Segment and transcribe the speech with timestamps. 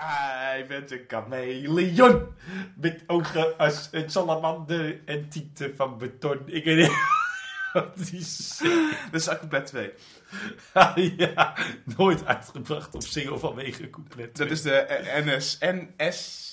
[0.00, 2.34] Jij bent een chameleon.
[2.76, 6.42] Met ogen als een salamander en tieten van beton.
[6.46, 6.96] Ik weet niet
[7.72, 8.58] wat die is.
[9.10, 9.92] Dat is Couplet 2.
[11.16, 11.56] ja,
[11.96, 14.36] nooit uitgebracht op single vanwege couplet.
[14.36, 15.58] Dat is de eh, NS...
[15.60, 16.48] NS...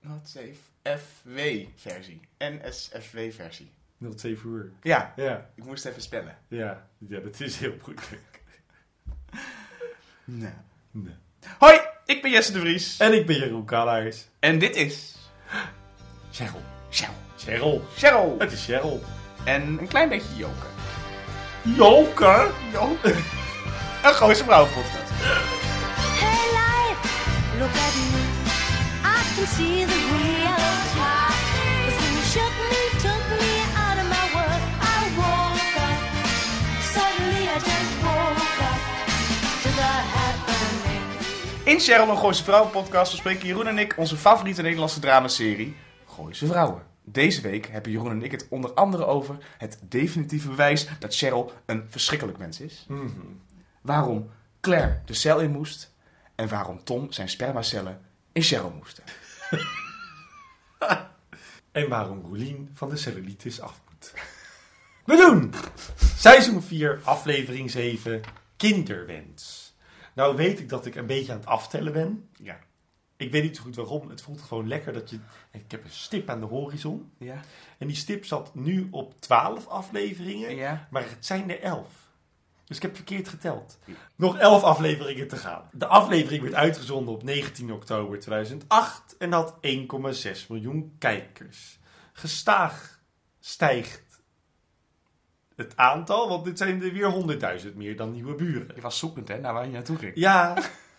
[0.00, 0.58] Wat is
[1.00, 1.38] FW
[1.76, 2.20] versie.
[2.38, 3.70] NSFW versie.
[4.16, 4.72] 07 uur.
[4.82, 6.38] Ja, Ja, ik moest even spellen.
[6.48, 8.42] ja, ja, dat is heel moeilijk.
[10.24, 10.52] Nee.
[10.90, 11.14] Nee.
[11.58, 11.80] Hoi,
[12.12, 12.96] ik ben Jesse de Vries.
[12.98, 14.16] En ik ben Jeroen Kalaars.
[14.40, 15.14] En dit is...
[16.32, 16.62] Cheryl.
[16.90, 17.14] Cheryl.
[17.36, 17.84] Cheryl.
[17.96, 18.34] Cheryl.
[18.38, 19.02] Het is Cheryl.
[19.44, 20.70] En een klein beetje Joker.
[21.62, 22.50] Joker?
[22.72, 23.16] Joker.
[24.04, 25.10] Een Gooise Vrouwenpodcast.
[26.20, 27.00] Hey life,
[27.58, 28.22] look at me.
[29.04, 29.81] I can see
[41.72, 45.76] In Cheryl een Gooise Vrouwenpodcast bespreken Jeroen en ik onze favoriete Nederlandse dramaserie
[46.06, 46.82] Gooise Vrouwen.
[47.04, 51.52] Deze week hebben Jeroen en ik het onder andere over het definitieve bewijs dat Cheryl
[51.66, 52.86] een verschrikkelijk mens is.
[53.80, 55.94] Waarom Claire de cel in moest.
[56.34, 58.00] En waarom Tom zijn spermacellen
[58.32, 59.04] in Cheryl moesten.
[61.72, 64.12] En waarom Roelien van de cellulitis af moet.
[65.04, 65.54] We doen
[66.16, 68.20] seizoen 4, aflevering 7,
[68.56, 69.61] kinderwens.
[70.14, 72.28] Nou weet ik dat ik een beetje aan het aftellen ben.
[72.32, 72.58] Ja.
[73.16, 74.10] Ik weet niet zo goed waarom.
[74.10, 75.18] Het voelt gewoon lekker dat je...
[75.50, 77.12] Ik heb een stip aan de horizon.
[77.18, 77.40] Ja.
[77.78, 80.56] En die stip zat nu op 12 afleveringen.
[80.56, 80.88] Ja.
[80.90, 82.10] Maar het zijn er 11.
[82.64, 83.78] Dus ik heb verkeerd geteld.
[84.16, 85.68] Nog 11 afleveringen te gaan.
[85.72, 91.78] De aflevering werd uitgezonden op 19 oktober 2008 en had 1,6 miljoen kijkers.
[92.12, 93.00] Gestaag
[93.40, 94.01] stijgt
[95.62, 98.72] het aantal, want dit zijn er weer 100.000 meer dan nieuwe buren.
[98.74, 100.12] Je was zoekend hè, naar waar je naartoe ging.
[100.14, 100.54] Ja,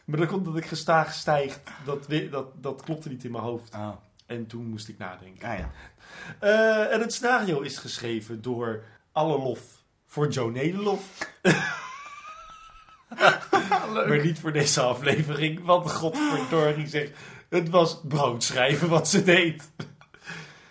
[0.05, 1.59] maar dat komt dat ik gestaag stijgt.
[1.85, 3.73] Dat, dat, dat klopte niet in mijn hoofd.
[3.73, 3.89] Oh.
[4.25, 5.49] En toen moest ik nadenken.
[5.49, 5.71] Ah ja.
[6.39, 9.61] Eh, en het scenario is geschreven door alle lof
[10.07, 11.07] voor Joe Nederlof.
[13.93, 17.11] Maar niet voor deze aflevering, want godverdorie zegt...
[17.49, 19.71] Het was broodschrijven wat ze deed.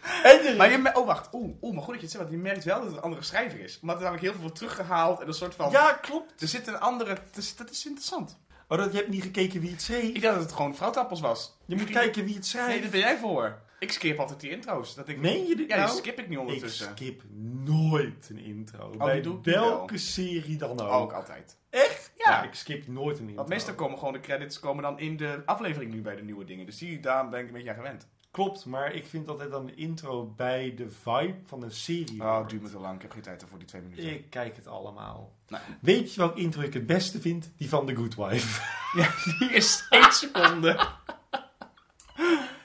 [0.59, 2.37] Maar je me- oh wacht, oeh, oeh, maar goed dat je het zegt, want je
[2.43, 3.79] merkt wel dat het een andere schrijver is.
[3.83, 5.71] Omdat er namelijk heel veel wordt teruggehaald en een soort van...
[5.71, 6.43] Ja, klopt.
[6.43, 8.39] Er zit een andere, dat is, dat is interessant.
[8.69, 10.03] Oh, dat, je hebt niet gekeken wie het schreef.
[10.15, 11.57] Ik dacht dat het gewoon vrouwtappels was.
[11.67, 12.83] Je moet kijken wie het Nee, schrijft.
[12.83, 13.59] dat ben jij voor.
[13.79, 14.95] Ik skip altijd die intro's.
[14.95, 15.19] Dat ik...
[15.21, 15.89] Meen je dit Ja, nou?
[15.91, 16.91] die skip ik nu Ik ondertussen.
[16.97, 17.23] skip
[17.65, 18.91] nooit een intro.
[18.99, 19.99] Bij doe ik nu welke wel.
[20.03, 20.93] serie dan ook.
[20.93, 21.57] Ook altijd.
[21.71, 22.13] Echt?
[22.17, 22.43] Ja.
[22.43, 23.37] ik skip nooit een intro.
[23.37, 26.45] Want meestal komen gewoon de credits komen dan in de aflevering nu bij de nieuwe
[26.45, 26.67] dingen.
[26.67, 28.07] Dus die, daar ben ik een beetje aan gewend.
[28.33, 32.23] Klopt, maar ik vind altijd dan de intro bij de vibe van een serie.
[32.23, 32.95] Oh, duurt me te lang.
[32.95, 34.11] Ik heb geen tijd voor die twee minuten.
[34.11, 35.33] Ik kijk het allemaal.
[35.49, 35.63] Nou.
[35.81, 37.53] Weet je welk intro ik het beste vind?
[37.57, 38.61] Die van The Good Wife.
[39.01, 40.89] Ja, die is één seconde.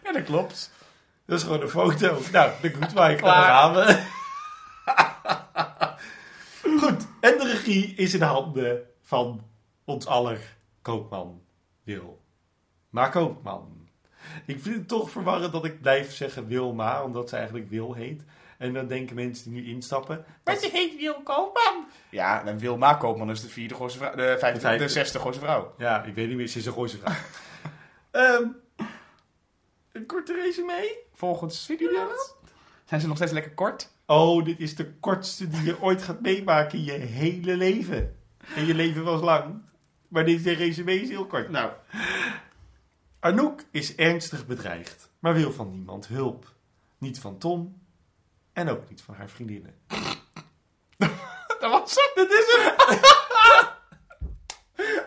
[0.04, 0.72] ja, dat klopt.
[1.26, 2.20] Dat is gewoon een foto.
[2.32, 4.06] Nou, The Good Wife, daar gaan we.
[6.80, 9.46] Goed, en de regie is in handen van
[9.86, 11.42] ons aller koopman
[11.84, 12.22] Wil.
[12.90, 13.77] Maar koopman.
[14.46, 18.24] Ik vind het toch verwarrend dat ik blijf zeggen Wilma, omdat ze eigenlijk Wil heet.
[18.58, 21.86] En dan denken mensen die nu instappen, maar ze heet Wil Koopman.
[22.10, 24.16] Ja, en Wilma Koopman is de vierde Gooise vrouw.
[24.16, 24.84] De, vijfde, De vijfde.
[24.84, 25.74] de zesde Gooise vrouw.
[25.78, 27.14] Ja, ik weet niet meer, ze is een Gooise vrouw.
[28.12, 28.44] Ehm,
[29.92, 30.98] een korte resume?
[31.14, 32.10] Volgens video
[32.86, 33.92] zijn ze nog steeds lekker kort.
[34.06, 38.16] Oh, dit is de kortste die je ooit gaat meemaken in je hele leven.
[38.56, 39.62] En je leven was lang.
[40.08, 41.50] Maar deze resume is heel kort.
[41.50, 41.72] Nou,
[43.28, 46.54] Anouk is ernstig bedreigd, maar wil van niemand hulp.
[46.98, 47.82] Niet van Tom
[48.54, 49.76] en ook niet van haar vriendinnen.
[51.60, 52.12] dat was het.
[52.16, 53.02] Dat is het.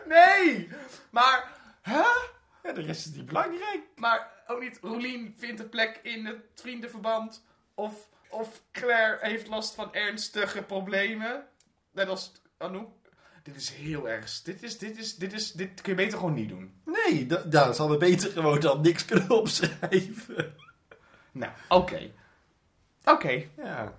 [0.14, 0.68] nee,
[1.10, 1.52] maar...
[1.82, 2.16] Huh?
[2.62, 3.80] Ja, de rest is niet belangrijk.
[3.96, 7.44] Maar ook niet, Roelien vindt een plek in het vriendenverband.
[7.74, 11.46] Of, of Claire heeft last van ernstige problemen.
[11.90, 12.90] Net als Anouk.
[13.42, 14.42] Dit is heel erg.
[14.42, 16.72] Dit, is, dit, is, dit, is, dit kun je beter gewoon niet doen.
[16.84, 20.54] Nee, da daar zal we beter gewoon dan niks kunnen opschrijven.
[21.32, 22.10] Nou, oké.
[23.04, 23.44] Oké.
[23.56, 23.98] Ja.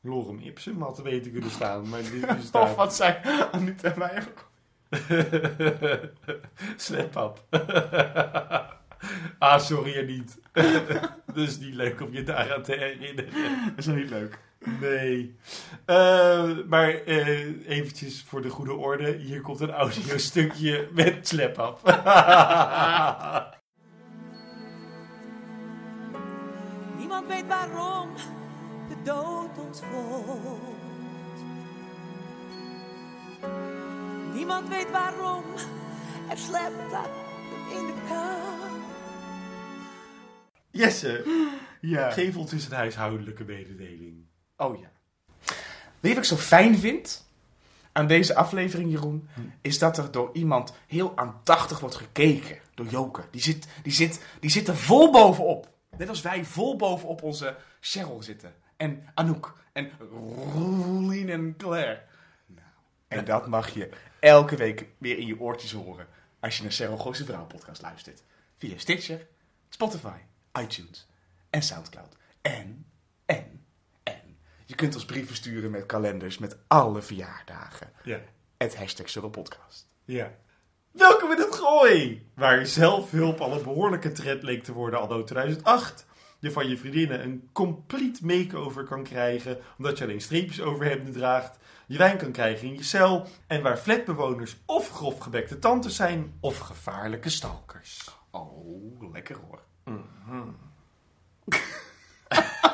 [0.00, 2.74] Lorem ipsum had er beter kunnen staan, maar dit is Of daar...
[2.74, 3.16] wat zei
[3.52, 4.50] Anouk en mij ook.
[6.76, 7.44] Sleppap.
[9.38, 10.38] ah, sorry niet.
[11.26, 13.32] Dat is niet leuk om je daaraan te herinneren.
[13.64, 14.38] Dat is niet leuk.
[14.64, 15.36] Nee.
[15.84, 19.12] Eh, maar eh, eventjes voor de goede orde.
[19.16, 21.80] Hier komt een audiostukje met Sleppap.
[26.98, 28.08] Niemand weet waarom
[28.88, 30.60] de dood ons volgt.
[34.34, 35.44] Niemand weet waarom
[36.30, 36.92] er slept
[37.70, 38.70] in de kou.
[40.70, 41.24] Jesse,
[41.80, 42.10] Ja.
[42.10, 44.30] geef ons eens een huishoudelijke mededeling.
[44.62, 44.90] Oh ja.
[46.00, 47.26] Weet wat ik zo fijn vind
[47.92, 49.28] aan deze aflevering, Jeroen?
[49.60, 52.58] Is dat er door iemand heel aandachtig wordt gekeken.
[52.74, 53.24] Door Joke.
[53.30, 55.70] Die zit, die, zit, die zit er vol bovenop.
[55.96, 58.54] Net als wij vol bovenop onze Cheryl zitten.
[58.76, 59.60] En Anouk.
[59.72, 59.90] En
[60.52, 62.02] Roelien en Claire.
[62.46, 62.66] Nou,
[63.08, 63.88] en dat mag je
[64.20, 66.06] elke week weer in je oortjes horen.
[66.40, 68.22] Als je naar Cheryl Gooise Vrouw podcast luistert.
[68.56, 69.26] Via Stitcher,
[69.68, 70.18] Spotify,
[70.60, 71.08] iTunes
[71.50, 72.16] en Soundcloud.
[72.42, 72.86] En,
[73.24, 73.64] en.
[74.66, 77.92] Je kunt ons brieven sturen met kalenders met alle verjaardagen.
[78.04, 78.20] Ja.
[78.56, 79.88] Het hashtag Surrelpodcast.
[80.04, 80.32] Ja.
[80.90, 82.26] Welkom in het gooi!
[82.34, 86.06] Waar zelfhulp al een behoorlijke trend leek te worden anno 2008.
[86.38, 91.58] Je van je vriendinnen een complete makeover kan krijgen, omdat je alleen streepjes overhemden draagt.
[91.86, 93.26] Je wijn kan krijgen in je cel.
[93.46, 98.10] En waar flatbewoners of grofgebekte tantes zijn, of gevaarlijke stalkers.
[98.30, 99.62] Oh, lekker hoor.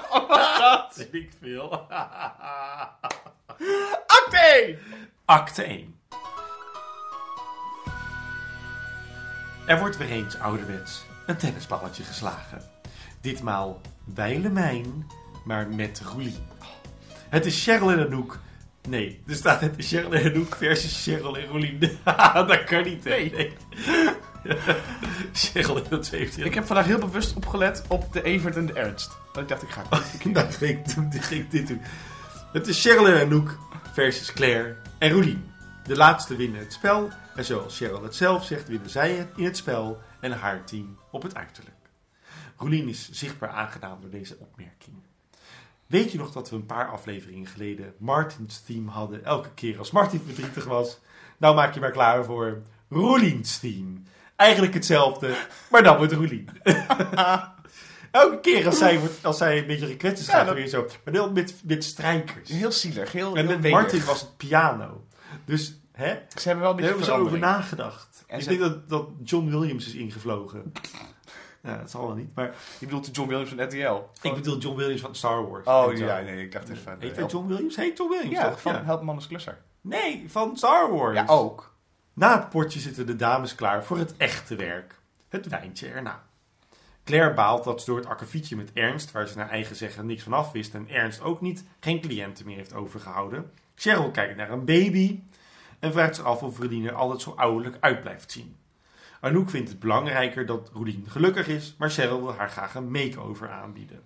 [0.59, 1.07] Dat
[1.41, 1.73] veel.
[4.07, 4.79] Acte!
[5.25, 5.97] Acte 1.
[9.67, 12.63] Er wordt weer eens ouderwets een tennisballetje geslagen.
[13.21, 15.07] Ditmaal bij Lemijn,
[15.45, 16.47] maar met Roelien.
[17.29, 18.39] Het is Cheryl en Anouk.
[18.89, 21.79] Nee, er staat het Cheryl en Anouk versus Cheryl en Roelien.
[22.35, 23.11] dat kan niet, hè?
[23.11, 23.53] Nee.
[25.33, 29.17] Cheryl en dat Ik heb vandaag heel bewust opgelet op de Evert en de Ernst.
[29.33, 31.81] Dat ik dacht, ik ga het niet ging ik, doen- ging ik dit doen.
[32.53, 33.59] Het is Cheryl en Anouk
[33.93, 35.51] versus Claire en Roelien.
[35.85, 37.09] De laatste winnen het spel.
[37.35, 40.99] En zoals Cheryl het zelf zegt, winnen zij het in het spel en haar team
[41.11, 41.77] op het uiterlijk.
[42.57, 44.97] Roelien is zichtbaar aangedaan door deze opmerking.
[45.87, 49.91] Weet je nog dat we een paar afleveringen geleden Martins team hadden elke keer als
[49.91, 50.99] Martin verdrietig was?
[51.37, 54.05] Nou maak je maar klaar voor Roeliens team.
[54.39, 55.35] Eigenlijk hetzelfde,
[55.71, 56.49] maar dan met Roelien.
[58.11, 60.61] Elke keer als zij, wordt, als zij een beetje gekwetst is, Ja, gaat dat- er
[60.61, 60.87] weer zo.
[61.05, 62.51] Maar dan met, met strijkers.
[62.51, 63.71] Heel zielig, heel, En heel.
[63.71, 65.05] Martin was het piano.
[65.45, 66.19] Dus, hè?
[66.35, 68.25] Ze hebben wel een beetje over nagedacht.
[68.27, 70.73] En ik ze- denk dat, dat John Williams is ingevlogen.
[71.63, 72.35] ja, dat zal wel niet.
[72.35, 74.27] Maar Je bedoelt de John Williams van RTL?
[74.29, 75.67] ik bedoel John Williams van Star Wars.
[75.67, 76.97] Oh ja, nee, ik dacht even...
[76.99, 77.77] Heet hij John Williams?
[77.77, 78.61] Heet John Williams Ja, toch?
[78.61, 79.59] van Help Mannes Klusser.
[79.81, 81.15] Nee, van Star Wars.
[81.17, 81.68] Ja, ook.
[82.19, 84.95] Na het potje zitten de dames klaar voor het echte werk.
[85.29, 86.23] Het wijntje erna.
[87.05, 90.23] Claire baalt dat ze door het akkefietje met Ernst, waar ze naar eigen zeggen niks
[90.23, 93.51] van af wist en Ernst ook niet, geen cliënten meer heeft overgehouden.
[93.75, 95.21] Cheryl kijkt naar een baby
[95.79, 98.57] en vraagt zich af of Roelien er altijd zo ouderlijk uit blijft zien.
[99.21, 103.51] Anouk vindt het belangrijker dat Roelien gelukkig is, maar Cheryl wil haar graag een makeover
[103.51, 104.03] aanbieden.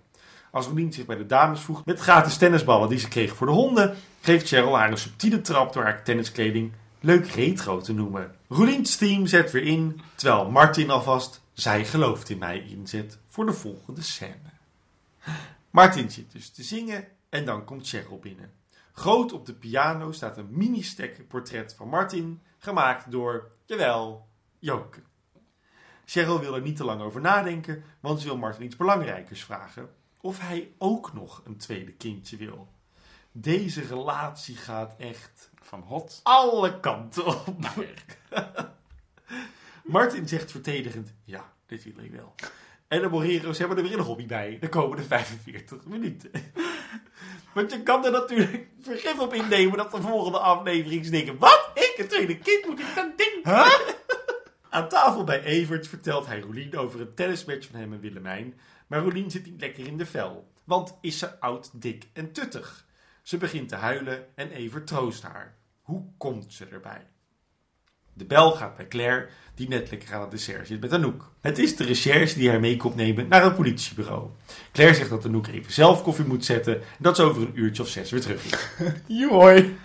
[0.51, 3.53] Als Roelien zich bij de dames voegt met gratis tennisballen die ze kreeg voor de
[3.53, 6.71] honden, geeft Cheryl haar een subtiele trap door haar tenniskleding
[7.03, 8.35] leuk retro te noemen.
[8.47, 13.53] Roeliens team zet weer in, terwijl Martin alvast zij gelooft in mij inzet voor de
[13.53, 14.51] volgende scène.
[15.69, 18.51] Martin zit dus te zingen en dan komt Cheryl binnen.
[18.93, 24.27] Groot op de piano staat een mini-stek portret van Martin, gemaakt door, jawel,
[24.59, 24.99] Joke.
[26.05, 29.89] Cheryl wil er niet te lang over nadenken, want ze wil Martin iets belangrijkers vragen.
[30.21, 32.67] Of hij ook nog een tweede kindje wil.
[33.31, 36.19] Deze relatie gaat echt Van Hot.
[36.23, 37.57] alle kanten op.
[39.83, 42.35] Martin zegt verdedigend, ja, dit wil ik wel.
[42.87, 46.31] En de Morero's hebben er weer een hobby bij, de komende 45 minuten.
[47.53, 51.69] Want je kan er natuurlijk vergif op innemen dat de volgende aflevering denken, wat?
[51.73, 53.45] Ik, een tweede kind, moet ik dat ding?
[54.69, 58.59] Aan tafel bij Evert vertelt hij Roelien over een tennismatch van hem en Willemijn.
[58.87, 62.85] Maar Roelien zit niet lekker in de vel, want is ze oud, dik en tuttig.
[63.23, 65.55] Ze begint te huilen en Evert troost haar.
[65.83, 67.07] Hoe komt ze erbij?
[68.13, 71.31] De bel gaat bij Claire, die net lekker aan het dessert zit met Anouk.
[71.41, 74.29] Het is de recherche die haar mee komt nemen naar het politiebureau.
[74.71, 77.83] Claire zegt dat Anouk even zelf koffie moet zetten en dat ze over een uurtje
[77.83, 78.59] of zes weer terug is.
[79.19, 79.77] Joei.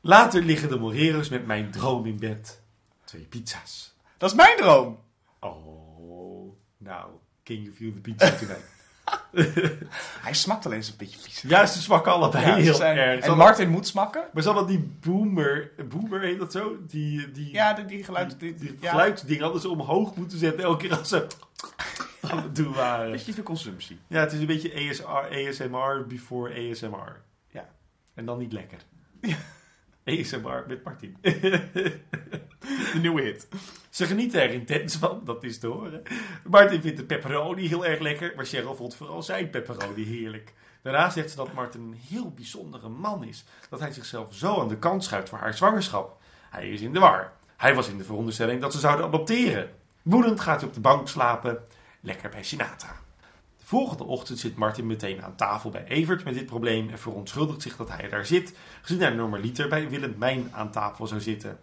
[0.00, 2.60] Later liggen de Morero's met mijn droom in bed.
[3.04, 3.94] Twee pizza's.
[4.16, 4.98] Dat is mijn droom.
[5.40, 7.10] Oh, nou,
[7.42, 8.70] can you feel the pizza tonight?
[10.26, 11.40] Hij smakt alleen eens een beetje vies.
[11.46, 13.20] ja, ze smakken allebei Ja, heel zijn- erg.
[13.20, 14.24] En Zal Martin moet smakken.
[14.32, 16.76] Maar zal dat die boomer, boomer heet dat zo?
[16.86, 18.40] Die, die, Ja, die, die geluid...
[18.40, 21.26] die, Die, die ja, hadden ze omhoog moeten zetten elke keer als ze
[22.52, 23.10] doen waren.
[23.10, 23.98] Beetje veel consumptie.
[24.06, 25.04] Ja, het is een beetje ASR,
[25.48, 27.22] ASMR before ASMR.
[27.48, 27.68] Ja.
[28.14, 28.78] En dan niet lekker.
[30.04, 31.16] ASMR met Martin.
[32.92, 33.48] De nieuwe hit.
[33.90, 36.02] Ze genieten er intens van, dat is te horen.
[36.44, 40.52] Martin vindt de pepperoni heel erg lekker, maar Cheryl vond vooral zijn pepperoni heerlijk.
[40.82, 43.44] Daarna zegt ze dat Martin een heel bijzondere man is.
[43.68, 46.20] Dat hij zichzelf zo aan de kant schuift voor haar zwangerschap.
[46.50, 47.32] Hij is in de war.
[47.56, 49.70] Hij was in de veronderstelling dat ze zouden adopteren.
[50.02, 51.58] Woedend gaat hij op de bank slapen,
[52.00, 53.01] lekker bij Sinatra.
[53.72, 57.76] Volgende ochtend zit Martin meteen aan tafel bij Evert met dit probleem en verontschuldigt zich
[57.76, 61.58] dat hij daar zit, gezien hij normaliter bij Willem Mijn aan tafel zou zitten.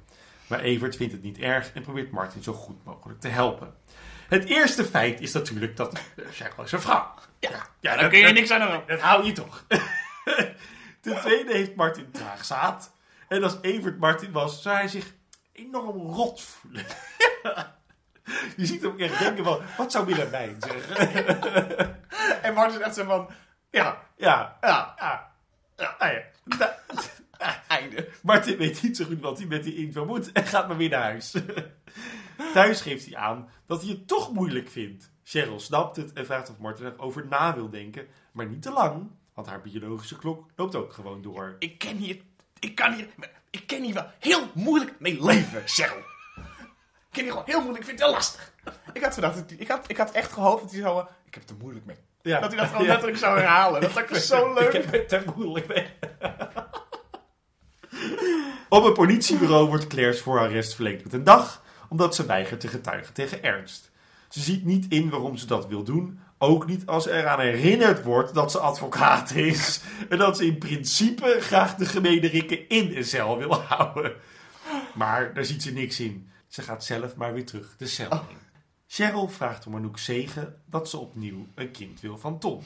[0.48, 3.74] Maar Evert vindt het niet erg en probeert Martin zo goed mogelijk te helpen.
[4.28, 7.13] Het eerste feit is natuurlijk dat uh, Cheryl is een vrouw.
[7.39, 8.82] Ja, ja Daar kun je niks aan doen.
[8.88, 9.66] dat hou je toch.
[11.01, 12.96] Ten tweede heeft Martin traagzaad.
[13.28, 15.13] En als Evert Martin was, zou hij zich
[15.51, 16.86] enorm rot voelen.
[18.57, 21.98] Je ziet hem echt denken van, wat zou Willemijn zeggen?
[22.41, 23.29] En Martin is echt zo van,
[23.71, 25.31] Ja, ja, ja, ja.
[25.77, 26.21] ja, nou ja.
[26.57, 26.77] Da-
[27.67, 28.09] einde.
[28.21, 30.89] Martin weet niet zo goed wat hij met die info moet en gaat maar weer
[30.89, 31.33] naar huis.
[32.53, 35.12] Thuis geeft hij aan dat hij het toch moeilijk vindt.
[35.24, 39.09] Cheryl snapt het en vraagt of Martin erover na wil denken, maar niet te lang,
[39.33, 41.55] want haar biologische klok loopt ook gewoon door.
[41.59, 42.17] Ik ken hier,
[42.59, 43.07] ik kan hier,
[43.50, 46.03] ik ken hier wel heel moeilijk mee leven, Cheryl.
[47.10, 48.51] Ik ken hier gewoon heel moeilijk, ik vind het heel lastig.
[48.94, 51.06] Ik had, gedacht, dat hij- ik had, ik had echt gehoopt dat hij zo, eh,
[51.25, 51.96] ik heb het er moeilijk mee.
[52.22, 52.39] Ja.
[52.39, 52.88] Dat hij dat gewoon Ja.
[52.89, 53.82] letterlijk zou herhalen.
[53.82, 54.74] Dat ik zo leuk.
[54.74, 55.88] Ik heb het er moeilijk mee.
[58.70, 63.13] Op een politiebureau wordt Claire's voorarrest verlengd met een dag, omdat ze weigert te getuigen
[63.13, 63.92] tegen Ernst.
[64.30, 68.04] Ze ziet niet in waarom ze dat wil doen, ook niet als er aan herinnerd
[68.04, 72.96] wordt dat ze advocaat is en dat ze in principe graag de gemene rikken in
[72.98, 74.13] een cel wil houden.
[74.94, 76.32] Maar daar ziet ze niks in.
[76.50, 78.38] Ze gaat zelf maar weer terug de cel in.
[78.88, 82.63] Cheryl vraagt om Anouk zegen dat ze opnieuw een kind wil van Tom.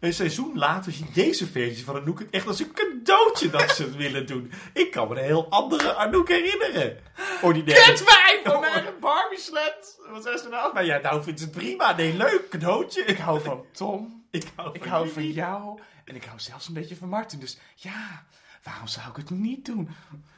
[0.00, 3.82] Een seizoen later ziet deze versie van Anouk het echt als een cadeautje dat ze
[3.82, 4.52] het willen doen.
[4.72, 6.98] Ik kan me een heel andere Anouk herinneren.
[7.42, 7.96] Ordinaire...
[8.44, 10.00] Van naar een Barbie sled.
[10.10, 10.72] Wat is er nou?
[10.74, 11.96] Maar ja, nou vindt ze het prima.
[11.96, 13.04] Nee, leuk, cadeautje.
[13.04, 14.24] Ik hou van Tom.
[14.30, 15.14] Ik hou Ik van hou jullie.
[15.14, 15.80] van jou.
[16.04, 17.38] En ik hou zelfs een beetje van Martin.
[17.40, 18.24] Dus ja,
[18.62, 19.88] waarom zou ik het niet doen?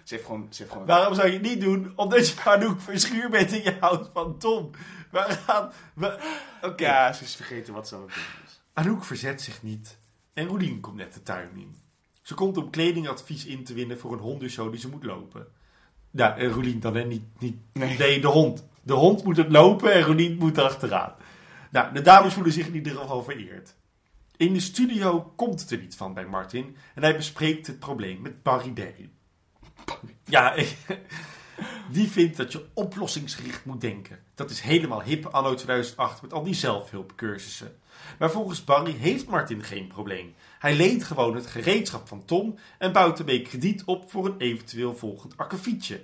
[0.05, 0.47] Ze heeft gewoon...
[0.51, 1.93] Ze heeft gewoon Waarom zou je het niet doen?
[1.97, 4.71] Omdat je Anouk verschuur bent en je houdt van Tom.
[5.11, 5.71] Waaraan...
[5.95, 6.19] wa-
[6.63, 6.83] Oké.
[6.85, 8.61] Ja, ze is vergeten wat ze aan het doen is.
[8.73, 9.99] Anouk verzet zich niet.
[10.33, 11.77] En Roelien komt net de tuin in.
[12.23, 15.47] Ze komt om kledingadvies in te winnen voor een hondenshow die ze moet lopen.
[16.11, 17.57] Nou, en dan hè, niet, niet...
[17.73, 17.99] Nee.
[17.99, 18.65] Nee, de hond.
[18.83, 21.15] De hond moet het lopen en Roelien moet erachteraan.
[21.71, 23.75] Nou, de dames voelen zich in ieder geval vereerd.
[24.43, 26.77] In de studio komt het er niet van bij Martin.
[26.95, 29.11] En hij bespreekt het probleem met Barry Day.
[30.25, 30.55] Ja,
[31.93, 34.19] die vindt dat je oplossingsgericht moet denken.
[34.35, 37.77] Dat is helemaal hip anno 2008 met al die zelfhulpcursussen.
[38.19, 40.35] Maar volgens Barry heeft Martin geen probleem.
[40.59, 44.97] Hij leent gewoon het gereedschap van Tom en bouwt ermee krediet op voor een eventueel
[44.97, 46.01] volgend akkefietje.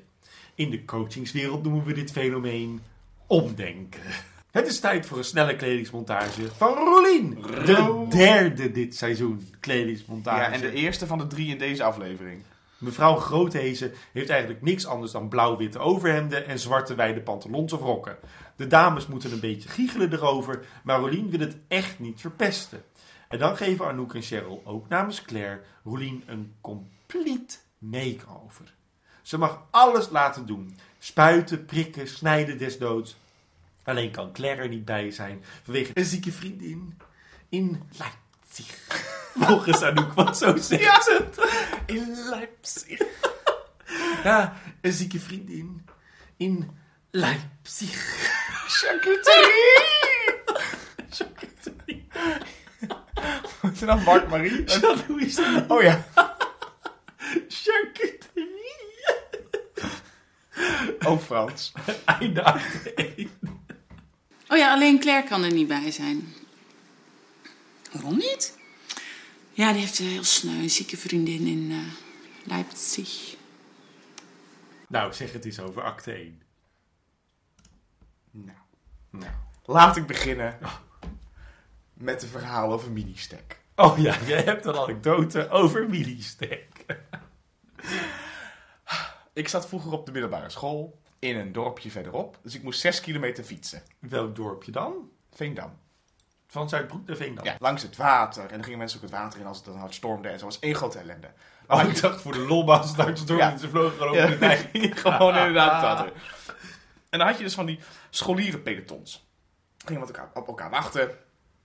[0.55, 2.81] In de coachingswereld noemen we dit fenomeen
[3.27, 4.03] omdenken.
[4.51, 7.43] Het is tijd voor een snelle kledingsmontage van Rolien.
[7.65, 10.41] De derde dit seizoen kledingsmontage.
[10.41, 12.43] Ja, en de eerste van de drie in deze aflevering.
[12.79, 18.17] Mevrouw Groothezen heeft eigenlijk niks anders dan blauw-witte overhemden en zwarte wijde pantalons of rokken.
[18.57, 22.83] De dames moeten een beetje giechelen erover, maar Rolien wil het echt niet verpesten.
[23.29, 28.75] En dan geven Anouk en Cheryl ook namens Claire Rolien een compleet make-over.
[29.23, 30.77] Ze mag alles laten doen.
[30.99, 33.17] Spuiten, prikken, snijden desdoods.
[33.89, 36.99] Alleen kan Claire er niet bij zijn vanwege een zieke vriendin
[37.49, 38.87] in Leipzig.
[39.47, 41.51] Volgens Anouk, want zo zegt ze het.
[41.87, 43.01] In Leipzig.
[44.25, 45.87] Ja, een zieke vriendin
[46.37, 46.71] in
[47.11, 48.29] Leipzig.
[48.67, 49.87] Charcuterie!
[53.61, 54.65] Wat is nou Mark Marie?
[54.81, 56.07] Jean-Louis Oh ja.
[57.49, 58.59] Charcuterie.
[61.07, 61.73] Oh Frans.
[62.05, 63.38] Einde acte één.
[64.49, 66.35] Oh ja, alleen Claire kan er niet bij zijn.
[67.93, 68.59] Waarom niet?
[69.53, 71.79] Ja, die heeft een heel sneu een zieke vriendin in eh,
[72.45, 73.37] Leipzig.
[74.89, 76.43] Nou, zeg het eens over acte 1.
[78.31, 78.57] Nou,
[79.11, 79.33] Nou.
[79.65, 80.59] laat ik beginnen
[81.95, 83.57] met een verhaal over mini-stack.
[83.77, 86.87] Oh ja, je hebt een anekdote over Willy-Stek.
[89.33, 92.39] Ik zat vroeger op de middelbare school in een dorpje verderop.
[92.43, 93.83] Dus ik moest zes kilometer fietsen.
[93.99, 95.11] Welk dorpje dan?
[95.33, 95.79] Veendam.
[96.47, 97.45] Van Zuidbroek naar Veendam.
[97.45, 98.43] Ja, langs het water.
[98.43, 100.29] En dan gingen mensen ook het water in als het dan hard stormde.
[100.29, 101.31] En zo was één grote ellende.
[101.67, 103.51] Oh, ik dacht voor de lolbaas naar het Ja.
[103.51, 104.71] en ze vlogen gewoon Ja, over de dijk.
[104.99, 106.13] gewoon inderdaad het water.
[107.11, 107.79] En dan had je dus van die
[108.11, 109.27] scholierenpelotons.
[109.85, 111.03] Gingen wat elkaar, op elkaar wachten.
[111.11, 111.17] En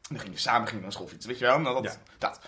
[0.09, 1.59] dan gingen samen gingen naar school fietsen, weet je wel?
[1.59, 1.99] Nou, dat, Ja.
[2.17, 2.39] dat.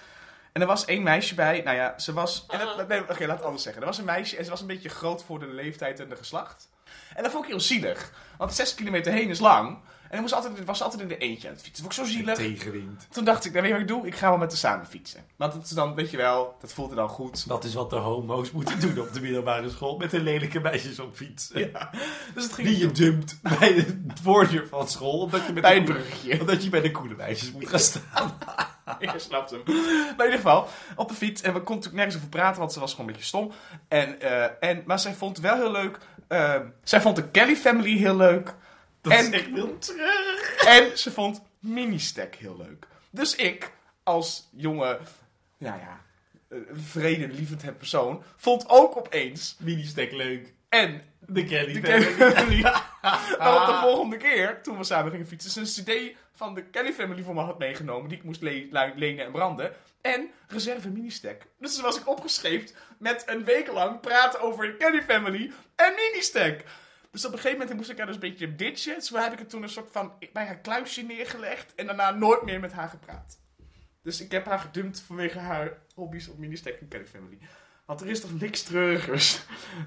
[0.52, 2.46] En er was één meisje bij, nou ja, ze was...
[2.88, 3.82] Nee, oké, laat het anders zeggen.
[3.82, 6.16] Er was een meisje en ze was een beetje groot voor de leeftijd en de
[6.16, 6.70] geslacht.
[7.16, 8.12] En dat vond ik heel zielig.
[8.38, 9.78] Want zes kilometer heen is lang.
[10.04, 11.84] En dan moest altijd, was altijd in de eentje aan het fietsen.
[11.84, 12.38] Dat vond ik zo zielig.
[12.38, 13.08] Tegenwind.
[13.10, 14.08] Toen dacht ik, nou, weet je wat ik doe?
[14.08, 15.24] Ik ga wel met haar samen fietsen.
[15.36, 17.48] Want het is dan, weet je wel, dat voelt er dan goed.
[17.48, 19.98] Dat is wat de homo's moeten doen op de middelbare school.
[19.98, 21.52] Met de lelijke meisjes op fiets.
[21.54, 21.90] Ja.
[22.34, 25.20] Dus het ging Die je dumpt bij de voordeur van school.
[25.20, 25.94] Omdat je, met bij de
[26.28, 28.38] het omdat je bij de coole meisjes moet gaan staan.
[29.00, 29.62] Je snapt hem.
[29.66, 31.42] Maar in ieder geval, op de fiets.
[31.42, 33.52] En we konden natuurlijk nergens over praten, want ze was gewoon een beetje stom.
[33.88, 36.00] En, eh, en, maar zij vond het wel heel leuk.
[36.28, 38.54] Eh, zij vond de Kelly Family heel leuk.
[39.02, 40.56] Dat En- is echt heel terug.
[40.68, 42.88] En ze vond Mini-Stack heel leuk.
[43.10, 43.72] Dus ik,
[44.04, 45.00] als jonge,
[45.58, 46.02] ja ja,
[46.48, 50.54] eh, vredelievend persoon, vond ook opeens Mini-stack leuk.
[50.76, 52.02] En De Kelly de
[52.36, 52.66] Family.
[53.60, 56.94] Op de volgende keer, toen we samen gingen fietsen, ze een cd van de Kelly
[56.94, 59.74] Family voor me had meegenomen, die ik moest le- le- lenen en branden.
[60.02, 61.42] En reserve mini-stack.
[61.60, 65.94] Dus toen was ik opgescheept met een week lang praten over de Kelly Family en
[65.96, 66.64] mini-stack.
[67.12, 68.96] Dus op een gegeven moment moest ik haar dus een beetje ditchen.
[68.96, 71.76] Dus heb ik het toen een soort van bij haar kluisje neergelegd.
[71.76, 73.40] En daarna nooit meer met haar gepraat.
[74.04, 77.38] Dus ik heb haar gedumpt vanwege haar hobby's op mini-stack en Kelly Family.
[77.86, 79.40] Want er is toch niks treurigers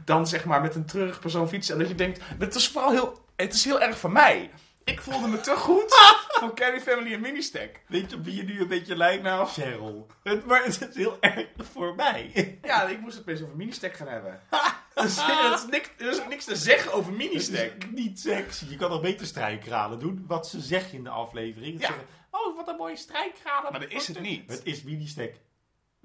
[0.04, 1.74] dan zeg maar met een treurig persoon fietsen.
[1.74, 4.50] En dat je denkt, het is vooral heel, het is heel erg voor mij.
[4.84, 5.94] Ik voelde me te goed
[6.40, 7.80] voor Kelly Family en Mini-stack.
[7.86, 9.22] Weet je op wie je nu een beetje lijkt?
[9.22, 9.46] Nou.
[9.46, 10.06] Cheryl.
[10.22, 12.58] Het, maar het is heel erg voor mij.
[12.62, 14.40] Ja, ik moest het best over Mini-stack gaan hebben.
[14.94, 17.72] Dus, er, is niks, er is ook niks te zeggen over Mini-stack.
[17.84, 18.66] is niet sexy.
[18.68, 20.24] Je kan nog beter strijkraden doen.
[20.26, 21.80] Wat ze zeggen in de aflevering.
[21.80, 21.86] Ja.
[21.86, 23.70] Zeggen, oh, wat een mooie strijkraden.
[23.70, 24.50] Maar dat is het niet.
[24.50, 25.32] Het is mini-stack.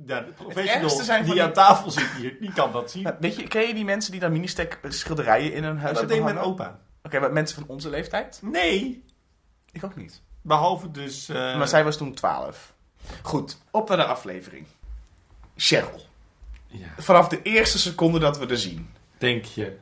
[0.06, 3.04] Ja, de professional zijn die die- aan tafel zit hier, die kan dat zien.
[3.04, 6.00] Nou, weet je, ken je die mensen die dan Mini-stack schilderijen in hun huis dat
[6.10, 6.80] hebben deed mijn opa.
[7.04, 8.40] Oké, maar mensen van onze leeftijd?
[8.42, 9.04] Nee.
[9.72, 10.22] Ik ook niet.
[10.42, 11.30] Behalve dus...
[11.30, 12.74] eh, maar zij was toen 12.
[13.22, 14.66] Goed, op naar de aflevering.
[15.58, 16.06] Cheryl.
[16.68, 18.90] ja, Vanaf de eerste seconde dat we er zien.
[19.18, 19.78] denk je.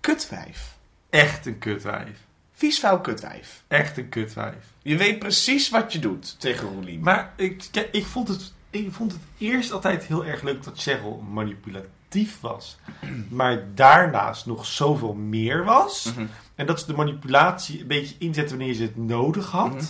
[0.00, 0.76] Kutwijf.
[1.10, 2.18] Echt een kutwijf.
[2.52, 3.62] Viesvuil kutwijf.
[3.68, 4.56] Echt een kutwijf.
[4.82, 7.00] Je weet precies wat je doet tegen Roelien.
[7.00, 11.24] Maar ik, ik, vond het, ik vond het eerst altijd heel erg leuk dat Cheryl
[11.30, 12.78] manipulatief was.
[13.28, 16.04] Maar daarnaast nog zoveel meer was.
[16.04, 16.26] Mhm.
[16.54, 19.72] En dat ze de manipulatie een beetje inzette wanneer ze het nodig had.
[19.72, 19.84] Mhm.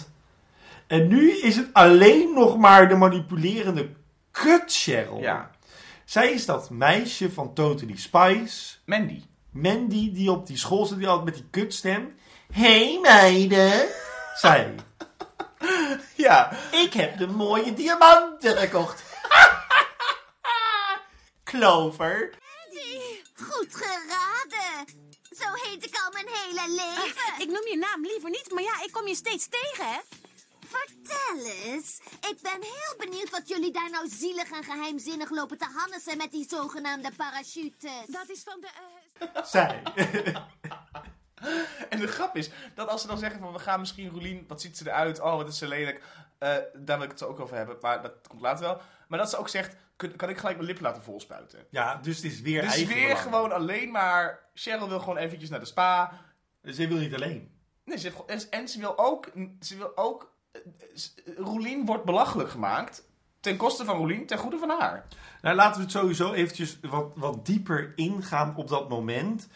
[0.87, 3.89] En nu is het alleen nog maar de manipulerende
[4.31, 5.21] kut Cheryl.
[5.21, 5.51] Ja.
[6.05, 8.75] Zij is dat meisje van Totally Spice.
[8.85, 9.23] Mandy.
[9.51, 12.15] Mandy die op die school zit, die altijd met die kutstem.
[12.53, 13.87] Hey meiden.
[14.35, 14.75] Zij.
[16.15, 16.53] Ja.
[16.71, 19.03] Ik heb de mooie diamanten gekocht.
[21.45, 22.35] Clover.
[23.35, 24.87] Goed geraden.
[25.39, 27.33] Zo heet ik al mijn hele leven.
[27.39, 29.99] Ik noem je naam liever niet, maar ja, ik kom je steeds tegen, hè?
[30.69, 32.01] Vertel eens.
[32.31, 36.31] Ik ben heel benieuwd wat jullie daar nou zielig en geheimzinnig lopen te hannissen met
[36.33, 38.07] die zogenaamde parachutes.
[38.07, 38.69] Dat is van de...
[39.35, 39.83] eh, Zij.
[41.91, 44.61] En de grap is dat als ze dan zeggen van we gaan misschien Roelien, wat
[44.61, 45.21] ziet ze eruit?
[45.21, 46.03] Oh, wat is ze lelijk.
[46.39, 48.81] Eh, daar wil ik het zo ook over hebben, maar dat komt later wel.
[49.09, 51.67] Maar dat ze ook zegt, kun- kan ik gelijk mijn lippen laten volspuiten.
[51.71, 55.61] Ja, dus het is weer Dus weer gewoon alleen maar, Cheryl wil gewoon eventjes naar
[55.61, 56.13] de spa.
[56.65, 57.57] Ze wil niet alleen.
[57.85, 60.61] Nee, ze heeft, en, ze wil ook, ze wil ook, eh,
[61.37, 63.07] Roelien wordt belachelijk gemaakt.
[63.41, 65.07] Ten koste van Roelien, ten goede van haar.
[65.43, 69.49] Nou, laten we het sowieso eventjes wat, wat dieper ingaan op dat moment.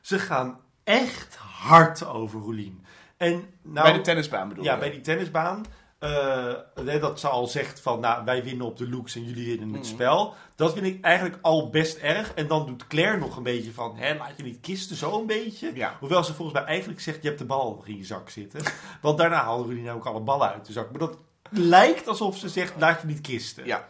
[0.00, 2.84] Ze gaan echt hard over Roelien.
[3.16, 4.78] En nou, Bij de tennisbaan bedoel Ja, je?
[4.78, 5.64] bij die tennisbaan.
[5.98, 6.54] eh,
[7.00, 9.76] dat ze al zegt van, nou, wij winnen op de looks en jullie winnen Mhm.
[9.76, 10.34] het spel.
[10.54, 12.34] Dat vind ik eigenlijk al best erg.
[12.34, 15.26] En dan doet Claire nog een beetje van, hè, laat je niet kisten, zo een
[15.26, 15.70] beetje.
[15.74, 15.96] Ja.
[16.00, 18.60] Hoewel ze volgens mij eigenlijk zegt, je hebt de bal nog in je zak zitten.
[19.02, 20.90] Want daarna haalde Roelien ook alle ballen uit de zak.
[20.90, 21.16] Maar dat
[21.50, 23.66] lijkt alsof ze zegt, laat je niet kisten.
[23.66, 23.86] Ja.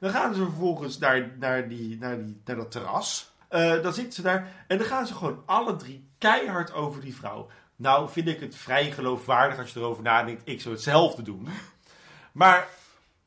[0.00, 3.32] Dan gaan ze vervolgens naar, naar, die, naar, die, naar dat terras.
[3.54, 7.14] Eh, dan zitten ze daar en dan gaan ze gewoon alle drie keihard over die
[7.14, 7.48] vrouw.
[7.76, 10.42] Nou vind ik het vrij geloofwaardig als je erover nadenkt.
[10.44, 11.48] Ik zou hetzelfde doen.
[12.32, 12.68] Maar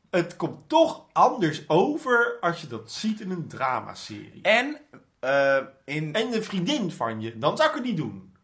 [0.09, 4.41] het komt toch anders over als je dat ziet in een dramaserie.
[4.41, 4.77] En
[5.19, 6.13] eh, in...
[6.13, 8.35] En een vriendin van je, dan zou ik het niet doen.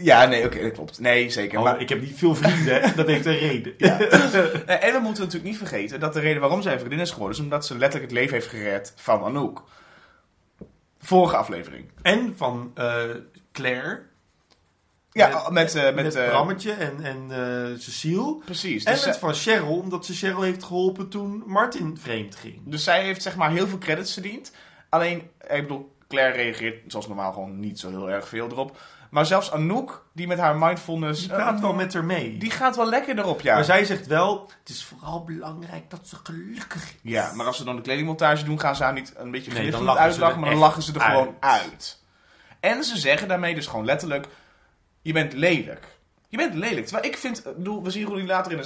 [0.00, 0.98] Ja, nee, oké, dat klopt.
[0.98, 1.58] Nee, zeker.
[1.58, 3.74] Oh, maar, ik heb niet veel vrienden, dat heeft een reden.
[3.78, 7.36] Eh, en we moeten natuurlijk niet vergeten dat de reden waarom zij vriendin is geworden...
[7.36, 9.64] is omdat ze letterlijk het leven heeft gered van Anouk.
[10.98, 11.90] Vorige aflevering.
[12.02, 13.02] En van eh,
[13.52, 14.02] Claire,
[15.12, 15.74] Ja, Met- met...
[15.74, 18.36] met, met, met eh, Brammetje en, en eh, Cecile.
[18.44, 18.84] Precies.
[18.84, 22.60] En Dus, zij- van Cheryl, omdat ze Cheryl heeft geholpen toen Martin vreemd ging.
[22.64, 24.52] dus zij heeft zeg maar heel veel credits verdiend.
[24.88, 28.80] Alleen, ik bedoel, Claire reageert zoals normaal gewoon niet zo heel erg veel erop.
[29.10, 31.20] Maar zelfs Anouk, die met haar mindfulness...
[31.20, 32.38] Die praat eh, wel met haar mee.
[32.38, 33.54] Die gaat wel lekker erop, ja.
[33.54, 36.94] Maar zij zegt wel, het is vooral belangrijk dat ze gelukkig is.
[37.02, 39.70] Ja, maar als ze dan de kledingmontage doen, gaan ze haar niet een beetje Nee,
[39.70, 41.62] ze uitlachen, maar dan lachen ze er gewoon uit.
[41.62, 42.02] uit.
[42.60, 44.26] En ze zeggen daarmee dus gewoon letterlijk...
[45.02, 45.98] je bent lelijk.
[46.30, 46.86] Je bent lelijk.
[46.86, 48.64] Terwijl ik vind, bedoel, we zien Roelien later in een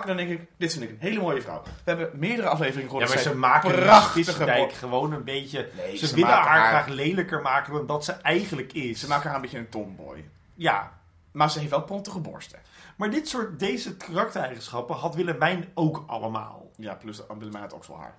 [0.00, 1.62] en dan denk ik, dit vind ik een hele mooie vrouw.
[1.62, 3.08] We hebben meerdere afleveringen gehoord.
[3.08, 5.70] Ja, maar ze maken prachtige gewoon een beetje...
[5.76, 9.00] Nee, ze, ze willen haar, haar- graag lelijker maken dan dat ze eigenlijk is.
[9.00, 10.28] Ze maken haar een beetje een tomboy.
[10.54, 10.92] Ja,
[11.32, 12.58] Maar ze heeft wel pontige borsten.
[12.96, 16.70] maar dit soort, deze karaktereigenschappen had Willemijn ook allemaal.
[16.76, 18.18] Ja, plus Willemijn had ook zo haar.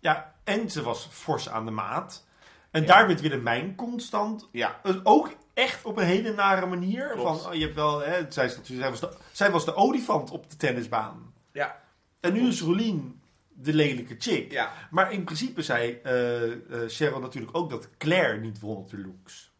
[0.00, 2.24] Ja, en ze was fors aan de maat.
[2.70, 4.80] En daar werd Willemijn constant Ja.
[4.82, 7.10] Dus ook echt op een hele nare manier.
[7.10, 7.40] Klopt.
[7.40, 10.50] Van, oh, je hebt wel, hè, zij, zij, was de, zij was de olifant op
[10.50, 11.34] de tennisbaan.
[11.52, 11.80] Ja.
[12.20, 14.52] En nu is Rolien de lelijke chick.
[14.52, 14.72] Ja.
[14.90, 16.12] Maar in principe zei eh,
[16.88, 19.52] Cheryl natuurlijk ook dat Claire niet won op de looks.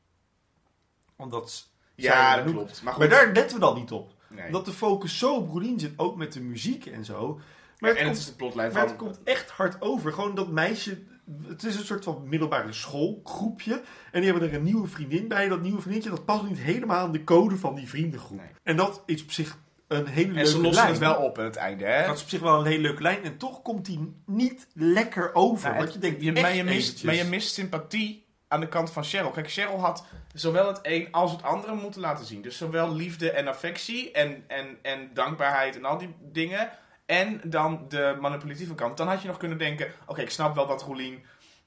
[1.17, 2.83] Omdat Ja, dat klopt.
[2.83, 2.99] Maar.
[2.99, 4.13] Maar daar letten we dan niet op.
[4.29, 4.51] Nee.
[4.51, 7.41] Dat de focus zo op Rolien zit, ook met de muziek en zo.
[7.79, 8.91] Maar het, en het komt, is de plotlijn maar van...
[8.91, 10.13] het komt echt hard over.
[10.13, 11.03] Gewoon dat meisje.
[11.47, 13.83] Het is een soort van middelbare schoolgroepje.
[14.13, 15.49] En die hebben er een nieuwe vriendin bij.
[15.49, 18.39] Dat nieuwe vriendje dat past niet helemaal aan de code van die vriendengroep.
[18.39, 18.49] Nee.
[18.63, 19.59] En dat is op zich
[19.89, 20.95] een hele leuke En ze lossen lijn.
[20.95, 22.07] het wel op aan het einde, hè?
[22.07, 23.23] Dat is op zich wel een hele leuke lijn.
[23.23, 25.69] En toch komt die niet lekker over.
[25.69, 28.91] Nou, want je denkt, je, maar, je mist, maar je mist sympathie aan de kant
[28.93, 29.31] van Cheryl.
[29.31, 32.43] Kijk, Cheryl had zowel het een als het andere moeten laten zien.
[32.43, 36.71] Dus zowel liefde en affectie en, en, en dankbaarheid en al die dingen.
[37.07, 38.97] En dan de manipulatieve kant.
[38.97, 41.25] Dan had je nog kunnen denken, oké, ik snap wel dat Roelien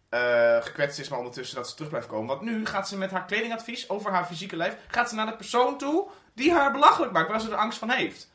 [0.10, 2.28] eh, gekwetst is, maar ondertussen dat ze terug blijft komen.
[2.28, 5.36] Want nu gaat ze met haar kledingadvies over haar fysieke lijf, gaat ze naar de
[5.36, 8.32] persoon toe die haar belachelijk maakt, waar ze er angst van heeft.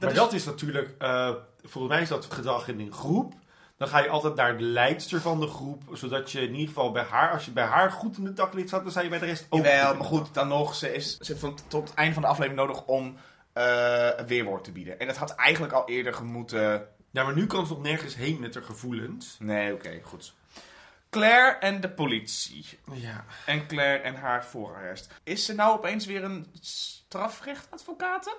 [0.00, 1.30] maar is- dat is natuurlijk, eh,
[1.62, 3.32] volgens mij is dat gedrag in een groep.
[3.78, 5.82] Dan ga je altijd naar de leidster van de groep.
[5.92, 8.68] Zodat je in ieder geval bij haar, als je bij haar goed in het daglicht
[8.68, 11.16] staat, dan sta je bij de rest ook Jawel, maar goed, dan nog, ze, is,
[11.18, 13.16] ze heeft tot het einde van de aflevering nodig om
[13.56, 14.98] eh, een weerwoord te bieden.
[14.98, 16.88] En dat had eigenlijk al eerder gemoeten.
[17.10, 19.36] Ja, maar nu kan ze nog nergens heen met haar gevoelens.
[19.38, 20.34] Nee, oké, goed.
[21.10, 22.78] Claire en de politie.
[22.92, 23.24] Ja.
[23.46, 25.14] En Claire en haar voorarrest.
[25.22, 28.36] Is ze nou opeens weer een strafrechtadvocate?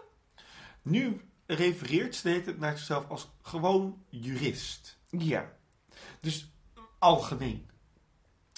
[0.82, 4.98] Nu refereert ze tijd naar zichzelf als gewoon jurist.
[5.10, 5.50] Ja.
[6.22, 6.52] Dus
[7.00, 7.70] algemeen.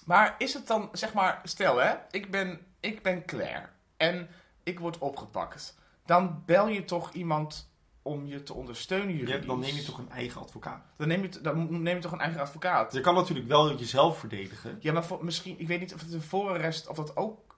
[0.06, 4.30] Maar is het dan, zeg maar, stel hè, ik ben, ik ben Claire en
[4.64, 5.78] ik word opgepakt.
[6.10, 7.70] Dan bel je toch iemand
[8.02, 9.46] om je te ondersteunen Ja, juridisch?
[9.46, 10.86] dan neem je toch een eigen advocaat.
[10.98, 12.94] Dan neem je, dan neem je toch een eigen advocaat?
[12.94, 14.78] Je kan natuurlijk wel jezelf verdedigen.
[14.80, 17.56] Ja, maar voor, misschien, ik weet niet of het een voorarrest, of dat ook,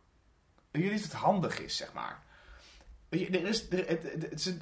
[0.71, 2.23] ik weet niet of het handig is, zeg maar.
[3.09, 4.61] Er is, er, het, is een-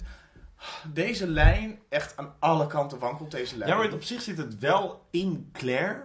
[0.93, 3.71] deze lijn, echt aan alle kanten wankelt deze lijn.
[3.71, 6.03] Ja, maar op zich zit het wel in Claire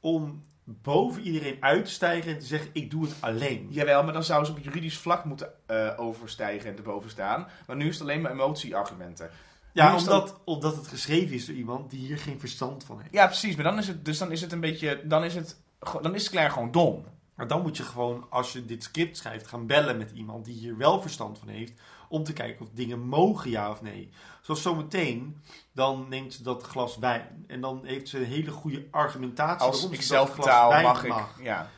[0.00, 3.66] om boven iedereen uit te stijgen en te zeggen: ik doe het alleen.
[3.70, 7.46] Jawel, maar dan zou ze op juridisch vlak moeten eh, overstijgen en erboven staan.
[7.66, 9.30] Maar nu is het alleen maar emotieargumenten.
[9.72, 13.12] Ja, Nu omdat, omdat het geschreven is door iemand die hier geen verstand van heeft.
[13.12, 13.54] Ja, precies.
[13.54, 15.60] Maar dan is het, dus dan is het een beetje, dan is het,
[16.02, 17.04] dan is Claire gewoon dom.
[17.34, 20.54] Maar dan moet je gewoon, als je dit script schrijft, gaan bellen met iemand die
[20.54, 21.80] hier wel verstand van heeft.
[22.08, 24.10] Om te kijken of dingen mogen, ja of nee.
[24.42, 25.42] Zoals zometeen,
[25.72, 27.44] dan neemt ze dat glas wijn.
[27.46, 29.66] En dan heeft ze een hele goede argumentatie.
[29.66, 31.44] Als waarom ik ze zelf dat glas betaal, wijn mag ik.
[31.44, 31.70] Ja.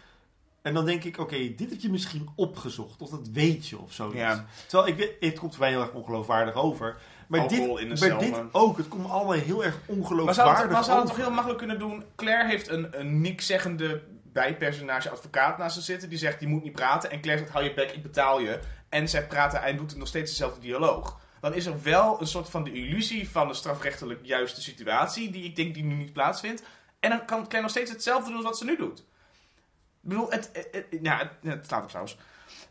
[0.63, 3.03] En dan denk ik, oké, dit heb je misschien opgezocht.
[3.03, 4.11] Of dat weet je of zo.
[4.15, 4.47] Ja.
[4.67, 6.97] Terwijl ik weet, het komt voor mij heel erg ongeloofwaardig over.
[7.27, 8.77] Maar, Alcohol dit, in de maar cel, dit ook.
[8.77, 11.17] Het komt allemaal heel erg Maar zou, ongeloofwaardig het, maar zou het over.
[11.17, 12.05] toch heel makkelijk kunnen doen?
[12.17, 14.03] Claire heeft een, een niks-zeggende
[14.43, 16.09] bijpersonage advocaat naast ze zitten.
[16.09, 17.11] Die zegt, die moet niet praten.
[17.11, 18.61] En Claire zegt, hou je bek, ik betaal je.
[18.89, 21.21] En zij praten en doet nog steeds dezelfde dialoog.
[21.41, 25.31] Dan is er wel een soort van de illusie van de strafrechtelijk juiste situatie.
[25.31, 26.63] Die ik denk die nu niet plaatsvindt.
[27.01, 28.99] En dan kan Claire nog steeds hetzelfde doen als wat ze nu doet.
[28.99, 32.17] Ik bedoel, het, het, het- het, het staat op trouwens.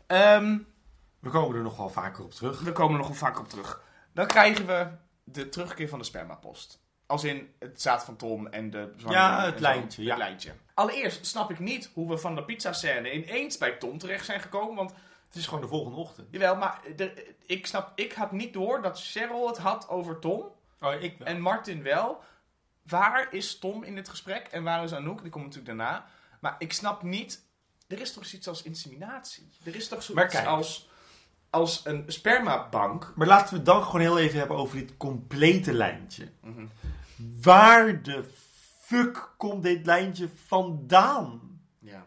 [0.06, 0.58] Ehm,
[1.20, 2.60] We komen er nog wel vaker op terug.
[2.60, 3.80] we komen er nog wel vaak op terug.
[4.12, 4.86] Dan krijgen we
[5.24, 6.80] de terugkeer van de spermapost.
[7.06, 8.92] Als in het zaad van Tom en de...
[8.96, 10.08] Ja, het lijntje, ja.
[10.08, 10.52] Het lijntje.
[10.78, 14.74] Allereerst snap ik niet hoe we van de pizzascène ineens bij Tom terecht zijn gekomen.
[14.76, 14.92] Want,
[15.26, 16.28] Het is gewoon de volgende ochtend.
[16.30, 16.80] jawel, maar
[17.46, 17.92] ik snap...
[17.94, 20.44] Ik had niet door dat Cheryl het had over Tom.
[20.80, 21.26] Oh, ik wel.
[21.28, 22.22] En Martin wel.
[22.82, 24.46] Waar is Tom in dit gesprek?
[24.46, 25.22] En waar is Anouk?
[25.22, 26.06] Die komt natuurlijk daarna.
[26.40, 27.46] Maar ik snap niet...
[27.88, 29.48] Er is toch zoiets als inseminatie?
[29.64, 30.46] Er is toch zoiets kijk.
[30.46, 30.88] als,
[31.50, 33.12] als een spermabank...
[33.16, 36.28] Maar laten we het dan gewoon heel even hebben over dit complete lijntje.
[36.40, 36.66] Mhm.
[37.16, 38.24] Waar de
[38.88, 41.40] fuck komt dit lijntje vandaan?
[41.78, 42.06] Ja.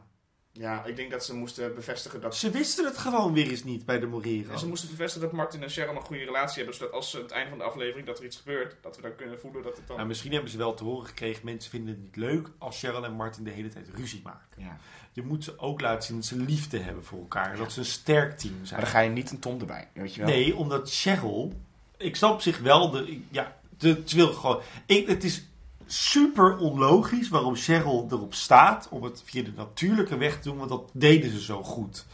[0.53, 2.35] Ja, ik denk dat ze moesten bevestigen dat...
[2.35, 4.57] Ze wisten het gewoon weer eens niet bij de En Morero.
[4.57, 6.75] ze moesten bevestigen dat Martin en Sharon een goede relatie hebben.
[6.75, 9.01] Zodat als ze aan het einde van de aflevering dat er iets gebeurt, dat we
[9.01, 9.95] dan kunnen voelen dat het dan...
[9.95, 13.05] Nou, misschien hebben ze wel te horen gekregen, mensen vinden het niet leuk als Cheryl
[13.05, 14.47] en Martin de hele tijd ruzie maken.
[14.57, 14.77] Ja.
[15.11, 17.57] Je moet ze ook laten zien dat ze liefde hebben voor elkaar.
[17.57, 18.81] Dat ze een sterk team Maar zijn.
[18.81, 20.29] dan ga je niet een Tom erbij, weet je wel?
[20.29, 21.53] Nee, omdat Cheryl...
[21.97, 22.91] Ik snap op zich wel...
[22.91, 24.61] De, ja, de, ze wil gewoon...
[24.85, 25.45] Ik, het is
[25.91, 28.87] super onlogisch waarom Cheryl erop staat...
[28.89, 32.05] om het via de natuurlijke weg te doen, want dat deden ze zo goed.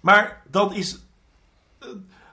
[0.00, 0.98] Maar dat is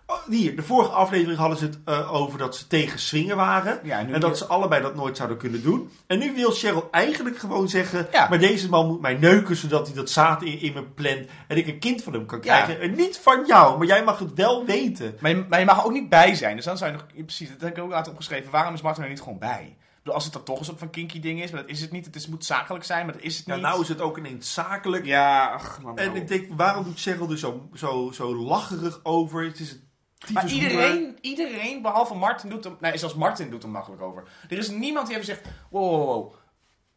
[0.05, 3.79] oh, hier, de vorige aflevering hadden ze het eh, over dat ze tegen swingen waren.
[3.83, 5.91] Ja, en dat weer- ze allebei dat nooit zouden kunnen doen.
[6.07, 8.07] En nu wil Cheryl eigenlijk gewoon zeggen...
[8.11, 8.29] Ja.
[8.29, 11.27] maar deze man moet mij neuken zodat hij dat zaad in, in me plant...
[11.47, 12.61] en ik een kind van hem kan Ja.
[12.63, 12.81] krijgen.
[12.83, 15.17] En niet van jou, maar jij mag het wel weten.
[15.19, 16.55] Maar je, maar je mag ook niet bij zijn.
[16.55, 17.05] Dus dan zou je nog...
[17.25, 18.51] Precies, dat heb ik ook laten opgeschreven.
[18.51, 19.75] Waarom is Martin er niet gewoon bij?
[20.03, 21.91] Bedoel, als het dan toch een soort van kinky ding is, maar dat is het
[21.91, 22.05] niet.
[22.05, 23.63] Het is, moet zakelijk zijn, maar dat is het Ja, niet.
[23.63, 25.05] nou is het ook ineens zakelijk.
[25.05, 25.97] Ja, ach, man.
[25.97, 29.43] En ik denk, waarom doet Cheryl er zo, zo, zo lacherig over?
[29.43, 32.75] Het is een Maar iedereen, iedereen, behalve Martin, doet er...
[32.79, 34.23] Nee, zelfs Martin doet er makkelijk over.
[34.49, 35.47] Er is niemand die even zegt...
[35.69, 36.33] Wow, wow, wow.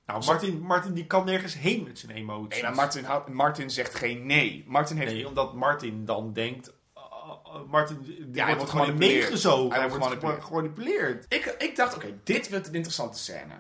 [0.07, 2.63] Nou, Martin, Martin die kan nergens heen met zijn emoties.
[2.63, 4.65] Nee, maar Martin, Martin zegt geen nee.
[4.67, 5.13] Martin heeft...
[5.13, 6.73] Nee, omdat Martin dan denkt...
[7.55, 9.81] uh, Martin die wordt wordt gewoon meegezogen.
[9.81, 9.89] Hij
[10.21, 11.25] wordt gemanipuleerd.
[11.29, 13.55] Ik, ik dacht, oké, dit wordt een interessante scène.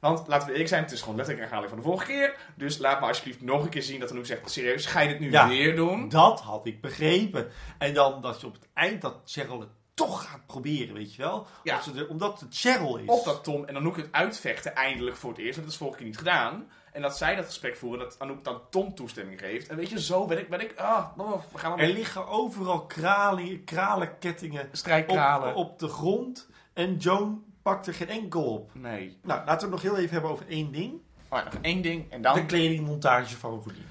[0.00, 2.36] Want laten we eerlijk zijn, het is gewoon letterlijk een herhaling van de vorige keer.
[2.56, 5.20] Dus laat me alsjeblieft nog een keer zien dat Anouk zegt, serieus, ga je dit
[5.20, 5.48] nu Ja.
[5.48, 6.08] weer doen?
[6.08, 7.48] Dat had ik begrepen.
[7.78, 9.68] En dan dat je op het eind dat Cheryl het
[9.98, 11.46] toch gaat proberen, weet je wel?
[11.62, 11.74] Ja.
[11.74, 13.06] Dat ze er, omdat het Cheryl is.
[13.06, 15.96] Of dat Tom en Anouk het uitvechten eindelijk voor het eerst, want dat is vorige
[15.96, 16.68] keer niet gedaan.
[16.92, 19.68] En dat zij dat gesprek voeren, dat Anouk dan Tom toestemming geeft.
[19.68, 22.86] En weet je, zo ben ik, ben ik, ah, oh, we gaan Er liggen overal
[22.86, 25.54] kralen, kralenkettingen strijkkralen.
[25.54, 26.48] op, op de grond.
[26.72, 28.70] En Joan pakt er geen enkel op.
[28.74, 29.18] Nee.
[29.22, 30.92] Nou, laten we het nog heel even hebben over één ding.
[31.28, 32.34] Oh, ja, nog één ding en dan...
[32.34, 33.86] De kledingmontage van Roelien.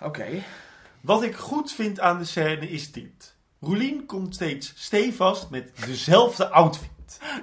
[0.00, 0.42] Oké.
[1.00, 3.33] Wat ik goed vind aan de scène is dit.
[3.64, 6.92] Roelien komt steeds stevast met dezelfde outfit.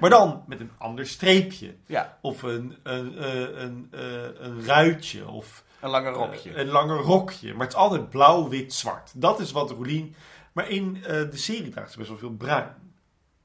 [0.00, 1.74] Maar dan met een ander streepje.
[1.86, 4.00] Ja, Of een, een, eh, een, eh,
[4.38, 5.28] een ruitje.
[5.28, 6.50] Of een lange rokje.
[6.52, 7.52] eh, een langer rokje.
[7.52, 9.10] Maar het is altijd blauw, wit, zwart.
[9.14, 10.14] Dat is wat Roelien...
[10.52, 12.74] Maar in de serie draagt ze best wel veel bruin.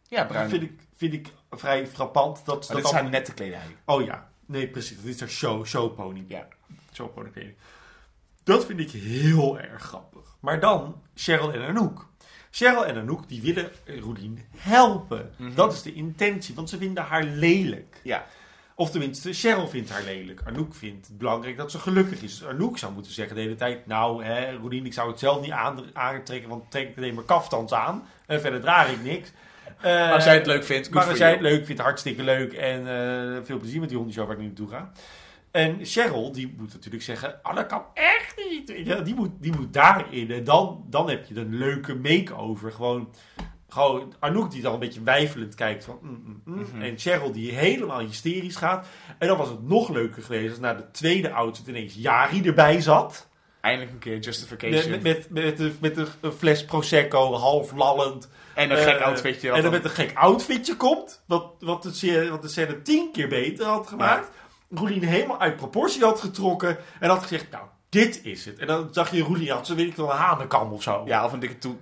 [0.08, 0.50] ja, bruin.
[0.50, 2.36] Dat vind ik, vind ik vrij frappant.
[2.46, 3.76] Dat, Maar dat dit is haar nette kledij.
[3.86, 4.98] Oh ja, nee precies.
[4.98, 6.26] Dat is haar show, showpony.
[6.28, 6.48] Ja.
[6.94, 7.56] Showpony kleding.
[8.44, 10.36] Dat vind ik heel erg grappig.
[10.40, 12.08] Maar dan Cheryl en Anouk.
[12.58, 15.32] Cheryl en Anouk die willen Roelien helpen.
[15.38, 15.56] Mhm.
[15.56, 18.00] Dat is de intentie, want ze vinden haar lelijk.
[18.04, 18.26] Ja.
[18.76, 20.42] Of tenminste, Cheryl vindt haar lelijk.
[20.46, 22.46] Anouk vindt het belangrijk dat ze gelukkig is.
[22.46, 23.86] Anouk zou moeten zeggen de hele tijd...
[23.86, 26.50] Nou, hè, Roelien, ik zou het zelf niet aan, aantrekken...
[26.50, 28.08] want trek ik alleen maar kaftans aan.
[28.26, 29.32] En verder draag ik niks.
[29.82, 32.54] Eh, Maar als jij het leuk vindt, maar als jij het leuk vindt, hartstikke leuk.
[32.54, 34.92] En eh, veel plezier met die hondenshow waar ik nu naartoe ga.
[35.58, 37.40] En Cheryl, die moet natuurlijk zeggen...
[37.44, 38.74] Oh, dat kan echt niet.
[38.86, 40.32] Ja, die, moet, die moet daarin.
[40.32, 42.72] En dan, dan heb je een leuke make-over.
[42.72, 43.14] Gewoon...
[43.70, 46.00] Gewoon Anouk die dan een beetje weifelend kijkt van...
[46.02, 46.60] mm, mm, mm.
[46.60, 46.82] Mhm.
[46.82, 48.88] En Cheryl die helemaal hysterisch gaat.
[49.18, 52.82] En dan was het nog leuker geweest als na de tweede outfit ineens Jari erbij
[52.82, 53.28] zat.
[53.62, 54.90] Eindelijk een keer justification.
[54.92, 58.30] Met, met, met, met, de, met de een fles Prosecco, half lallend.
[58.54, 59.52] en een gek Eh, outfitje.
[59.52, 61.24] En dan met een gek outfitje komt.
[61.26, 64.30] Wat, wat, de, wat de scène tien keer beter had gemaakt.
[64.70, 66.78] Roelien helemaal uit proportie had getrokken.
[67.00, 68.60] En had gezegd, nou, dit is het.
[68.60, 71.04] En dan zag je Roelien had ze weet ik wel een hanenkam of zo.
[71.06, 71.78] Ja, of een dikke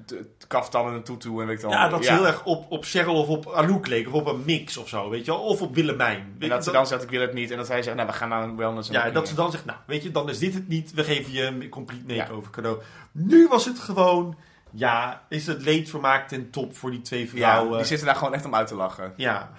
[0.48, 1.72] kaftan en een toetoe en weet ik dan.
[1.72, 4.08] Ja, dat ze heel erg op, op Cheryl of op Anouk leek.
[4.08, 5.42] Of op een mix of zo, weet je wel.
[5.42, 6.36] Of op Willemijn.
[6.40, 7.52] En dat ze dan zegt, ik wil het niet.
[7.52, 8.90] En dat hij zegt, nou, we gaan naar een wellness.
[8.90, 10.94] Ja, en dat ze dan zegt, nou, weet je, dan is dit het niet.
[10.94, 12.82] We geven je een complete makeover cadeau.
[13.12, 14.36] Nu was het gewoon,
[14.72, 17.78] ja, is het leedvermaak ten top voor die twee Ja, vrouwen.
[17.78, 19.14] die zitten daar gewoon echt om uit te lachen.
[19.16, 19.52] Ja.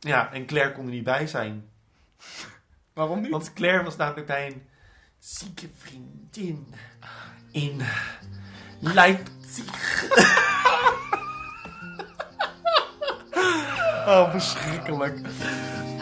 [0.00, 1.68] Ja, en Claire kon er niet bij zijn.
[2.94, 3.30] Waarom niet?
[3.30, 4.62] Want Claire was namelijk bij een
[5.18, 6.74] zieke vriendin
[7.50, 7.82] in
[8.80, 10.06] Leipzig.
[14.08, 15.18] Oh, verschrikkelijk.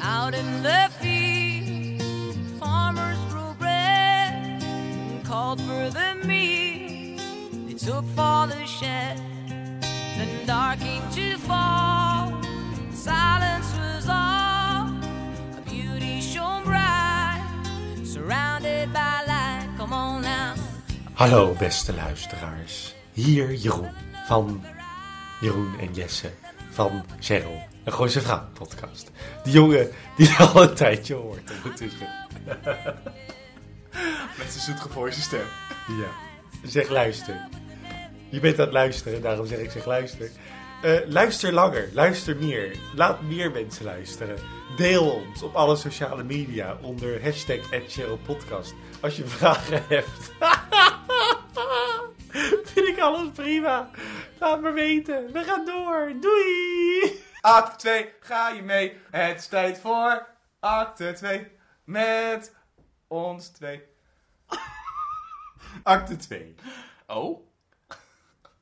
[0.02, 7.20] Out in the field, farmers grew bread and called for the meat.
[7.66, 9.18] They took for the shed,
[10.16, 12.32] then darkened to fall.
[12.94, 13.85] Silence was
[21.16, 22.94] Hallo beste luisteraars.
[23.12, 23.90] Hier Jeroen
[24.26, 24.64] van
[25.40, 26.30] Jeroen en Jesse
[26.70, 27.62] van Cheryl.
[27.84, 29.10] Een Gooise Vrouw podcast.
[29.44, 32.08] Die jongen die je al een tijdje hoort ondertussen.
[34.38, 35.46] Met zijn zoetgevoelige stem.
[35.86, 36.10] Ja.
[36.68, 37.48] Zeg luister.
[38.30, 40.30] Je bent aan het luisteren, daarom zeg ik zeg luister.
[40.82, 42.76] Eh, luister langer, luister meer.
[42.94, 44.36] Laat meer mensen luisteren.
[44.76, 48.74] Deel ons op alle sociale media onder hashtag @cherylpodcast.
[49.00, 50.32] Als je vragen hebt.
[52.72, 53.90] Vind ik alles prima.
[54.38, 55.32] Laat me weten.
[55.32, 56.12] We gaan door.
[56.20, 57.24] Doei!
[57.40, 58.98] Acte 2, ga je mee?
[59.10, 60.26] Het is tijd voor
[60.60, 61.48] acte 2
[61.84, 62.54] met
[63.06, 63.82] ons twee.
[65.82, 66.54] Acte 2.
[67.06, 67.46] Oh?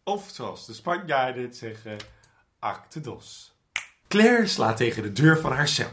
[0.05, 1.97] Of zoals de Spanjaarden het zeggen,
[2.59, 3.57] acte dos.
[4.09, 5.91] Claire slaat tegen de deur van haar cel.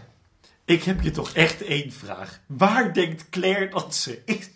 [0.65, 2.39] Ik heb je toch echt één vraag.
[2.45, 4.49] Waar denkt Claire dat ze is?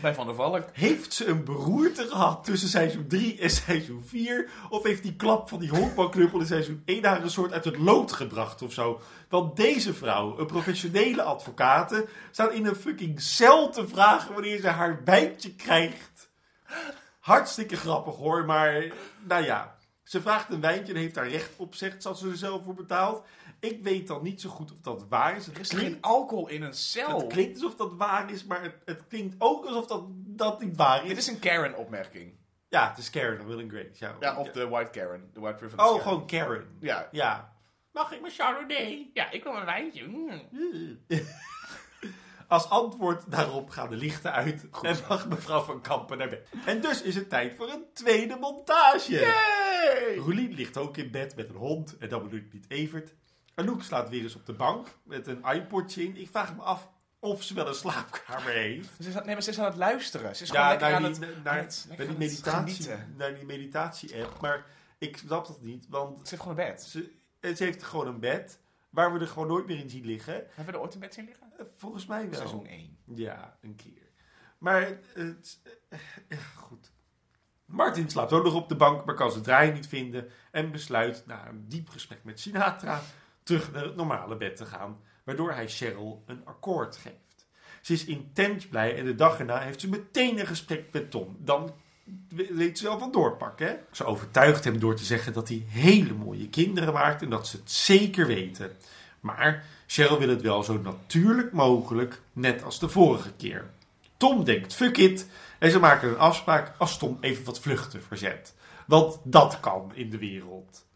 [0.00, 0.68] Bij Van der Valk.
[0.72, 4.48] Heeft ze een beroerte gehad tussen seizoen 3 en seizoen 4?
[4.68, 7.78] Of heeft die klap van die honkbalknuppel in seizoen 1 haar een soort uit het
[7.78, 9.00] lood gebracht of zo?
[9.28, 14.68] Want deze vrouw, een professionele advocate, staat in een fucking cel te vragen wanneer ze
[14.68, 16.30] haar wijntje krijgt.
[17.20, 18.92] Hartstikke grappig hoor, maar
[19.26, 19.76] nou ja.
[20.02, 22.64] Ze vraagt een wijntje en heeft daar recht op, zegt ze als ze er zelf
[22.64, 23.24] voor betaalt.
[23.60, 25.46] Ik weet dan niet zo goed of dat waar is.
[25.46, 27.18] Het Er is klinkt- geen alcohol in een cel.
[27.18, 30.76] het klinkt alsof dat waar is, maar het, het klinkt ook alsof dat, dat niet
[30.76, 31.08] waar is.
[31.08, 32.32] Dit is een Karen-opmerking.
[32.68, 33.88] Ja, het is Karen, Will and Grace.
[33.92, 35.30] Ja, Ja, of de White Karen.
[35.32, 36.02] De White Privilege Oh, Karen.
[36.12, 36.76] gewoon Karen.
[36.80, 37.08] Ja.
[37.10, 37.56] Ja.
[37.92, 39.10] Mag ik mijn Chardonnay?
[39.14, 40.06] Ja, ik wil een wijntje.
[40.06, 40.98] Mm.
[42.48, 46.48] Als antwoord daarop gaan de lichten uit en mag mevrouw van Kampen naar bed.
[46.66, 49.14] En dus is het tijd voor een tweede montage.
[49.16, 50.14] Hey!
[50.16, 53.14] Roelien ligt ook in bed met een hond en dat bedoel ik niet Evert.
[53.58, 56.16] Anouk slaat weer eens op de bank met een iPodje in.
[56.16, 58.88] Ik vraag me af of ze wel een slaapkamer heeft.
[59.00, 60.36] Ze is, aan- nee, maar ze is aan het luisteren.
[60.36, 62.16] Ze is Ja, gewoon lekker naar aan die, het, naar, aan het- naar lekker die
[62.16, 63.14] aan het meditatie, genieten.
[63.16, 64.40] naar die meditatie-app.
[64.40, 64.66] Maar
[64.98, 66.82] ik snap dat niet, want Ze heeft gewoon een bed.
[66.82, 67.10] ze,
[67.54, 70.34] ze heeft gewoon een bed waar we er gewoon nooit meer in zien liggen.
[70.34, 71.46] Hebben we er ooit in bed zien liggen?
[71.58, 72.38] Eh, Volgens mij wel.
[72.38, 72.98] Seizoen 1.
[73.04, 74.02] Ja, een keer.
[74.58, 76.92] Maar het, eh, ja, goed.
[77.64, 80.28] Martin slaapt ook nog op de bank, maar kan zijn draai niet vinden.
[80.50, 83.00] En besluit na een diep gesprek met Sinatra
[83.48, 84.98] terug naar het normale bed te gaan.
[85.24, 87.46] Waardoor hij Cheryl een akkoord geeft.
[87.80, 91.36] Ze is intens blij en de dag erna heeft ze meteen een gesprek met Tom.
[91.38, 91.74] Dan
[92.48, 93.80] weet ze wel van doorpakken.
[93.92, 97.56] Ze overtuigt hem door te zeggen dat hij hele mooie kinderen maakt en dat ze
[97.56, 98.76] het zeker weten.
[99.20, 103.70] Maar Cheryl wil het wel zo natuurlijk mogelijk, net als de vorige keer.
[104.16, 108.54] Tom denkt fuck it en ze maken een afspraak als Tom even wat vluchten verzet.
[108.86, 110.86] Want dat kan in de wereld.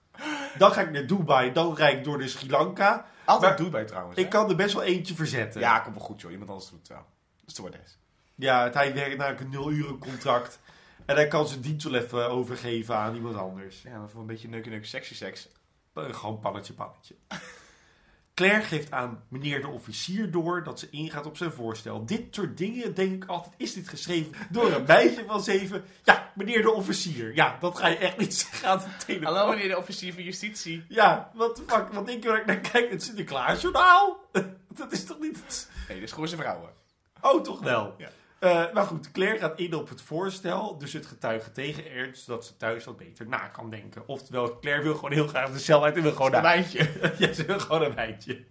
[0.58, 3.06] Dan ga ik naar Dubai, dan rijd ik door de Sri Lanka.
[3.24, 4.18] Altijd Maar bij trouwens.
[4.18, 4.30] Ik hè?
[4.30, 5.60] kan er best wel eentje verzetten.
[5.60, 6.30] Ja, komt wel goed joh.
[6.30, 7.04] Iemand anders doet het wel.
[7.46, 7.98] Stewardess.
[8.34, 10.58] Ja, hij werkt namelijk een nul uren contract.
[11.06, 13.82] En hij kan zijn dienst wel even overgeven aan iemand anders.
[13.82, 15.48] Ja, maar voor een beetje neuken neuken sexy seks.
[15.94, 17.14] Eh, Gewoon pannetje, pannetje.
[18.34, 22.06] Claire geeft aan meneer de officier door dat ze ingaat op zijn voorstel.
[22.06, 25.84] Dit soort dingen denk ik altijd, is dit geschreven door een meisje van zeven?
[26.02, 27.34] Ja, meneer de officier.
[27.34, 29.34] Ja, dat ga je echt niet zeggen aan de telefoon.
[29.34, 30.84] Hallo meneer de officier van justitie.
[30.88, 34.20] Ja, wat de fuck, want ik naar kijk het Sinterklaasjournaal.
[34.68, 35.68] Dat is toch niet...
[35.88, 36.70] Nee, dit is gewoon zijn vrouwen.
[37.20, 37.94] Oh, toch wel.
[37.98, 38.08] Ja.
[38.42, 42.46] Eh, maar goed, Claire gaat in op het voorstel, dus het getuigen tegen Ernst, zodat
[42.46, 44.08] ze thuis wat beter na kan denken.
[44.08, 46.90] Oftewel, Claire wil gewoon heel graag de cel uit en wil gewoon Een wijntje.
[47.18, 48.44] ja, ze wil gewoon een wijntje.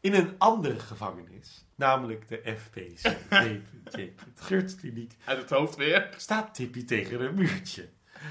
[0.00, 6.08] In een andere gevangenis, namelijk de FPC, het Geurtskliniek, Uit het hoofd weer.
[6.16, 7.88] staat Tippy tegen een muurtje.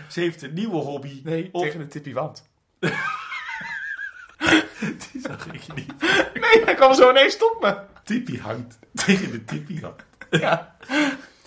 [0.09, 1.21] Ze heeft een nieuwe hobby.
[1.23, 2.49] Nee, of, tegen de tippie wand.
[4.79, 6.01] Die zag ik niet.
[6.33, 7.77] Nee, hij kwam zo ineens stop me.
[8.03, 10.07] Tippy hangt tegen de Tippy-wand.
[10.41, 10.75] Ja.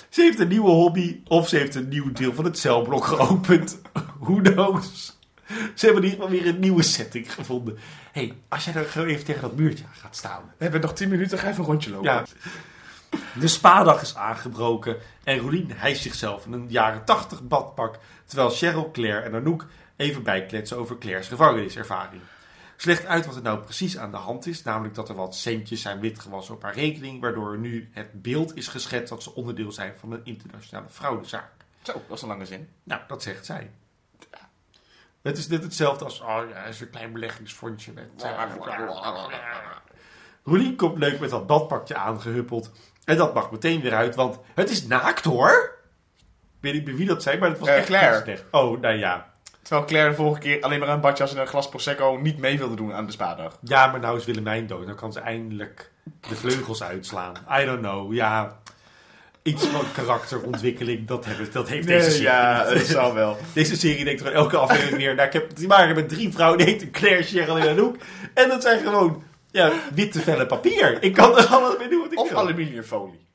[0.08, 3.80] Ze heeft een nieuwe hobby of ze heeft een nieuw deel van het celblok geopend.
[4.20, 5.18] Who knows?
[5.74, 7.78] Ze hebben in ieder geval weer een nieuwe setting gevonden.
[8.12, 10.42] Hé, hey, als jij dan gewoon even tegen dat muurtje aan gaat staan.
[10.56, 12.10] We hebben nog 10 minuten, ga even een rondje lopen.
[12.10, 12.24] Ja.
[13.34, 17.98] De spadag is aangebroken en Rolien hijst zichzelf in een jaren 80 badpak.
[18.24, 19.66] Terwijl Cheryl, Claire en Anouk
[19.96, 22.22] even bijkletsen over Claire's gevangeniservaring.
[22.84, 24.62] Legt uit wat er nou precies aan de hand is.
[24.62, 27.20] Namelijk dat er wat centjes zijn witgewassen op haar rekening.
[27.20, 31.50] Waardoor nu het beeld is geschetst dat ze onderdeel zijn van een internationale fraudezaak.
[31.82, 32.68] Zo, dat is een lange zin.
[32.84, 33.70] Nou, dat zegt zij.
[35.22, 38.08] Het is net hetzelfde als, oh ja, is een klein beleggingsfondje met...
[40.44, 42.70] Rolien komt leuk met dat badpakje aangehuppeld.
[43.04, 45.78] En dat mag meteen weer uit, want het is naakt hoor.
[46.16, 46.24] Ik
[46.60, 48.22] weet niet meer wie dat zei, maar het was Eh, echt Claire.
[48.22, 48.44] slecht.
[48.50, 49.31] Oh, nou ja.
[49.62, 52.58] Terwijl Claire de vorige keer alleen maar een badjas en een glas Prosecco niet mee
[52.58, 53.58] wilde doen aan de spaardag.
[53.60, 54.86] Ja, maar nou is Willemijn dood.
[54.86, 55.90] Dan kan ze eindelijk
[56.28, 57.34] de vleugels uitslaan.
[57.60, 58.60] I don't know, ja.
[59.42, 63.36] Iets van karakterontwikkeling, dat, hebben, dat heeft deze serie ja, dat zal wel.
[63.54, 65.14] Deze serie denkt gewoon elke aflevering weer...
[65.14, 67.96] Nou, ik heb te maken met drie vrouwen, die heten Claire, Cheryl en Anouk.
[68.34, 71.02] En dat zijn gewoon ja, witte vellen papier.
[71.02, 72.38] Ik kan er alles mee doen wat ik Of wil.
[72.38, 73.26] aluminiumfolie.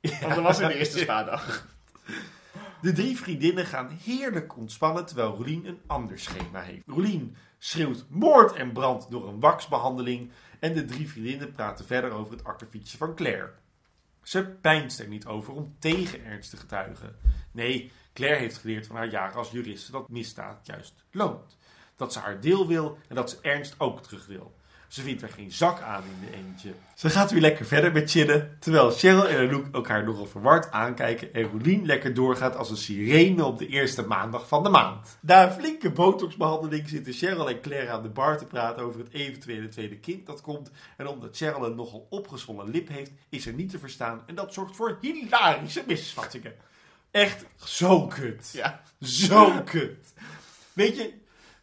[0.00, 1.44] Want dat was in de eerste spaardag.
[2.80, 6.82] De drie vriendinnen gaan heerlijk ontspannen terwijl Roelien een ander schema heeft.
[6.86, 12.32] Roelien schreeuwt moord en brand door een waxbehandeling en de drie vriendinnen praten verder over
[12.32, 13.52] het akkefietje van Claire.
[14.22, 17.16] Ze pijnst er niet over om tegen Ernst te getuigen.
[17.52, 21.58] Nee, Claire heeft geleerd van haar jaren als juriste dat misdaad juist loont.
[21.96, 24.54] Dat ze haar deel wil en dat ze Ernst ook terug wil.
[24.90, 26.74] Ze vindt er geen zak aan in de eentje.
[26.94, 31.34] Ze gaat weer lekker verder met chillen, terwijl Cheryl en Anouk elkaar nogal verward aankijken
[31.34, 35.18] en Roelien lekker doorgaat als een sirene op de eerste maandag van de maand.
[35.20, 39.12] Na een flinke botoxbehandeling zitten Cheryl en Claire aan de bar te praten over het
[39.12, 40.70] eventuele tweede kind dat komt.
[40.96, 44.54] En omdat Cheryl een nogal opgezwollen lip heeft, is er niet te verstaan en dat
[44.54, 46.54] zorgt voor hilarische misvattingen.
[47.10, 48.50] Echt zo kut.
[48.52, 48.82] Ja.
[49.00, 50.12] Zo kut.
[50.72, 51.12] Weet je,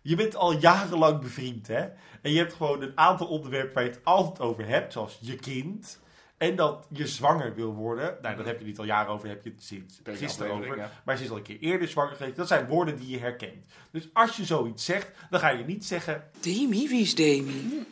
[0.02, 1.86] je bent al jarenlang bevriend, hè?
[2.28, 5.36] En je hebt gewoon een aantal onderwerpen waar je het altijd over hebt, zoals je
[5.36, 6.00] kind.
[6.38, 8.18] En dat je zwanger wil worden.
[8.22, 10.78] Nou, dat heb je niet al jaren over, heb je het sinds gisteren over.
[10.78, 10.92] ja.
[11.06, 12.36] Maar ze is al een keer eerder zwanger geweest.
[12.36, 13.66] Dat zijn woorden die je herkent.
[13.92, 16.24] Dus als je zoiets zegt, dan ga je niet zeggen...
[16.40, 17.86] Demi, wie is Demi?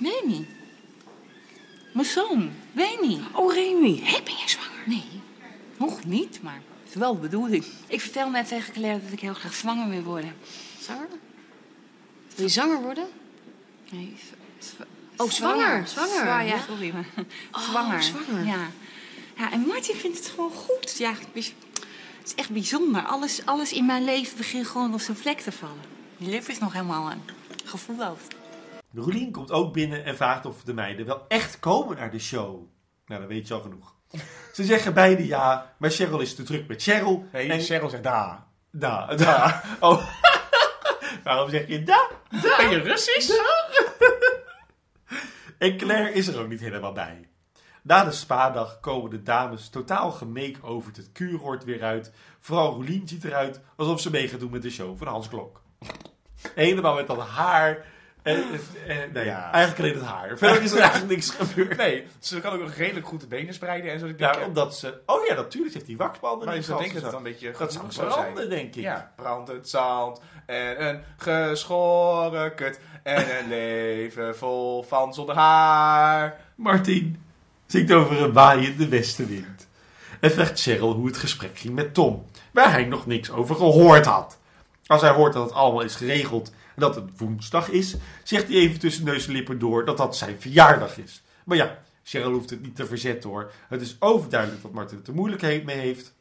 [0.00, 0.46] Remy.
[1.94, 3.20] Mijn zoon, Remy.
[3.34, 4.00] Oh, Remy.
[4.02, 4.82] Hé, ben jij zwanger?
[4.86, 5.20] Nee,
[5.78, 7.64] nog niet, maar het is wel de bedoeling.
[7.86, 10.34] Ik vertel net tegen Claire dat ik heel graag zwanger wil worden.
[10.80, 11.08] Zanger?
[12.34, 13.08] Wil je zanger worden?
[13.90, 14.16] Nee,
[15.20, 16.92] Oh, zwanger, zwanger, Zwaar, ja, sorry.
[16.92, 17.04] Maar.
[17.52, 18.02] Oh, zwanger.
[18.02, 18.44] zwanger.
[18.44, 18.70] Ja.
[19.36, 20.98] ja, en Martin vindt het gewoon goed.
[20.98, 21.54] Ja, het is,
[22.36, 23.02] echt bijzonder.
[23.02, 25.80] Alles, alles in mijn leven begint gewoon op zijn vlek te vallen.
[26.16, 27.16] Die lip is nog helemaal uh,
[27.64, 28.18] gevoelloos.
[28.94, 32.66] Roelien komt ook binnen en vraagt of de meiden wel echt komen naar de show.
[33.06, 33.94] Nou, dat weet je al genoeg.
[34.54, 37.28] Ze zeggen beide ja, maar Cheryl is te druk met Cheryl.
[37.32, 38.46] Nee, en Cheryl zegt da.
[38.70, 39.62] Da, da.
[39.80, 40.06] Oh.
[41.24, 42.08] Waarom zeg je da?
[42.30, 43.30] Ben je Russisch?
[45.58, 47.28] En Claire is er ook niet helemaal bij.
[47.82, 52.12] Na de spadag komen de dames totaal gemake over het kuuroord weer uit.
[52.38, 55.62] Vooral Roelien ziet eruit alsof ze mee gaat doen met de show van Hans Klok.
[56.54, 57.86] Helemaal met dat haar.
[58.22, 58.44] En,
[58.86, 59.50] en, nee, Ja.
[59.52, 60.38] eigenlijk alleen het haar.
[60.38, 61.76] Verder is er eigenlijk niks gebeurd.
[61.76, 64.06] Nee, ze kan ook nog redelijk goed de benen spreiden en zo.
[64.06, 65.00] Ik Ja, denk, omdat ze...
[65.06, 65.74] Oh ja, natuurlijk.
[65.74, 66.46] Heeft die waxbanden.
[66.46, 68.24] maar in je de zou denken dat het dan een beetje Dat zou zou zijn.
[68.24, 68.82] branden, denk ik.
[68.82, 76.40] Ja, brandend zand en een geschoren kut en een leven vol van zonder haar.
[76.54, 77.22] Martin
[77.66, 79.68] zingt over een waaiende westenwind.
[80.20, 84.06] En vraagt Cheryl hoe het gesprek ging met Tom, waar hij nog niks over gehoord
[84.06, 84.38] had.
[84.86, 88.78] Als hij hoort dat het allemaal is geregeld dat het woensdag is, zegt hij even
[88.78, 91.22] tussen neus en lippen door dat dat zijn verjaardag is.
[91.44, 93.52] Maar ja, Cheryl hoeft het niet te verzetten hoor.
[93.68, 96.14] Het is overduidelijk dat Martin het er moeilijk mee heeft.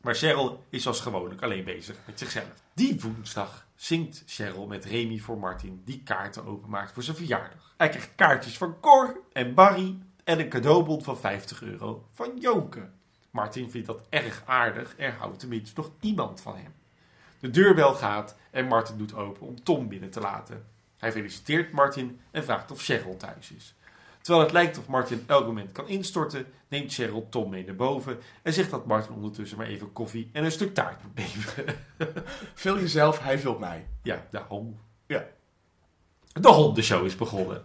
[0.00, 2.52] Maar Cheryl is als gewoonlijk alleen bezig met zichzelf.
[2.74, 7.74] Die woensdag zingt Cheryl met Remy voor Martin die kaarten openmaakt voor zijn verjaardag.
[7.76, 12.90] Hij krijgt kaartjes van Cor en Barry en een cadeaubon van 50 euro van Joke.
[13.30, 14.94] Martin vindt dat erg aardig.
[14.96, 16.74] Er houdt tenminste nog iemand van hem.
[17.40, 20.64] De deurbel gaat en Martin doet open om Tom binnen te laten.
[20.98, 23.74] Hij feliciteert Martin en vraagt of Cheryl thuis is.
[24.20, 28.18] Terwijl het lijkt of Martin elk moment kan instorten, neemt Cheryl Tom mee naar boven
[28.42, 31.76] en zegt dat Martin ondertussen maar even koffie en een stuk taart moet nemen.
[32.54, 33.86] Vul jezelf, hij vult mij.
[34.02, 34.78] Ja, daarom.
[35.06, 35.24] Ja.
[36.32, 37.62] De hondenshow is begonnen.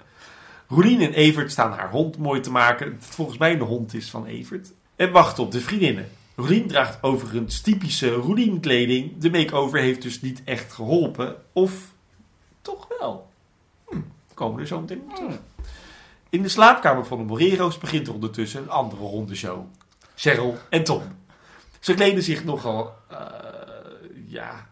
[0.67, 2.91] Roelien en Evert staan haar hond mooi te maken.
[2.91, 4.71] Het volgens mij de hond is van Evert.
[4.95, 6.09] En wachten op de vriendinnen.
[6.36, 9.17] Roelien draagt overigens typische Roelien-kleding.
[9.17, 11.36] De make-over heeft dus niet echt geholpen.
[11.53, 11.93] Of
[12.61, 13.29] toch wel?
[13.88, 13.99] Hm,
[14.33, 15.39] komen we er zo meteen op terug.
[16.29, 19.65] In de slaapkamer van de Morero's begint er ondertussen een andere hondenshow.
[20.15, 21.01] Cheryl en Tom.
[21.79, 23.17] Ze kleden zich nogal, eh,
[24.27, 24.67] ja,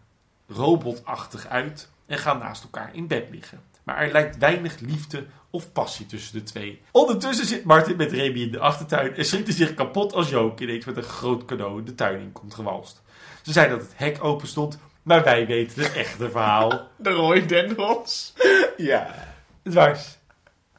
[0.48, 3.60] robotachtig uit en gaan naast elkaar in bed liggen.
[3.82, 6.80] Maar er lijkt weinig liefde of passie tussen de twee.
[6.90, 10.60] Ondertussen zit Martin met Remy in de achtertuin en schrikt hij zich kapot als Jook
[10.60, 13.02] ineens met een groot cadeau de tuin in komt gewalst.
[13.42, 16.88] Ze zei dat het hek open stond, maar wij weten het echte verhaal.
[16.96, 18.34] De rooidendrons.
[18.76, 19.14] ja.
[19.62, 20.18] Dwars.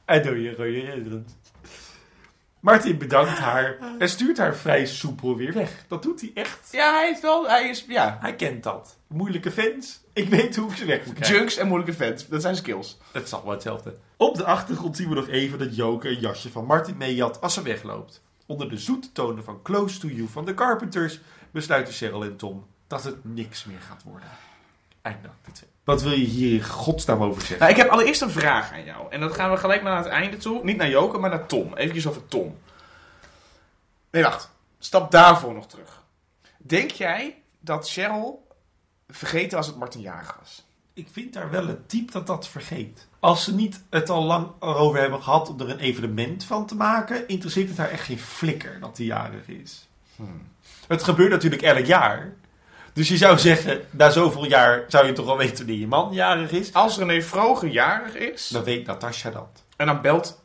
[0.06, 1.28] En doe je rode herinneren.
[2.60, 5.86] Martin bedankt haar en stuurt haar vrij soepel weer weg.
[5.88, 6.70] Dat doet hij echt.
[6.72, 8.18] Ja, hij heeft wel, hij is, ja.
[8.22, 8.98] Hij kent dat.
[9.08, 10.04] Moeilijke fans.
[10.16, 11.38] Ik weet hoe ik ze weg moet krijgen.
[11.38, 12.98] Junks en moeilijke fans, dat zijn skills.
[13.12, 13.96] Het zal wel hetzelfde.
[14.18, 17.54] Op de achtergrond zien we nog even dat Joke een jasje van Martin meejat als
[17.54, 18.22] ze wegloopt.
[18.46, 21.20] Onder de zoete tonen van Close to You van de Carpenters
[21.52, 24.30] besluiten Cheryl en Tom dat het niks meer gaat worden.
[25.02, 25.70] Einde acte 2.
[25.84, 27.60] Wat wil je hier in godsnaam over zeggen?
[27.60, 29.12] Nou, ik heb allereerst een vraag aan jou.
[29.12, 30.64] En dat gaan we gelijk maar naar het einde toe.
[30.64, 31.74] Niet naar Joke, maar naar Tom.
[31.74, 32.58] Even over Tom.
[34.12, 34.52] Nee, wacht.
[34.80, 36.04] Stap daarvoor nog terug.
[36.58, 38.45] Denk jij dat Cheryl
[39.08, 40.66] vergeten was dat Martin jarig was?
[40.94, 43.08] Ik vind daar wel het type dat dat vergeet.
[43.20, 46.76] Als ze niet het al lang erover hebben gehad om er een evenement van te
[46.76, 49.88] maken, interesseert het haar echt geen flikker dat hij jarig is.
[50.88, 52.34] Het gebeurt natuurlijk elk jaar.
[52.94, 56.14] Dus je zou zeggen, na zoveel jaar zou je toch al weten wanneer je man
[56.14, 56.74] jarig is.
[56.74, 59.64] Als René Vroger jarig is, Dan weet Natasja dat.
[59.76, 60.42] en dan belt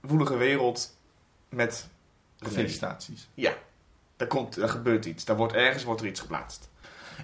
[0.00, 0.96] Woelige Wereld
[1.48, 1.88] met
[2.38, 2.52] René.
[2.52, 3.28] Felicitaties.
[3.34, 3.52] Ja,
[4.16, 5.24] er, komt, er gebeurt iets.
[5.24, 6.69] Daar wordt ergens wordt er iets geplaatst.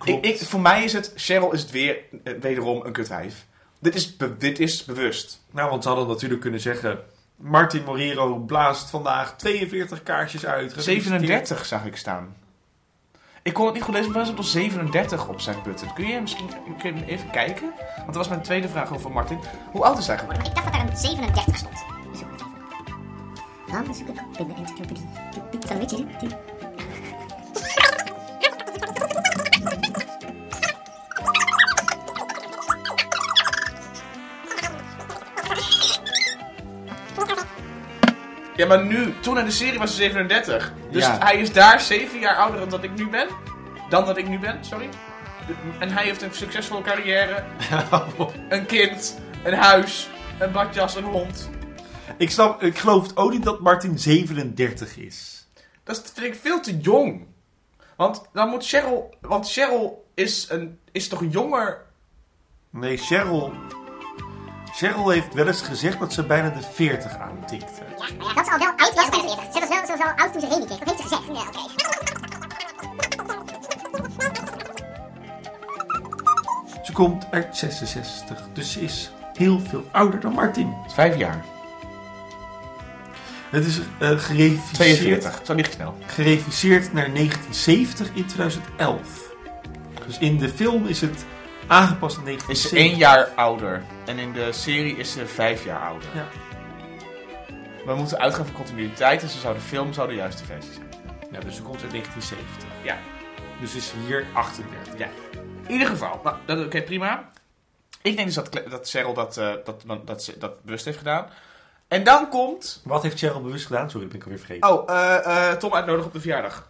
[0.04, 3.46] Ik, ik, voor mij is het, Cheryl is het weer, eh, wederom een kutwijf.
[3.78, 5.44] Dit is, be- dit is bewust.
[5.50, 6.98] Nou, want ze hadden natuurlijk kunnen zeggen...
[7.36, 10.72] Martin Morero blaast vandaag 42 kaarsjes uit.
[10.72, 11.04] Gefeliciteerd.
[11.04, 12.36] 37 zag ik staan.
[13.42, 15.92] Ik kon het niet goed lezen, maar er stond 37 op zijn button.
[15.94, 17.72] Kun je misschien kun je even kijken?
[17.96, 19.38] Want dat was mijn tweede vraag over Martin.
[19.72, 20.44] Hoe oud is hij geworden?
[20.44, 21.78] Ik dacht dat daar een 37 stond.
[22.12, 22.40] Zoek het
[23.68, 23.84] even.
[23.84, 25.06] Dan zoek ik op in de encyclopedie.
[25.50, 26.38] Dan
[38.56, 40.72] Ja, maar nu, toen in de serie was hij 37.
[40.90, 41.18] Dus Ja.
[41.18, 43.28] hij is daar 7 jaar ouder dan dat ik nu ben.
[43.88, 44.88] Dan dat ik nu ben, sorry.
[45.46, 47.44] De- En hij heeft een succesvolle carrière,
[48.48, 51.50] een kind, een huis, een badjas, een hond.
[52.16, 55.46] ik, snap, ik geloof ook niet dat Martin 37 is.
[55.84, 57.26] Dat is- vind ik veel te jong.
[57.96, 59.14] Want dan moet Cheryl.
[59.20, 61.82] Want Cheryl is, een, is toch jonger.
[62.70, 63.52] Nee, Cheryl...
[64.76, 67.82] Cheryl heeft wel eens gezegd dat ze bijna de 40 aantikte.
[67.98, 68.94] Ja, maar ja, dat is al wel oud.
[68.94, 69.52] was bij de 40.
[69.52, 70.78] Ze was wel, ze was wel oud toen ze Remy kreeg.
[70.78, 71.26] Dat heeft ze gezegd.
[71.26, 71.64] Ja, oké.
[76.84, 80.74] Ze komt uit 66, dus ze is heel veel ouder dan Martin.
[80.86, 81.44] Vijf jaar.
[83.50, 85.40] Het is eh gereviseerd, 42.
[85.44, 85.94] Zo niet snel.
[86.06, 89.34] gereviseerd naar 1970 in 2011.
[90.06, 91.24] Dus in de film is het
[91.66, 92.78] aangepast in Is ze 1970.
[92.78, 93.82] één jaar ouder.
[94.04, 96.08] En in de serie is ze vijf jaar ouder.
[96.14, 96.26] Ja.
[97.86, 99.22] We moeten uitgaan van continuïteit.
[99.22, 100.86] En ze zou de film zou de juiste versie zijn.
[101.32, 102.68] Ja, dus ze komt uit 1970.
[102.82, 102.96] Ja.
[103.60, 104.98] Dus is hier 38.
[104.98, 105.08] Ja.
[105.66, 106.20] In ieder geval.
[106.24, 107.30] Nou, dat- oké, prima.
[108.02, 111.26] Ik denk dus dat, dat Cheryl dat, eh, dat, dat, ze dat bewust heeft gedaan.
[111.88, 112.80] En dan komt...
[112.84, 113.90] Wat heeft Cheryl bewust gedaan?
[113.90, 114.70] Sorry, dat ben ik alweer vergeten.
[114.72, 116.68] Oh, eh, eh, Tom uitnodigen op de verjaardag.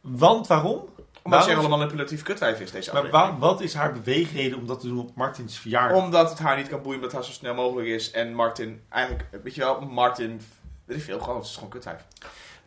[0.00, 0.88] Want waarom?
[1.26, 3.38] Omdat Waarom- Cheryl een manipulatief kutwijf is deze Maar aflevering.
[3.38, 6.02] wa- wat is haar beweegreden om dat te doen op Martins verjaardag?
[6.02, 8.10] Omdat het haar niet kan boeien, omdat het haar zo snel mogelijk is.
[8.10, 10.40] En Martin, eigenlijk, weet je wel, Martin,
[10.84, 12.04] weet ik veel, gewoon, het is gewoon kutwijf.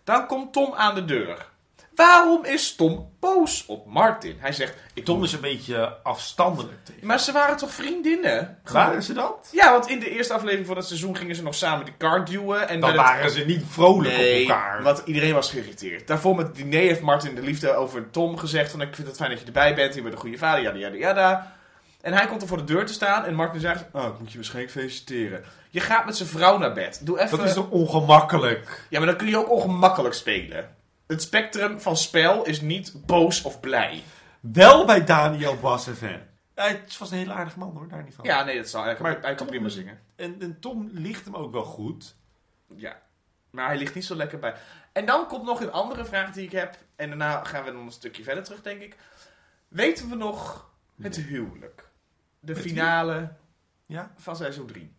[0.03, 1.47] Dan komt Tom aan de deur.
[2.05, 4.35] Waarom is Tom boos op Martin?
[4.39, 7.07] Hij zegt, ik Tom is een beetje afstandelijk tegen.
[7.07, 8.57] Maar ze waren toch vriendinnen?
[8.71, 9.49] Waren ze dat?
[9.51, 12.27] Ja, want in de eerste aflevering van het seizoen gingen ze nog samen die kaart
[12.27, 12.67] duwen.
[12.67, 14.83] En Dan het- waren ze niet vrolijk Nee, op elkaar.
[14.83, 16.07] want iedereen was geïrriteerd.
[16.07, 18.71] Daarvoor met het diner heeft Martin de liefde over Tom gezegd.
[18.71, 19.95] Van, ik vind het fijn dat je erbij bent.
[19.95, 21.55] Je bent een goede vader, yada yada yada.
[22.01, 23.25] En hij komt er voor de deur te staan.
[23.25, 25.43] En Martin zegt, oh, ik moet je waarschijnlijk feliciteren.
[25.69, 26.99] Je gaat met zijn vrouw naar bed.
[27.03, 27.37] Doe even...
[27.37, 28.83] Dat is toch ongemakkelijk?
[28.89, 30.77] Ja, maar dan kun je ook ongemakkelijk spelen.
[31.09, 34.03] Het spectrum van spel is niet boos of blij.
[34.39, 36.21] Wel bij Daniel Boissevin.
[36.55, 38.25] Ja, het was een hele aardige man hoor, daar niet van.
[38.25, 39.99] Ja, nee, dat zal hij, Maar hij kan Tom- prima zingen.
[40.15, 42.15] En, en Tom ligt hem ook wel goed.
[42.75, 43.01] Ja,
[43.49, 44.55] maar hij ligt niet zo lekker bij.
[44.91, 46.77] En dan komt nog een andere vraag die ik heb.
[46.95, 48.97] En daarna gaan we dan een stukje verder terug, denk ik.
[49.67, 50.69] Weten we nog
[51.01, 51.89] het huwelijk?
[52.39, 53.33] De Het finale
[53.85, 54.11] Ja?
[54.17, 54.93] van seizoen 3.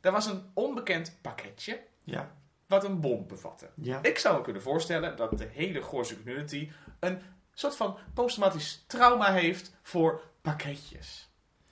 [0.00, 2.30] Er was een onbekend pakketje Ja.
[2.66, 3.68] Wat een bom bevatte.
[3.74, 3.98] Ja.
[4.02, 7.20] Ik zou me kunnen voorstellen dat de hele Goorse community een
[7.54, 11.28] soort van posttraumatisch trauma heeft voor pakketjes.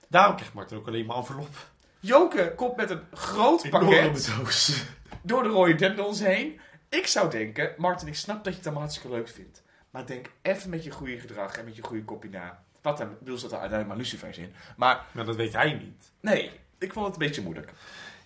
[0.09, 1.71] Daarom krijgt Martin ook alleen maar envelop.
[2.01, 4.85] Joke komt met een groot pakket doos.
[5.23, 6.61] door de rode dendels heen.
[6.89, 9.63] Ik zou denken, Martin, ik snap dat je het allemaal hartstikke leuk vindt.
[9.91, 12.63] Maar denk even met je goede gedrag en met je goede kopie na.
[12.83, 13.17] Wat dan?
[13.19, 14.55] Bedoel, zat er uiteindelijk maar lucifers in.
[14.77, 16.11] Maar Maar dat weet hij niet.
[16.21, 17.73] nee, ik vond het een beetje moeilijk.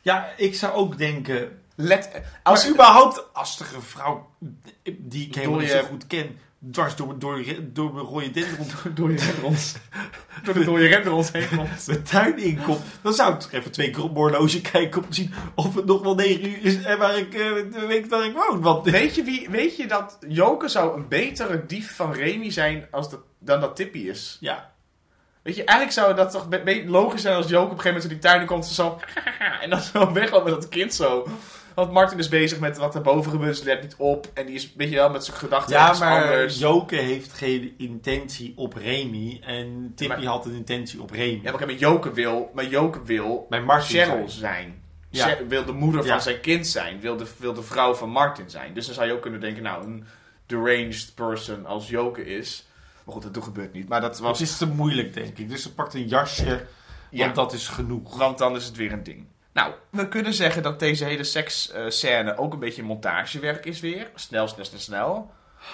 [0.03, 1.61] Ja, ik zou ook denken...
[1.77, 2.11] Let,
[2.43, 4.31] Als überhaupt als er een vrouw
[4.99, 6.39] die ik helemaal Door niet zo goed ken...
[6.70, 9.74] dwars door, door, door mijn rode dendron door je renderons,
[10.45, 11.87] door de door je renderons heen komt.
[11.87, 12.81] de tuin inkomt...
[13.03, 15.03] dan zou ik toch even twee keer op mijn horloge kijken...
[15.03, 16.83] om te zien of het nog wel negen uur is...
[16.83, 18.61] en waar ik eh, weet waar ik woon.
[18.61, 22.87] Want Weet je, wie, weet je dat Joke zou een betere dief van Remy zijn
[22.91, 24.37] als dat, dan dat Tippy is?
[24.41, 24.74] ja,
[25.47, 26.47] Weet je, eigenlijk zou dat toch
[26.87, 28.66] logisch zijn als Joke op een gegeven moment in die tuin komt.
[28.66, 28.99] Zo,
[29.62, 31.27] en dan zo wegloopt met dat kind zo.
[31.77, 34.31] Want Martin is bezig met wat er boven gebeurt, dus let niet op.
[34.35, 36.59] En die is, weet je wel, met zijn gedachten ja maar anders.
[36.59, 39.41] Joke heeft geen intentie op Remy...
[39.45, 41.41] en Tippy Maar- had een intentie op Remy.
[41.43, 44.83] Ja, maar Joke wil, maar Joke wil Bij Martin Cheryl zijn.
[45.11, 45.39] zijn.
[45.39, 45.47] Ja.
[45.49, 46.09] Wil de moeder Ja.
[46.12, 47.01] van zijn kind zijn.
[47.01, 48.74] Wil de, wil de vrouw van Martin zijn.
[48.74, 50.05] Dus dan zou je ook kunnen denken, nou, een
[50.47, 52.66] deranged person als Joke is.
[53.05, 53.89] Maar goed, dat gebeurt niet.
[53.89, 54.39] Maar dat was...
[54.39, 55.49] Het is te moeilijk, denk ik.
[55.49, 56.66] Dus ze pakt een jasje,
[57.11, 57.24] Ja.
[57.24, 58.16] want dat is genoeg.
[58.16, 59.27] Want dan is het weer een ding.
[59.57, 64.11] Nou, we kunnen zeggen dat deze hele seksscène ook een beetje montagewerk is weer.
[64.15, 65.31] Snel, snel, snel, snel.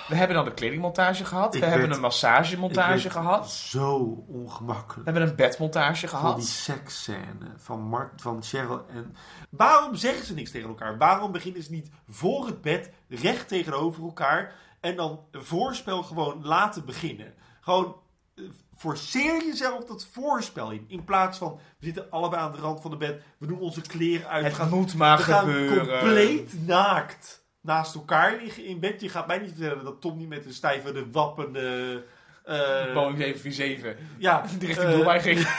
[0.09, 1.55] We hebben dan de kledingmontage gehad.
[1.55, 3.51] Ik we hebben een massagemontage gehad.
[3.51, 5.05] Zo We ongemakkelijk.
[5.05, 6.37] hebben een bedmontage Voor gehad.
[6.37, 9.17] die seksscène van, Mart, van Cheryl en...
[9.51, 10.99] Waarom zeggen ze niks tegen elkaar?
[10.99, 14.55] Waarom beginnen ze niet voor het bed recht tegenover elkaar...
[14.81, 17.35] en dan een voorspel gewoon laten beginnen?
[17.61, 17.97] Gewoon
[18.77, 20.85] forceer jezelf dat voorspel in.
[20.89, 23.23] In plaats van, we zitten allebei aan de rand van de bed.
[23.39, 24.45] We doen onze kleren uit.
[24.45, 25.87] Het we gaan, moet maar we gaan gebeuren.
[26.01, 29.01] compleet naakt naast elkaar liggen in bed.
[29.01, 32.05] Je gaat mij niet vertellen dat Tom niet met een stijve, wappende...
[32.45, 33.97] eh, Boeing 747.
[34.19, 35.39] ja, Richting eh, Dubai ging.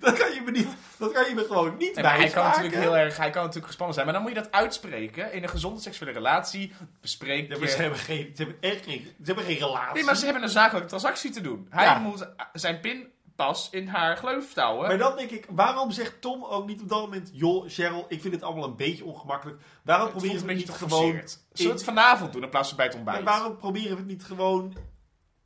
[0.00, 0.68] dat kan je me niet,
[0.98, 3.40] dat kan je me gewoon niet Nee, maar hij kan natuurlijk heel erg, hij kan
[3.40, 4.06] natuurlijk gespannen zijn.
[4.06, 5.32] Maar dan moet je dat uitspreken.
[5.32, 7.82] In een gezonde seksuele relatie bespreek Ja, maar ze je...
[7.82, 9.94] hebben geen, ze hebben echt geen, ze hebben geen relatie.
[9.94, 11.66] Nee, maar ze hebben een zakelijke transactie te doen.
[11.70, 11.98] Hij Ja.
[11.98, 14.88] moet zijn pinpas in haar gleuf touwen.
[14.88, 17.30] Maar dan denk ik, waarom zegt Tom ook niet op dat moment...
[17.32, 19.60] joh, Cheryl, ik vind het allemaal een beetje ongemakkelijk.
[19.82, 21.20] Waarom het proberen we het niet gewoon...
[21.52, 23.24] Zullen we het vanavond doen in plaats van bij het ontbijt?
[23.24, 24.74] Waarom proberen we het niet gewoon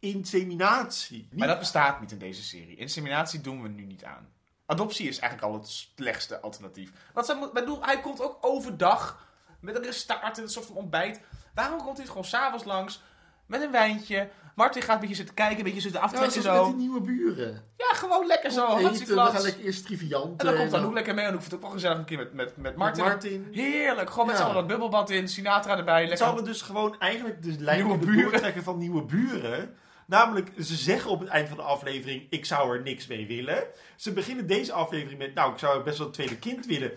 [0.00, 1.16] inseminatie?
[1.30, 2.76] Niet- Maar dat bestaat niet in deze serie.
[2.76, 4.28] Inseminatie doen we nu niet aan.
[4.66, 6.90] Adoptie is eigenlijk al het slechtste alternatief.
[7.14, 9.26] Want zij moet- bedoel, hij komt ook overdag
[9.60, 11.20] met een restaart en een soort van ontbijt.
[11.54, 13.02] Waarom komt hij gewoon s'avonds langs
[13.46, 14.28] met een wijntje?
[14.54, 16.70] Martin gaat een beetje zitten kijken, een beetje zitten Ja, aftrekken zoals met zo.
[16.72, 17.64] die nieuwe buren.
[17.76, 18.76] Ja, gewoon lekker zo.
[18.76, 20.40] Eten, we gaan lekker eerst triviant.
[20.40, 21.26] En dan komt eh, Anouk lekker mee.
[21.26, 23.04] Anouk vindt het ook wel gezellig een keer met, met, met Martin.
[23.04, 23.48] Martin.
[23.52, 24.10] Heerlijk.
[24.10, 25.28] Gewoon met z'n allen dat bubbelbad in.
[25.28, 26.00] Sinatra erbij.
[26.00, 26.16] Lekker.
[26.18, 28.30] Zouden we dus gewoon eigenlijk de lijn Nieuwe buren.
[28.30, 29.76] doortrekken van nieuwe buren.
[30.10, 33.64] Namelijk, ze zeggen op het eind van de aflevering, ik zou er niks mee willen.
[33.96, 36.92] Ze beginnen deze aflevering met, nou, ik zou best wel een tweede kind willen.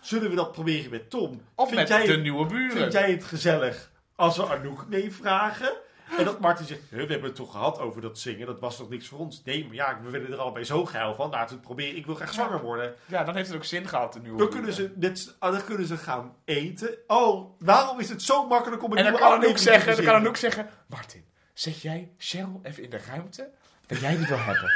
[0.00, 1.40] Zullen we dat proberen met Tom?
[1.54, 2.76] Of Vind met jij de nieuwe buren.
[2.76, 5.72] Vind jij het gezellig als we Anouk meevragen?
[6.18, 8.76] En dat Martin zegt, "Huh, we hebben het toch gehad over dat zingen, dat was
[8.76, 9.42] toch niks voor ons?
[9.44, 11.96] Nee, maar ja, we willen er allebei zo geil van, laten we het proberen.
[11.96, 12.94] Ik wil graag zwanger worden.
[13.06, 15.64] Ja, dan heeft het ook zin gehad, de nieuwe Dan kunnen, ze net, ah, dan
[15.64, 16.98] kunnen ze gaan eten.
[17.06, 19.84] Oh, waarom is het zo makkelijk om een En dan nieuwe kan Anouk aflevering te
[19.84, 20.22] zeggen, dan kan?
[20.22, 20.68] Anouk zeggen...
[20.86, 21.24] Martin,
[21.54, 23.48] zet jij Cheryl even in de ruimte
[23.86, 24.70] dat jij die wil hebben.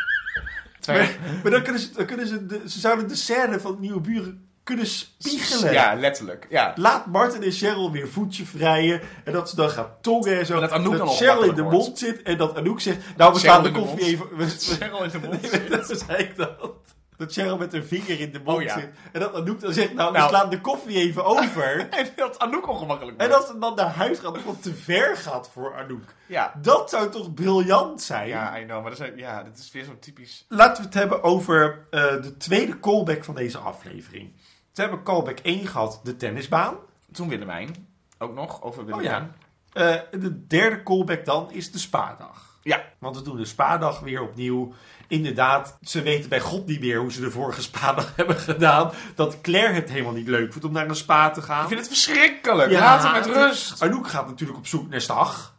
[0.81, 3.77] Terwijl- Maar, maar dan kunnen ze, dan kunnen ze, de, ze zouden de scène van
[3.81, 5.73] Nieuwe Buren kunnen spiegelen.
[5.73, 6.47] Ja, letterlijk.
[6.51, 6.73] Ja.
[6.77, 9.01] Laat Martin en Cheryl weer voetje vrijen.
[9.25, 10.55] En dat ze dan gaat tongen en zo.
[10.55, 12.23] En dat Anouk dan Cheryl in de mond zit.
[12.23, 14.49] En dat Anouk zegt, nou we Cheryl slaan de koffie even...
[14.51, 16.71] Cheryl in de mond Nee, dat zei ik dat.
[17.19, 18.79] Dat Cheryl met haar vinger in de mond Oh, ja.
[18.79, 18.91] zit.
[19.13, 20.29] En dat Anouk dan zegt, nou, we Nou.
[20.29, 21.89] slaan de koffie even over.
[21.91, 23.43] En dat Anouk ongemakkelijk en wordt.
[23.47, 26.03] dat ze dan naar huis gaat, wat te ver gaat voor Anouk.
[26.27, 26.55] Ja.
[26.63, 28.29] Dat zou toch briljant zijn?
[28.29, 28.83] Ja, I know.
[28.83, 30.45] Maar dat is, ja, dat is weer zo'n typisch...
[30.49, 34.33] Laten we het hebben over eh, de tweede callback van deze aflevering.
[34.75, 36.77] We hebben callback 1 gehad, de tennisbaan.
[37.13, 37.89] Toen Willemijn.
[38.19, 39.33] Ook nog, over Oh Willemijn.
[39.73, 40.01] ja.
[40.13, 42.47] Eh, de derde callback dan is de spadag.
[42.63, 42.83] Ja.
[42.99, 44.73] Want we doen de spadag weer opnieuw.
[45.09, 48.91] Inderdaad, ze weten bij God niet meer hoe ze de vorige spadag hebben gedaan.
[49.15, 51.63] Dat Claire het helemaal niet leuk vindt om naar een spa te gaan.
[51.63, 52.71] Ik vind het verschrikkelijk.
[52.71, 53.83] Ja, Laat hem met rust.
[53.83, 55.57] Anouk gaat natuurlijk op zoek naar Stag.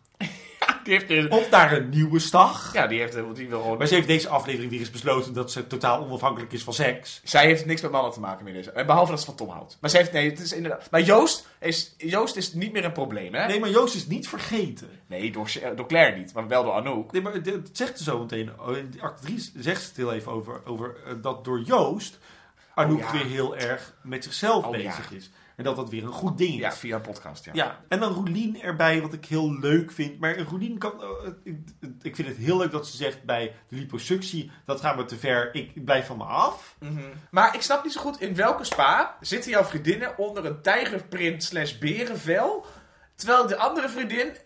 [0.89, 2.73] Die heeft, Of naar een nieuwe Stag.
[2.73, 3.77] ja, die heeft die wil gewoon...
[3.77, 7.21] Maar ze heeft deze aflevering weer eens besloten dat ze totaal onafhankelijk is van seks.
[7.23, 8.71] Zij heeft niks met mannen te maken meer deze.
[8.71, 9.77] eh, Behalve dat ze van Tom houdt.
[9.81, 10.87] Maar ze heeft, nee, het is inderdaad...
[10.91, 13.47] Maar Joost is, Joost is niet meer een probleem, hè?
[13.47, 14.89] Nee, maar Joost is niet vergeten.
[15.07, 17.11] Nee, door, door Claire niet, maar wel door Anouk.
[17.11, 18.51] Nee, maar dat zegt ze zo meteen.
[18.59, 21.61] Oh, in die Act 3 zegt ze het heel even over, over eh, dat door
[21.61, 22.17] Joost
[22.73, 23.11] Anouk Oh, ja.
[23.11, 25.15] weer heel erg met zichzelf Oh, bezig ja.
[25.15, 25.29] is.
[25.59, 26.59] En dat dat weer een goed ding is.
[26.59, 27.51] Ja, via een podcast, ja.
[27.53, 30.19] Ja, en dan Roelien erbij, wat ik heel leuk vind.
[30.19, 31.01] Maar Roelien kan...
[31.01, 31.57] eh, ik,
[32.01, 34.51] ik vind het heel leuk dat ze zegt bij de liposuctie...
[34.65, 36.75] dat gaat me te ver, ik blijf van me af.
[36.79, 37.01] Mhm.
[37.31, 41.43] Maar ik snap niet zo goed in welke spa zitten jouw vriendinnen onder een tijgerprint
[41.43, 42.65] slash berenvel.
[43.15, 44.37] Terwijl de andere vriendin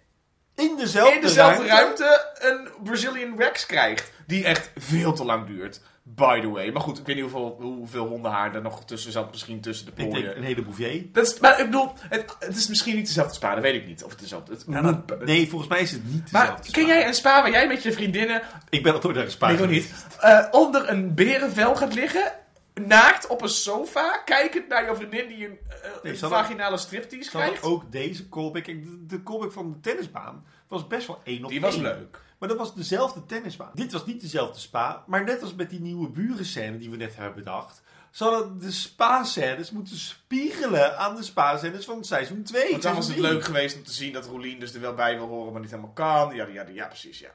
[0.55, 4.11] In dezelfde, in dezelfde ruimte een Brazilian wax krijgt.
[4.27, 5.81] Die echt veel te lang duurt.
[6.05, 6.71] By the way.
[6.71, 9.31] Maar goed, ik weet niet hoeveel, hoeveel hondenhaar er nog tussen zat.
[9.31, 10.37] Misschien tussen de Ik denk plooien.
[10.37, 11.05] een hele bouvier.
[11.11, 13.53] Dat is, maar ik bedoel, het, het is misschien niet dezelfde spa.
[13.53, 14.03] Dat weet ik niet.
[14.03, 14.51] Of het dezelfde...
[14.53, 17.67] Het, moet- Nee, volgens mij is het niet maar ken jij een spa waar jij
[17.67, 19.91] met je vriendinnen Ik ben nog nooit naar een spa Nee, geweest.
[19.91, 20.17] niet.
[20.19, 22.31] Eh, onder een berenvel gaat liggen.
[22.73, 24.21] Naakt op een sofa.
[24.25, 27.63] Kijkend naar jouw vriendin die een, eh, Nee, een vaginale striptease krijgt.
[27.63, 28.65] ook deze callback...
[28.65, 32.19] De, de callback van de tennisbaan was best wel één op Die was leuk.
[32.43, 33.71] Maar dat was dezelfde tennisbaan.
[33.73, 37.15] Dit was niet dezelfde spa, maar net als met die nieuwe burenscène die we net
[37.15, 37.81] hebben bedacht...
[38.11, 42.71] Zouden de spa-scènes moeten spiegelen aan de spa-scènes van seizoen 2.
[42.71, 45.17] Want dan was het leuk geweest om te zien dat Roelien dus er wel bij
[45.17, 46.35] wil horen, maar niet helemaal kan.
[46.35, 47.31] Ja, ja, ja, precies, ja.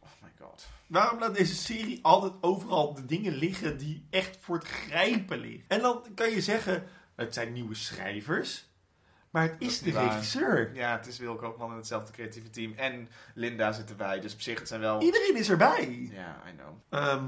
[0.00, 0.66] Oh my god.
[0.86, 5.64] Waarom laat deze serie altijd overal de dingen liggen die echt voor het grijpen liggen?
[5.68, 6.84] En dan kan je zeggen,
[7.14, 8.64] het zijn nieuwe schrijvers,
[9.32, 10.04] maar het is is de waar.
[10.04, 10.70] regisseur.
[10.74, 12.72] Ja, het is Wilco Koopman in hetzelfde creatieve team.
[12.76, 15.02] En Linda zit erbij, dus op zich, het zijn wel...
[15.02, 16.08] Iedereen is erbij.
[16.12, 17.00] Ja, I know.
[17.02, 17.24] Ehm,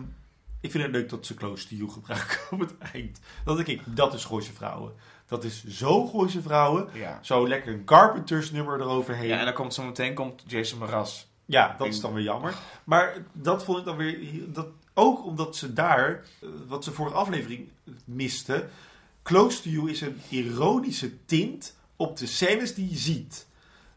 [0.60, 3.20] ik vind het leuk dat ze Close to You gebruiken op het eind.
[3.44, 4.92] Dat denk ik, dat is Gooise Vrouwen.
[5.26, 6.88] Dat is zo Gooise Vrouwen.
[6.92, 7.18] Ja.
[7.22, 9.28] Zo lekker een Carpenters nummer eroverheen.
[9.28, 11.24] Ja, en dan komt zo meteen komt Jason Mraz.
[11.44, 12.54] Ja, dat is dan weer jammer.
[12.84, 14.18] Maar dat vond ik dan weer...
[14.52, 17.68] Dat, ook omdat ze daar, eh, wat ze vorige aflevering
[18.04, 18.68] miste...
[19.22, 23.46] Close to You is een ironische tint op de scènes die je ziet.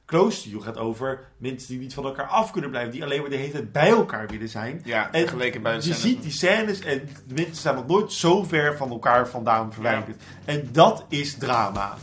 [0.05, 2.91] Close to You gaat over mensen die niet van elkaar af kunnen blijven.
[2.91, 4.81] Die alleen maar de hele tijd bij elkaar willen zijn.
[4.83, 8.77] Ja, En vergeleken bij je ziet die scènes en mensen zijn nog nooit zo ver
[8.77, 10.21] van elkaar vandaan verwijderd.
[10.45, 11.97] En dat is drama.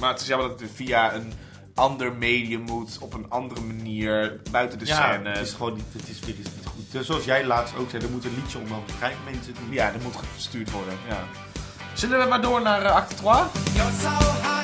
[0.00, 1.32] Maar het is jammer dat het via een
[1.74, 5.28] ander medium moet, op een andere manier, buiten de ja, scène.
[5.28, 6.92] het is gewoon niet, het is, niet goed.
[6.92, 9.54] Dus zoals jij laatst ook zei, er moet een liedje onder begrijpen mensen.
[9.70, 10.94] Ja, dat moet gestuurd worden.
[11.08, 11.24] Ja.
[11.94, 14.59] Zullen we maar door naar eh, acte 3?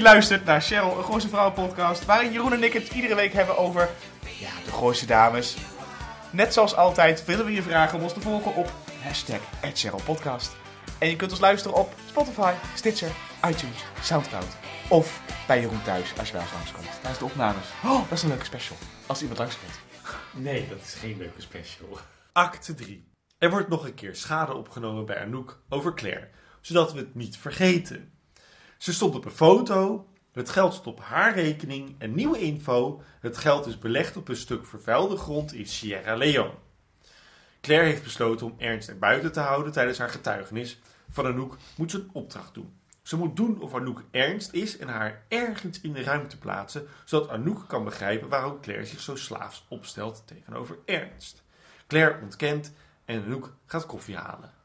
[0.00, 3.32] Je luistert naar Cheryl, een Gooise Vrouwen podcast, waarin Jeroen en ik het iedere week
[3.32, 3.88] hebben over
[4.38, 5.56] ja, de Gooise dames.
[6.30, 8.72] Net zoals altijd willen we je vragen om ons te volgen op
[9.02, 9.40] hashtag
[9.74, 10.56] @CherylPodcast.
[10.98, 13.10] En je kunt ons luisteren op Spotify, Stitcher,
[13.48, 14.56] iTunes, Soundcloud.
[14.88, 17.66] Of bij Jeroen thuis als je bij ons langskomt tijdens de opnames.
[17.84, 18.76] Oh, dat is een leuke special.
[19.06, 19.80] Als iemand langskomt.
[20.32, 21.98] Nee, dat is geen leuke special.
[22.32, 23.08] Acte 3.
[23.38, 26.28] Er wordt nog een keer schade opgenomen bij Anouk over Claire,
[26.60, 28.12] zodat we het niet vergeten.
[28.80, 33.36] Ze stond op een foto, het geld stond op haar rekening en nieuwe info, het
[33.36, 36.54] geld is belegd op een stuk vervuilde grond in Sierra Leone.
[37.60, 40.80] Claire heeft besloten om Ernst er buiten te houden tijdens haar getuigenis.
[41.10, 42.72] Van Anouk moet ze een opdracht doen.
[43.02, 47.28] Ze moet doen of Anouk Ernst is en haar ergens in de ruimte plaatsen, zodat
[47.28, 51.42] Anouk kan begrijpen waarom Claire zich zo slaafs opstelt tegenover Ernst.
[51.86, 52.72] Claire ontkent
[53.04, 54.59] en Anouk gaat koffie halen.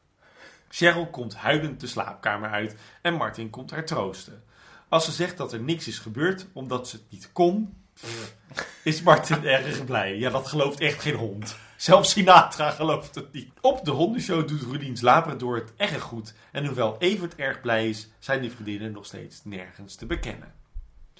[0.68, 4.42] Cheryl komt huilend de slaapkamer uit en Martin komt haar troosten.
[4.88, 7.74] Als ze zegt dat er niks is gebeurd omdat ze het niet kon,
[8.82, 10.16] is Martin erg blij.
[10.16, 11.56] Ja, dat gelooft echt geen hond.
[11.76, 13.50] Zelfs Sinatra gelooft het niet.
[13.60, 16.34] Op de hondenshow doet Rudien Labrador het erg goed.
[16.52, 20.54] En hoewel Evert erg blij is, zijn die vriendinnen nog steeds nergens te bekennen.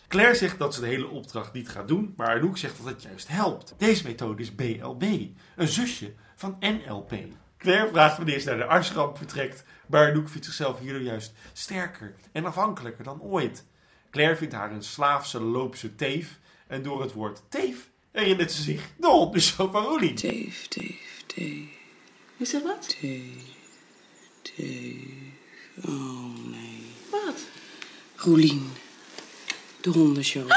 [0.09, 3.03] Claire zegt dat ze de hele opdracht niet gaat doen, maar Anouk zegt dat het
[3.03, 3.75] juist helpt.
[3.79, 5.03] Deze methode is BLB,
[5.57, 7.13] een zusje van NLP.
[7.59, 12.15] Claire vraagt wanneer ze naar de artsramp vertrekt, maar Anouk vindt zichzelf hierdoor juist sterker
[12.33, 13.65] en afhankelijker dan ooit.
[14.11, 18.83] Claire vindt haar een slaafse loopse teef en door het woord teef herinnert ze zich
[18.97, 20.15] de hondenshow van Roelien.
[20.15, 21.69] Teef, teef, teef.
[22.37, 22.99] Is er wat?
[23.01, 23.43] Teef,
[24.43, 25.05] teef.
[25.85, 26.87] Oh nee.
[27.11, 27.41] Wat?
[28.17, 28.73] Roelien.
[29.81, 30.51] De hondenshow.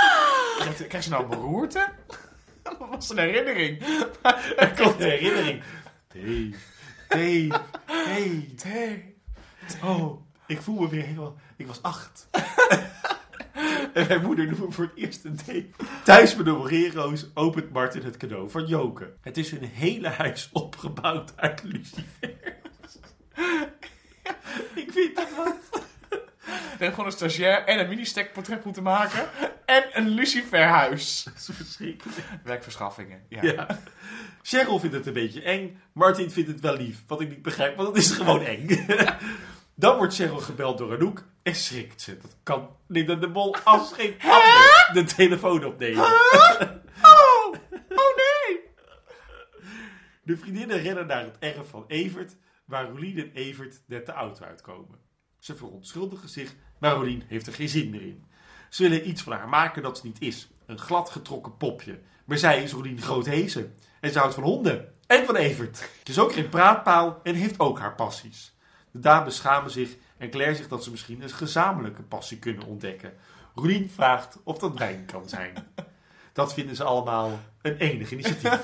[0.60, 1.90] Krijgt, krijgt ze nou een beroerte?
[2.64, 3.84] Dat was een herinnering.
[4.58, 5.64] Er komt een herinnering.
[6.08, 6.58] Teef,
[7.10, 7.54] teef,
[8.56, 8.74] teef.
[9.74, 9.84] Nee.
[9.84, 11.36] Oh, ik voel me weer helemaal...
[11.56, 12.28] Ik was acht.
[13.94, 15.70] en mijn moeder noemt me voor het eerst een thee.
[16.04, 19.14] Thuis bij de Morero's opent Martin het cadeau van Joke.
[19.22, 23.00] Het is hun hele huis opgebouwd uit lucifers.
[24.84, 25.88] ik vind dat wat.
[26.74, 29.30] Ik heb gewoon een stagiair en een mini-stack portret moeten maken.
[29.66, 31.24] En een luciferhuis.
[31.24, 32.18] Dat is verschrikkelijk.
[32.44, 33.22] Werkverschaffingen.
[33.30, 33.42] Ja.
[33.42, 33.80] Ja.
[34.42, 35.82] Cheryl vindt het een beetje eng.
[35.94, 37.04] Martin vindt het wel lief.
[37.08, 38.68] Wat ik niet begrijp, want het is gewoon eng.
[39.76, 42.18] Dan wordt Cheryl gebeld door Anouk en schrikt ze.
[42.18, 46.06] Dat kan Linda de Mol als geen ander de telefoon opnemen.
[47.02, 47.56] Oh!
[47.90, 48.60] Oh nee!
[50.24, 52.36] De vriendinnen rennen naar het erf van Evert,
[52.66, 55.00] waar Rolien en Evert net de auto uitkomen.
[55.40, 58.26] Ze verontschuldigen zich, maar Rolien heeft er geen zin meer in.
[58.70, 60.50] Ze willen iets van haar maken dat ze niet is.
[60.66, 62.00] Een gladgetrokken popje.
[62.26, 63.76] Maar zij is Rolien Groothezen.
[64.00, 64.94] En ze houdt van honden.
[65.08, 65.78] En van Evert.
[65.78, 68.54] Ze is ook geen praatpaal en heeft ook haar passies.
[68.92, 73.14] De dames schamen zich en Claire zegt dat ze misschien een gezamenlijke passie kunnen ontdekken.
[73.56, 75.54] Rolien vraagt of dat wijn kan zijn.
[76.34, 78.60] Dat vinden ze allemaal een enig initiatief.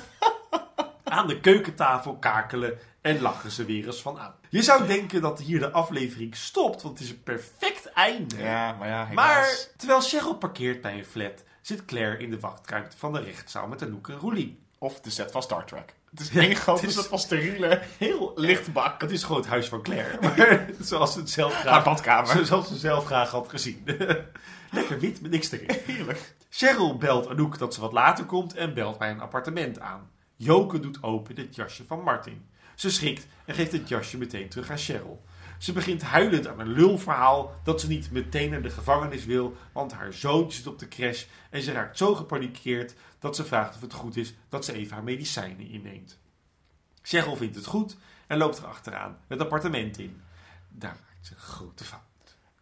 [1.04, 4.36] Aan de keukentafel kakelen en lachen ze weer eens van aan.
[4.50, 8.38] Je zou denken dat hier de aflevering stopt, want het is een perfect einde.
[8.38, 9.16] Ja, maar ja, helaas.
[9.16, 13.68] maar terwijl Cheryl parkeert bij een flat, zit Claire in de wachtruimte van de rechtszaal
[13.68, 14.65] met Anouk en Roelien.
[14.86, 15.94] Of de set van Star Trek.
[16.10, 19.02] Het is één grote het is- set van steriele Heel lichtbak.
[19.02, 20.18] Het is gewoon het huis van Claire.
[20.22, 22.46] Maar zoals ze het zelf Haar graag, badkamer.
[22.46, 23.84] zoals ze zelf graag had gezien.
[24.72, 25.70] Lekker wit met niks erin.
[25.86, 26.36] Heerlijk.
[26.50, 30.10] Cheryl belt Anouk dat ze wat later komt en belt bij een appartement aan.
[30.36, 32.46] Joke doet open het jasje van Martin.
[32.76, 35.22] Ze schrikt en geeft het jasje meteen terug aan Cheryl.
[35.58, 39.94] Ze begint huilend aan een lulverhaal dat ze niet meteen naar de gevangenis wil, want
[39.94, 42.94] haar zoontje zit op de crash en ze raakt zo gepanikeerd
[43.26, 46.20] dat ze vraagt of het goed is dat ze even haar medicijnen inneemt.
[47.02, 47.98] Cheryl vindt het goed
[48.28, 50.22] en loopt er achteraan het appartement in.
[50.70, 52.02] Daar maakt ze een grote fout.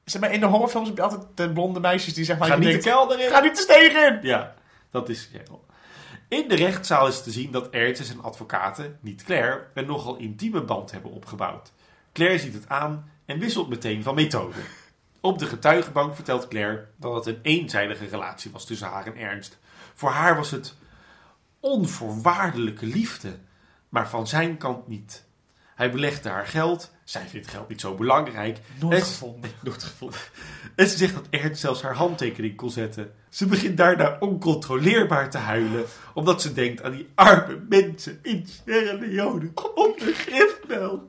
[0.03, 2.47] Zeg maar, in de horrorfilms heb je altijd de blonde meisjes die zeg maar...
[2.47, 3.29] Ga niet de kelder in!
[3.29, 4.19] Ga niet de steeg in!
[4.21, 4.55] Ja,
[4.91, 5.65] dat is Cheryl.
[6.27, 10.15] In de rechtszaal is te zien dat Ernst en zijn advocaten, niet Claire, een nogal
[10.15, 11.71] intieme band hebben opgebouwd.
[12.13, 14.59] Claire ziet het aan en wisselt meteen van methode.
[15.19, 19.57] Op de getuigenbank vertelt Claire dat het een eenzijdige relatie was tussen haar en Ernst.
[19.93, 20.73] Voor haar was het
[21.59, 23.37] onvoorwaardelijke liefde,
[23.89, 25.23] maar van zijn kant niet.
[25.75, 28.59] Hij belegde haar geld, zij vindt geld niet zo belangrijk.
[28.79, 29.51] Nooit En- gevonden.
[29.63, 30.19] Nooit gevonden.
[30.75, 33.13] En ze zegt dat Ernst zelfs haar handtekening kon zetten.
[33.29, 38.93] Ze begint daarna oncontroleerbaar te huilen, omdat ze denkt aan die arme mensen in Sierra
[38.99, 41.01] Leone op de gifveld.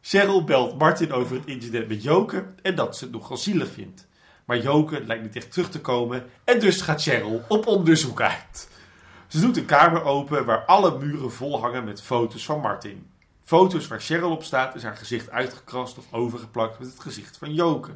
[0.00, 4.06] Cheryl belt Martin over het incident met Joke en dat ze het nogal zielig vindt.
[4.48, 8.68] Maar Joke lijkt niet echt terug te komen en dus gaat Cheryl op onderzoek uit.
[9.26, 13.10] Ze doet een kamer open waar alle muren vol hangen met foto's van Martin.
[13.42, 17.54] Foto's waar Cheryl op staat is haar gezicht uitgekrast of overgeplakt met het gezicht van
[17.54, 17.90] Joke.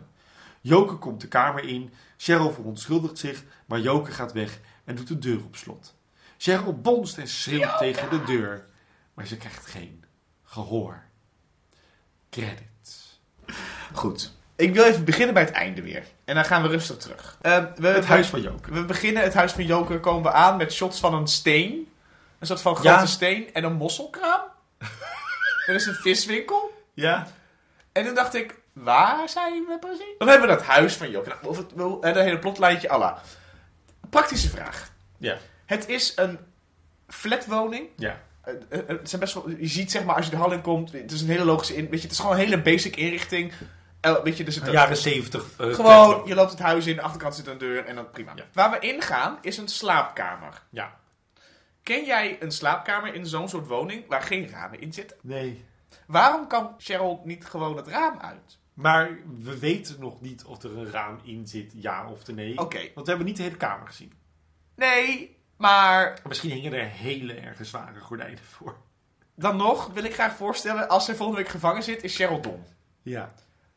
[0.60, 5.18] Joke komt de kamer in, Cheryl verontschuldigt zich, maar Joke gaat weg en doet de
[5.18, 5.94] deur op slot.
[6.38, 8.66] Cheryl bonst en schreeuwt tegen de deur,
[9.14, 10.04] maar ze krijgt geen
[10.44, 11.02] gehoor.
[12.30, 13.20] Credits.
[13.92, 14.40] Goed.
[14.62, 16.02] Ik wil even beginnen bij het einde weer.
[16.24, 17.38] En dan gaan we rustig terug.
[17.40, 18.72] Eh, we, Het huis van Joke.
[18.72, 21.92] We beginnen het huis van Joker, komen we aan met shots van een steen.
[22.38, 23.06] Een soort van grote Ja.
[23.06, 24.40] steen en een mosselkraam.
[25.66, 26.84] er is een viswinkel.
[26.94, 27.26] Ja?
[27.92, 30.14] En toen dacht ik, waar zijn we precies?
[30.18, 31.36] Dan hebben we dat huis van Joker.
[31.42, 33.20] Of het, eh, dat hele plotlijntje, alla.
[34.10, 34.90] Praktische vraag.
[35.18, 35.36] Ja.
[35.66, 36.38] Het is een
[37.08, 37.88] flatwoning.
[37.96, 38.20] Ja.
[38.42, 40.60] Eh, eh, Het zijn best wel, je ziet zeg maar als je de hal in
[40.60, 42.96] komt, het is een hele logische in, weet je, het is gewoon een hele basic
[42.96, 43.52] inrichting.
[44.02, 45.44] Eh, weet je, zit een- Jaren 70.
[45.58, 48.32] eh, gewoon, je loopt het huis in, de achterkant zit een deur en dan prima.
[48.34, 48.44] Ja.
[48.52, 50.62] Waar we ingaan is een slaapkamer.
[50.70, 51.00] Ja.
[51.82, 55.16] Ken jij een slaapkamer in zo'n soort woning waar geen ramen in zitten?
[55.22, 55.64] Nee.
[56.06, 58.58] Waarom kan Cheryl niet gewoon het raam uit?
[58.74, 62.58] Maar we weten nog niet of er een raam in zit, ja of nee.
[62.58, 62.78] Oké.
[62.78, 64.12] Want we hebben niet de hele kamer gezien.
[64.76, 68.76] Nee, maar Misschien hingen er hele erg zware gordijnen voor.
[69.34, 72.64] dan nog wil ik graag voorstellen, als zij volgende week gevangen zit, is Cheryl dom.
[73.02, 73.32] Ja.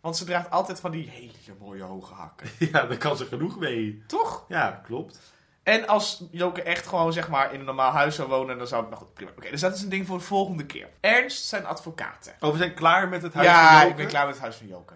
[0.05, 2.49] Want ze draagt altijd van die hele mooie hoge hakken.
[2.71, 4.03] Ja, daar kan ze genoeg mee.
[4.07, 4.45] Toch?
[4.47, 5.19] Ja, klopt.
[5.63, 8.81] En als Joke echt gewoon zeg maar in een normaal huis zou wonen, dan zou
[8.81, 9.13] het nog goed.
[9.13, 9.31] Prima.
[9.37, 10.89] Oké, dus dat is een ding voor de volgende keer.
[10.99, 12.35] Ernst zijn advocaten.
[12.39, 13.89] Oh, we zijn klaar met het huis ja, van Joke?
[13.89, 14.93] ik ben klaar met het huis van Joke.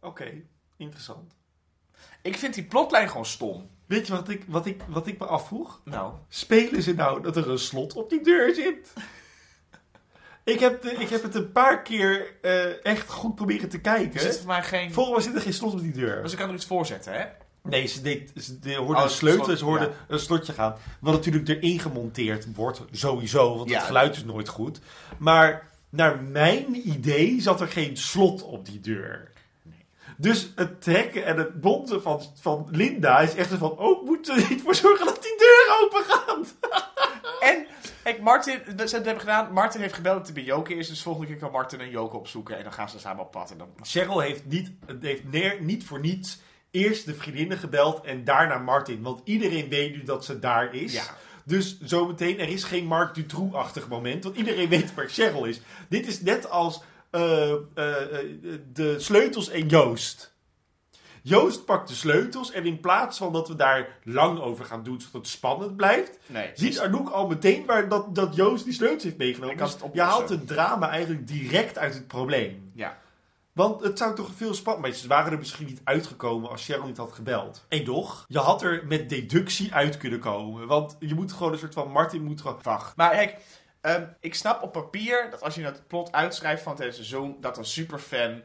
[0.00, 0.32] Oké,
[0.76, 1.34] interessant.
[2.22, 3.70] Ik vind die plotlijn gewoon stom.
[3.86, 5.80] Weet je wat ik, wat, ik, wat ik me afvroeg?
[5.84, 8.92] Nou, Spelen ze nou dat er een slot op die deur zit?
[10.44, 13.82] Ik, heb de, ik heb het een paar keer eh, echt goed proberen te er
[13.82, 14.20] kijken.
[14.20, 14.92] zit voor mij geen.
[14.92, 16.20] Volgens mij zit er geen slot op die deur.
[16.20, 17.24] Maar ze kan er iets voor zetten, hè?
[17.62, 19.90] Nee, ze, deed, ze de- hoorde Oh, een sleutel slot, ze hoorde ja.
[20.08, 20.74] een slotje gaan.
[21.00, 23.76] Wat natuurlijk erin gemonteerd wordt, sowieso, want Ja.
[23.76, 24.80] het geluid is nooit goed.
[25.18, 29.32] Maar naar mijn idee zat er geen slot op die deur.
[30.16, 33.70] Dus het trekken en het bonzen van, van Linda is echt zo van...
[33.78, 36.54] Oh, moeten we niet voor zorgen dat die deur open gaat?
[37.40, 37.66] En,
[38.04, 39.52] kijk, Martin, ze hebben het gedaan.
[39.52, 40.88] Martin heeft gebeld dat hij bij Joke is.
[40.88, 42.56] Dus volgende keer kan Martin en Joke opzoeken.
[42.56, 43.50] En dan gaan ze samen op pad.
[43.50, 43.68] En dan...
[43.82, 46.38] Cheryl heeft, niet, heeft neer, niet voor niets
[46.70, 49.02] eerst de vriendinnen gebeld en daarna Martin.
[49.02, 50.92] Want iedereen weet nu dat ze daar is.
[50.92, 51.02] Ja.
[51.44, 54.24] Dus zometeen, er is geen Mark Dutroux-achtig moment.
[54.24, 55.60] Want iedereen weet waar Cheryl is.
[55.88, 60.33] Dit is net als eh, eh, eh, de sleutels en Joost.
[61.26, 65.00] Joost pakt de sleutels en in plaats van dat we daar lang over gaan doen
[65.00, 66.50] zodat het spannend blijft, Nee.
[66.54, 69.56] ziet Anouk al meteen waar dat, dat Joost die sleutels heeft meegenomen.
[69.56, 72.70] Dus je haalt het drama eigenlijk direct uit het probleem.
[72.74, 72.98] Ja.
[73.52, 74.86] Want het zou toch veel spannend...
[74.86, 77.64] Maar ze waren er misschien niet uitgekomen als Cheryl niet had gebeld.
[77.68, 80.66] En toch, je had er met deductie uit kunnen komen.
[80.66, 81.90] Want je moet gewoon een soort van...
[81.90, 82.58] Martin moet gewoon...
[82.62, 82.96] Wacht.
[82.96, 83.36] Maar kijk,
[83.80, 87.36] ehm, ik snap op papier dat als je het plot uitschrijft van het hele seizoen,
[87.40, 88.42] dat een superfan.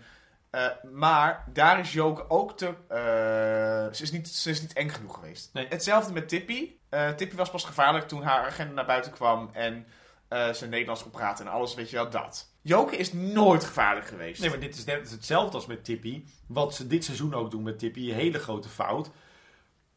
[0.49, 2.65] Eh maar daar is Joke ook te.
[2.87, 5.49] eh, ze, is niet, ze is niet eng genoeg geweest.
[5.53, 5.67] Nee.
[5.67, 6.71] Hetzelfde met Tippy.
[6.89, 9.85] Eh Tippy was pas gevaarlijk toen haar agenda naar buiten kwam en
[10.29, 12.53] ze Nederlands kon praten en alles, weet je wel, dat.
[12.61, 14.41] Joke is nooit gevaarlijk geweest.
[14.41, 16.23] Nee, maar dit is net hetzelfde als met Tippy.
[16.47, 18.09] Wat ze dit seizoen ook doen met Tippy.
[18.09, 19.09] Een hele grote fout.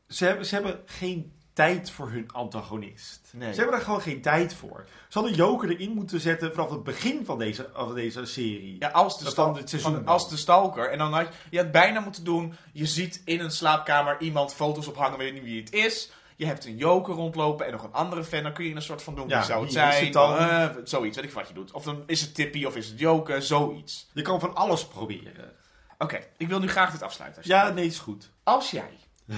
[0.09, 3.21] Ze hebben, ze hebben geen tijd voor hun antagonist.
[3.33, 3.53] Nee.
[3.55, 4.85] Ze hebben er gewoon geen tijd voor.
[5.09, 8.77] Ze hadden Joker erin moeten zetten vanaf het begin van deze, van deze serie.
[8.79, 10.91] Ja, als de, stal- seizoen van- als de stalker.
[10.91, 12.55] En dan had je, je had bijna moeten doen.
[12.73, 16.11] Je ziet in een slaapkamer iemand foto's ophangen, weet niet wie het is.
[16.37, 18.43] Je hebt een joker rondlopen en nog een andere fan.
[18.43, 19.29] Dan kun je een soort van doen.
[19.29, 20.05] Ja, wie zou het zijn?
[20.05, 20.37] het dan?
[20.37, 21.73] Eh, zoiets, weet ik wat je doet.
[21.73, 24.09] Of dan is het Tippy of is het joker, zoiets.
[24.13, 25.53] Je kan van alles proberen.
[25.99, 27.43] Oké, ik wil nu graag dit afsluiten.
[27.45, 28.31] Ja, nee, is goed.
[28.43, 28.99] Als jij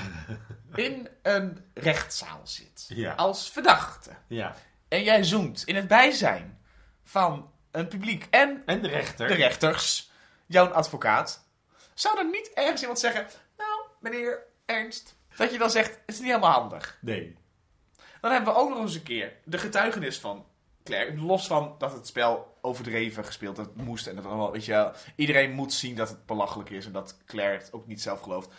[0.78, 3.12] in een rechtszaal zit Ja.
[3.12, 4.54] als verdachte Ja.
[4.88, 6.58] en jij zoemt in het bijzijn
[7.04, 9.28] van een publiek en En de rechter.
[9.28, 10.10] de rechters,
[10.46, 11.44] jouw advocaat,
[11.94, 16.18] zou er niet ergens iemand zeggen: Nou, meneer Ernst, dat je dan zegt: Het is
[16.18, 16.98] niet helemaal handig.
[17.00, 17.36] Nee.
[18.20, 20.46] Dan hebben we ook nog eens een keer de getuigenis van
[20.84, 24.92] Claire, los van dat het spel overdreven gespeeld dat moest en dat allemaal, weet je
[25.16, 28.50] iedereen moet zien dat het belachelijk is en dat Claire het ook niet zelf gelooft.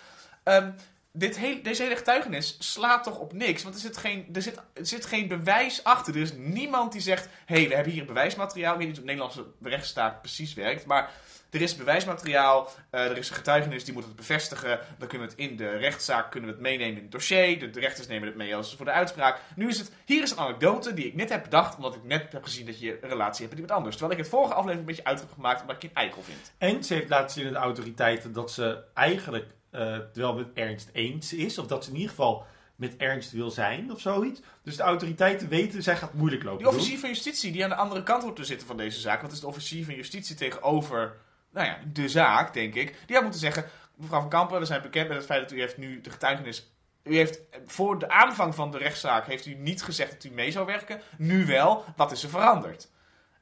[0.44, 0.72] Ehm,
[1.18, 4.62] dit heel, deze hele getuigenis slaat toch op niks, want er zit geen, er zit,
[4.74, 6.16] er zit geen bewijs achter.
[6.16, 8.74] Er is niemand die zegt, hé, hey, we hebben hier bewijsmateriaal.
[8.74, 11.12] Ik weet niet hoe het Nederlandse rechtsstaat precies werkt, maar
[11.56, 14.80] er is bewijsmateriaal, eh, er is een getuigenis, die moet het bevestigen.
[14.98, 17.60] Dan kunnen we het in de rechtszaak kunnen we het meenemen in het dossier.
[17.60, 19.42] De, de rechters nemen het mee als voor de uitspraak.
[19.56, 22.32] Nu is het, hier is een anekdote die ik net heb bedacht, omdat ik net
[22.32, 23.96] heb gezien dat je een relatie hebt met iemand anders.
[23.96, 26.22] Terwijl ik het vorige aflevering een beetje uit heb gemaakt, omdat ik je een eikel
[26.22, 26.54] vind.
[26.58, 29.46] En ze heeft laten zien aan de autoriteiten dat ze eigenlijk
[29.76, 31.58] het wel met Ernst eens is.
[31.58, 32.46] Of dat ze in ieder geval
[32.76, 34.42] met Ernst wil zijn of zoiets.
[34.64, 37.76] Dus de autoriteiten weten, zij gaat moeilijk lopen Die officier van justitie die aan de
[37.76, 40.36] andere kant wordt te zitten van deze zaak, want het is de officier van justitie
[40.36, 41.18] tegenover
[41.52, 42.96] nou ja, de zaak, denk ik.
[43.06, 43.66] Die had moeten zeggen,
[43.96, 46.74] mevrouw van Kampen, we zijn bekend met het feit dat u heeft nu de getuigenis...
[47.04, 50.52] U heeft voor de aanvang van de rechtszaak heeft u niet gezegd dat u mee
[50.52, 51.02] zou werken.
[51.18, 51.84] Nu wel.
[51.96, 52.90] Wat is er veranderd?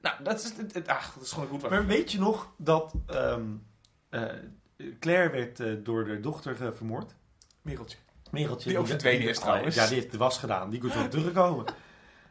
[0.01, 1.69] Nou, dat is, ach, dat is gewoon goed.
[1.69, 3.45] Maar weet je nog dat ehm,
[4.09, 4.23] eh,
[4.99, 7.15] Claire werd eh, door de dochter eh, vermoord?
[7.61, 7.97] Mereltje.
[8.31, 8.69] Mereltje.
[8.69, 9.75] Die ook verdwenen is trouwens.
[9.75, 10.69] Ja, die heeft de was gedaan.
[10.69, 11.65] Die kon zo terugkomen.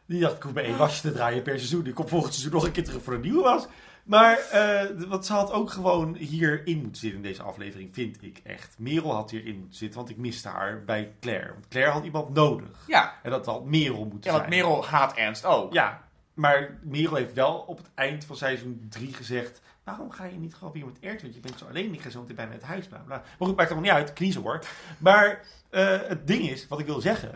[0.05, 1.83] Die dacht, ik hoef maar één wasje te draaien per seizoen.
[1.83, 3.67] Die komt volgend seizoen nog een keer terug voor een nieuwe was.
[4.03, 8.41] Maar eh, wat ze had ook gewoon hierin moeten zitten in deze aflevering, vind ik
[8.43, 8.75] echt.
[8.79, 11.51] Merel had hierin moeten zitten, want ik miste haar bij Claire.
[11.51, 12.83] Want Claire had iemand nodig.
[12.87, 14.63] Ja, En dat had Merel moeten ja want zijn.
[14.63, 15.73] Merel haat Ernst ook.
[15.73, 19.61] Ja, maar Merel heeft wel op het eind van seizoen 3 gezegd...
[19.83, 21.21] waarom ga je niet gewoon weer met Ernst?
[21.21, 22.87] Want je bent zo alleen, ik ga zo meteen bijna het huis.
[22.87, 23.15] Bla, bla.
[23.39, 24.65] Maar goed, maakt allemaal niet uit, kniezen hoor.
[24.97, 27.35] Maar eh, het ding is, wat ik wil zeggen...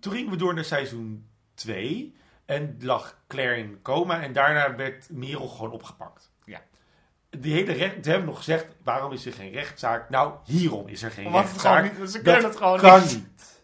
[0.00, 2.14] toen gingen we door naar seizoen 2...
[2.44, 4.22] en lag Claire in coma...
[4.22, 6.30] en daarna werd Merel gewoon opgepakt.
[6.44, 6.60] Ja.
[7.30, 10.10] Die hele recht, ze hebben nog gezegd, waarom is er geen rechtszaak?
[10.10, 11.98] Nou, hierom is er geen rechtszaak.
[11.98, 13.12] niet, ze kunnen Dat het gewoon kan niet.
[13.14, 13.60] niet.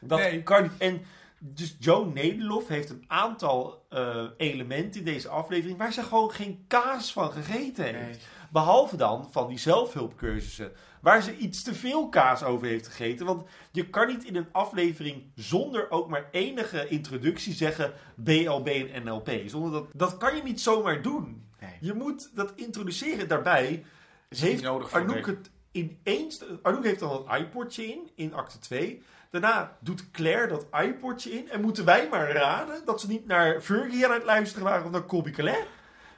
[0.00, 0.42] Dat Nee.
[0.42, 0.72] kan niet.
[0.78, 1.04] En
[1.42, 6.64] dus Joe Nederlof heeft een aantal eh, elementen in deze aflevering waar ze gewoon geen
[6.68, 7.96] kaas van gegeten heeft.
[8.18, 8.48] Nee.
[8.52, 10.72] Behalve dan van die zelfhulpcursussen.
[11.00, 13.26] Waar ze iets te veel kaas over heeft gegeten.
[13.26, 19.04] Want je kan niet in een aflevering zonder ook maar enige introductie zeggen BLB en
[19.04, 19.30] NLP.
[19.46, 21.48] Zonder dat, dat kan je niet zomaar doen.
[21.60, 21.70] Nee.
[21.80, 23.28] Je moet dat introduceren.
[23.28, 23.84] Daarbij
[24.28, 26.44] Is heeft nodig de- het ineens...
[26.62, 29.02] Anouk heeft dan dat iPodje in, in acte 2.
[29.30, 31.50] Daarna doet Claire dat iPodje in.
[31.50, 34.90] En moeten wij maar raden dat ze niet naar Fergie aan het luisteren waren of
[34.90, 35.58] naar Colby Calais.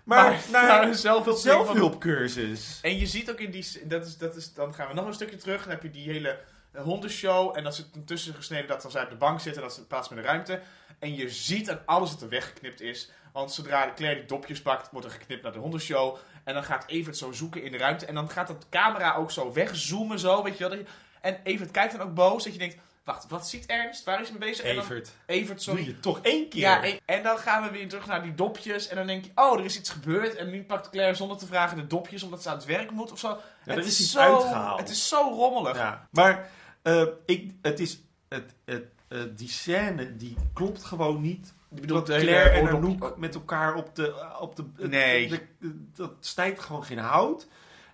[0.04, 2.78] Maar, Maar naar, naar een zelfhulp- zelfhulpcursus.
[2.82, 3.86] En je ziet ook in die...
[3.86, 5.62] Dat is, dat is, dan gaan we nog een stukje terug.
[5.62, 6.38] Dan heb je die hele
[6.72, 7.56] eh, hondenshow.
[7.56, 9.62] En dat zit tussen gesneden dat dan zij op de bank zitten.
[9.62, 10.60] En dat ze plaats met de ruimte.
[10.98, 13.10] En je ziet aan alles dat er weggeknipt is.
[13.32, 16.16] Want zodra Claire die dopjes pakt, wordt er geknipt naar de hondenshow.
[16.44, 18.06] En dan gaat Evert zo zoeken in de ruimte.
[18.06, 20.18] En dan gaat de camera ook zo wegzoomen.
[20.18, 20.78] Zo, weet je wel.
[20.78, 20.86] Dat
[21.20, 22.44] En Evert kijkt dan ook boos.
[22.44, 24.04] Dat je denkt, wacht, wat ziet Ernst?
[24.04, 24.64] Waar is hij mee bezig?
[24.64, 25.84] En dan- Evert, Evert, sorry.
[25.84, 26.60] doe je toch één keer.
[26.60, 28.88] Ja, en, en dan gaan we weer terug naar die dopjes.
[28.88, 30.34] En dan denk je, oh, er is iets gebeurd.
[30.36, 33.12] En nu pakt Claire zonder te vragen de dopjes, omdat ze aan het werk moet
[33.12, 33.36] of zo.
[33.64, 34.80] het is zo, uitgehaald.
[34.80, 35.76] Het is zo rommelig.
[35.76, 36.50] Ja, maar
[36.82, 37.98] eh, ik, het is,
[38.28, 41.52] het, het, eh, die scène die klopt gewoon niet.
[41.74, 44.34] Ik bedoel, Dat Claire en Anouk met elkaar op de...
[44.40, 45.28] Op de Nee.
[45.28, 47.46] de- de- dat snijdt gewoon geen hout.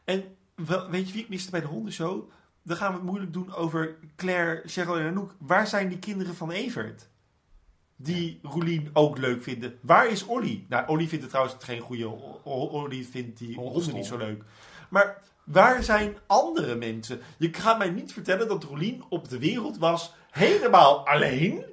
[0.04, 2.30] En wel, weet je wie ik miste bij de hondenshow?
[2.68, 5.34] Dan gaan we het moeilijk doen over Claire, Cheryl en Anouk.
[5.38, 7.08] Waar zijn die kinderen van Evert?
[7.96, 9.78] Die Roelien ook leuk vinden.
[9.80, 10.66] Waar is Olly?
[10.68, 12.08] Nou, Olly vindt het trouwens geen goede...
[12.44, 14.42] Olly vindt die Honden honden niet zo leuk.
[14.88, 17.20] Maar waar zijn andere mensen?
[17.38, 21.64] Je gaat mij niet vertellen dat Roelien op de wereld was helemaal alleen.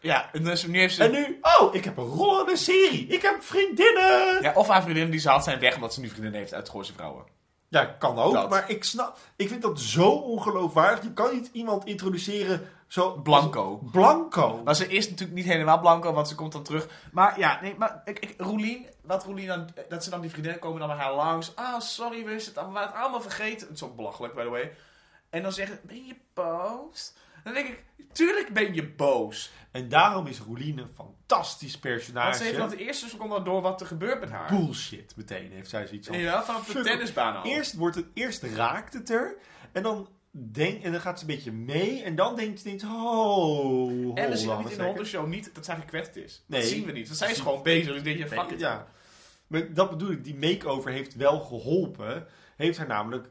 [0.00, 1.04] Ja, en dus nu heeft ze...
[1.04, 3.06] En nu, oh, ik heb een rollende serie.
[3.06, 4.42] Ik heb vriendinnen.
[4.42, 6.68] Ja, of haar vriendinnen die ze had zijn weg omdat ze nu vriendinnen heeft uit
[6.68, 7.36] Gooise Vrouwen.
[7.68, 8.32] Ja, kan ook.
[8.32, 8.50] Dat.
[8.50, 11.04] Maar ik snap, ik vind dat zo ongeloofwaardig.
[11.04, 13.12] Je kan niet iemand introduceren zo...
[13.12, 13.76] Blanco.
[13.92, 14.60] Blanco.
[14.64, 16.88] Maar ze is natuurlijk niet helemaal blanco, want ze komt dan terug.
[17.12, 20.60] Maar ja, nee, maar ik, ik, Roelien, wat Roelien dan, dat ze dan die vriendinnen
[20.60, 21.56] komen dan bij haar langs.
[21.56, 23.66] Ah, sorry, we het allemaal, we waren het allemaal vergeten.
[23.66, 24.72] Het is zo belachelijk, by the way.
[25.30, 27.12] En dan zeggen, ben je boos?
[27.54, 29.50] Dan denk ik, tuurlijk ben je boos.
[29.70, 32.26] En daarom is Roelien een fantastisch personage.
[32.26, 34.48] Want ze heeft vanaf de eerste seconde door wat er gebeurt met haar.
[34.48, 36.18] Bullshit, meteen heeft zij zoiets van.
[36.18, 37.44] Ja, vanaf de tennisbaan al.
[37.44, 39.36] Eerst, wordt het, eerst raakt het er.
[39.72, 42.02] En dan, denk, en dan gaat ze een beetje mee.
[42.02, 44.84] En dan denkt ze, denkt, ze, oh, en we zien ook on niet in de
[44.84, 46.44] hondenshow niet dat zij gekwetst is.
[46.46, 46.60] Nee.
[46.60, 47.06] Dat zien we niet.
[47.06, 47.92] Want zij is gewoon bezig.
[47.92, 48.60] Dus denk je, fuck Nee, it.
[48.60, 48.86] Ja.
[49.46, 52.26] Maar dat bedoel ik, die makeover heeft wel geholpen.
[52.56, 53.28] Heeft haar namelijk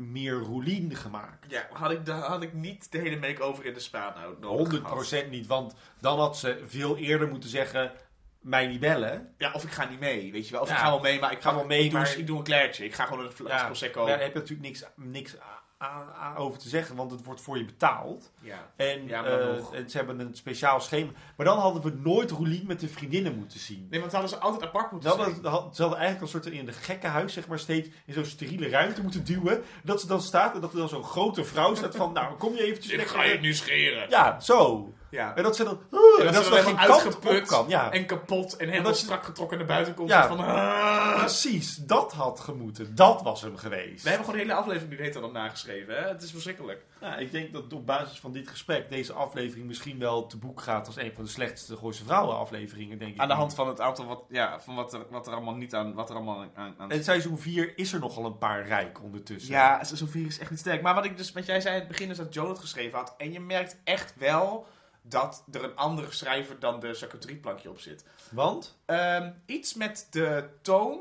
[0.00, 1.50] meer Roelien gemaakt.
[1.50, 4.80] Ja, had ik, de, had ik niet de hele make-over in de spa nou nodig
[4.82, 5.24] gehad.
[5.26, 7.92] 100% niet, want dan had ze veel eerder moeten zeggen,
[8.40, 9.34] mij niet bellen.
[9.38, 10.60] Ja, of ik ga niet mee, weet je wel.
[10.60, 10.74] Of Ja.
[10.74, 12.44] ik ga wel mee, maar ik Ga wel mee, ik doe, maar- ik doe een
[12.44, 12.84] klaartje.
[12.84, 14.06] Ik ga gewoon een fles Ja, Prosecco.
[14.06, 15.36] Daar heb je natuurlijk niks, niks
[15.82, 18.30] aan, aan over te zeggen, want het wordt voor je betaald.
[18.40, 18.70] Ja.
[18.76, 19.74] En, Ja, maar eh, nog.
[19.86, 21.10] ze hebben een speciaal schema.
[21.36, 23.86] Maar dan hadden we nooit Roelien met de vriendinnen moeten zien.
[23.90, 26.72] Nee, want hadden ze altijd apart moeten had- ze hadden eigenlijk een soort in de
[26.72, 29.62] gekkenhuis, zeg maar, steeds in zo'n steriele ruimte moeten duwen.
[29.84, 32.54] Dat ze dan staat en dat er dan zo'n grote vrouw staat van, nou, kom
[32.54, 32.94] je eventjes...
[32.96, 34.10] lekker- nu scheren.
[34.10, 34.92] Ja, zo.
[35.10, 35.36] Ja.
[35.36, 35.80] En dat ze dan...
[36.18, 37.68] En en dat, ze dan geen uitgeput kan.
[37.68, 37.92] Ja.
[37.92, 40.08] en kapot en helemaal dat strak getrokken naar buiten komt.
[40.08, 40.28] Ja.
[40.28, 41.18] Van, ah.
[41.18, 42.94] Precies, dat had gemoeten.
[42.94, 44.02] Dat was hem geweest.
[44.02, 45.94] We hebben gewoon de hele aflevering nu heet dan nageschreven.
[45.94, 46.08] Hè?
[46.08, 46.84] Het is verschrikkelijk.
[47.00, 50.60] Ja, ik denk dat op basis van dit gesprek deze aflevering misschien wel te boek
[50.60, 53.20] gaat als een van de slechtste Gooise Vrouwen afleveringen, denk ik.
[53.20, 55.74] Aan de hand van het aantal wat, ja, van wat er, wat er allemaal niet
[55.74, 59.02] aan, wat er allemaal aan, aan En seizoen 4 is er nogal een paar rijk
[59.02, 59.52] ondertussen.
[59.52, 60.82] Ja, seizoen 4 is echt niet sterk.
[60.82, 62.98] Maar wat ik dus, wat jij zei in het begin is dat Joe het geschreven
[62.98, 63.14] had.
[63.18, 64.66] En je merkt echt wel
[65.10, 68.04] dat er een andere schrijver dan de charcuterieplankje op zit.
[68.30, 68.78] Want?
[68.84, 71.00] Ehm, iets met de toon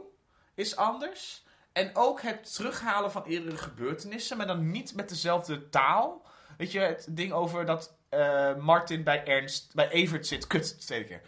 [0.53, 1.43] is anders.
[1.71, 6.25] En ook het terughalen van eerdere gebeurtenissen, maar dan niet met dezelfde taal.
[6.57, 10.47] Weet je, het ding over dat eh, Martin bij Ernst, bij Evert zit.
[10.47, 11.21] Kut, tweede keer.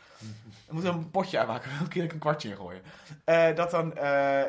[0.68, 2.82] We moeten een potje aanmaken, elke keer een kwartje in gooien.
[3.24, 4.44] Eh, dat dan eh,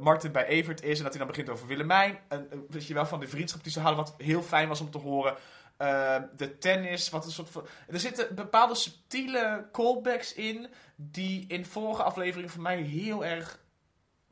[0.00, 2.18] Martin bij Evert is en dat hij dan begint over Willemijn.
[2.28, 4.90] En, weet je wel, van de vriendschap die ze hadden, wat heel fijn was om
[4.90, 5.36] te horen.
[5.82, 7.66] Eh, de tennis, wat een soort van...
[7.88, 13.60] Er zitten bepaalde subtiele callbacks in, die in vorige afleveringen voor mij heel erg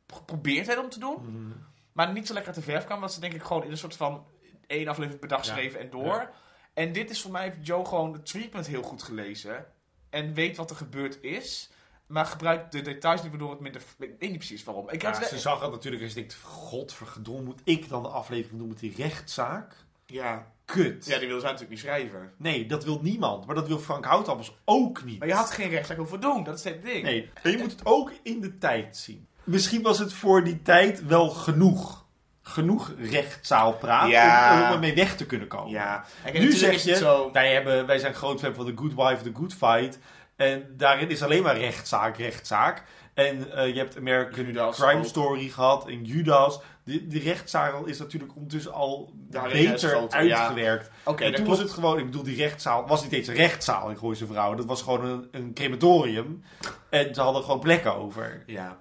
[0.07, 1.55] geprobeerd hebben om te doen.
[1.93, 3.97] Maar niet zo lekker de verf kwam, want ze denk ik gewoon in een soort
[3.97, 4.27] van
[4.67, 5.53] één aflevering per dag Ja.
[5.53, 6.05] schreven en door.
[6.05, 6.31] Ja.
[6.75, 9.67] En dit is voor mij, heeft Joe gewoon het treatment heel goed gelezen.
[10.11, 11.71] En weet wat er gebeurd is.
[12.07, 13.83] Maar gebruikt de details niet waardoor het minder...
[13.99, 14.91] Ik weet niet precies waarom.
[14.91, 18.09] Ik Ja, had ze zag het natuurlijk en ze denkt, godverdomme, moet ik dan de
[18.09, 19.75] aflevering doen met die rechtszaak?
[20.07, 20.53] ja.
[20.71, 21.07] Kut.
[21.07, 22.33] ja, die wil zij natuurlijk niet schrijven.
[22.37, 23.47] Nee, dat wil niemand.
[23.47, 25.19] Maar dat wil Frank Houtappels ook niet.
[25.19, 26.45] Maar je had geen rechtszaak hoeven doen.
[26.45, 27.03] Dat is het ding.
[27.03, 29.27] Nee, en je moet het ook in de tijd zien.
[29.45, 31.99] Misschien was het voor die tijd wel genoeg.
[32.43, 34.53] Genoeg rechtszaalpraat Ja.
[34.61, 35.71] om, om ermee weg te kunnen komen.
[35.71, 36.05] Ja.
[36.25, 37.31] En Nu zeg je, zo...
[37.33, 39.99] wij, hebben, wij zijn groot fan van The Good Wife, The Good Fight.
[40.37, 42.83] En daarin is alleen maar rechtszaak, rechtszaak.
[43.15, 45.05] En eh, je hebt American Judas Crime ook.
[45.07, 46.61] Story gehad en Judas.
[46.91, 50.09] Die, die rechtszaak is natuurlijk ondertussen al is beter ja.
[50.09, 50.91] uitgewerkt.
[51.05, 53.91] En dat toen was het gewoon, ik bedoel, die rechtszaal was niet eens een rechtszaal
[53.91, 54.57] in Gooise Vrouwen.
[54.57, 56.45] Dat was gewoon een, een crematorium.
[56.89, 58.43] En ze hadden gewoon plekken over.
[58.47, 58.79] Ja,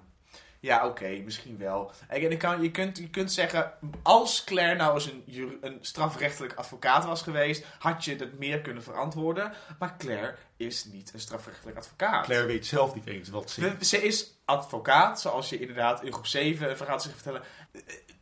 [0.60, 1.90] ja oké, misschien wel.
[2.08, 6.54] En je, kan, je, kunt, je kunt zeggen, als Claire nou eens een, een strafrechtelijk
[6.54, 9.52] advocaat was geweest, had je het meer kunnen verantwoorden.
[9.78, 12.24] Maar Claire is niet een strafrechtelijk advocaat.
[12.24, 16.12] Claire weet zelf niet eens wat ze We- Ze is advocaat, zoals je inderdaad in
[16.12, 17.42] groep 7 een verhaal zich vertellen.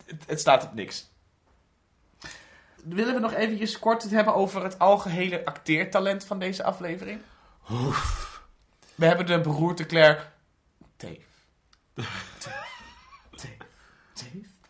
[0.04, 1.10] Het, het staat op niks.
[2.84, 7.20] Willen we nog eventjes kort het hebben over het algehele acteertalent van deze aflevering?
[8.94, 10.22] We hebben de beroerte Claire...
[10.96, 11.20] Dave.
[11.94, 12.58] Dave.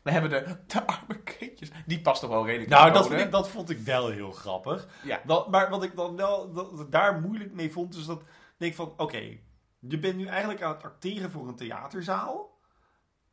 [0.02, 1.70] We hebben de, de arme kindjes.
[1.86, 4.88] Die past toch wel redelijk Nou, dat, vind ik, dat vond ik wel heel grappig.
[5.02, 5.20] Ja.
[5.24, 8.26] Dat, maar wat ik dan wel dat, daar moeilijk mee vond, is dat ik
[8.56, 9.38] denk van, oké,
[9.78, 12.57] je bent nu eigenlijk aan het acteren voor een theaterzaal.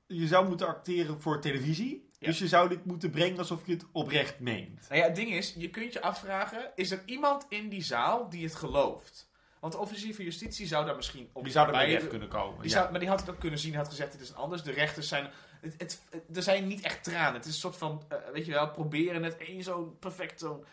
[0.07, 2.09] Je zou moeten acteren voor televisie.
[2.19, 2.27] Ja.
[2.27, 4.85] Dus je zou dit moeten brengen alsof je het oprecht meent.
[4.89, 8.29] Nou ja, het ding is, je kunt je afvragen, is er iemand in die zaal
[8.29, 9.29] die het gelooft?
[9.59, 12.27] Want de officier van justitie zou daar misschien op Die zou bij- erbij weg kunnen
[12.27, 12.61] komen.
[12.61, 12.77] Die ja.
[12.77, 14.63] zou, maar die had het ook kunnen zien, had gezegd, het is anders.
[14.63, 15.29] De rechters zijn,
[15.61, 17.33] het, het, het- er zijn niet echt tranen.
[17.33, 20.65] Het is een soort van, eh, weet je wel, proberen het één zo'n perfect zo'n...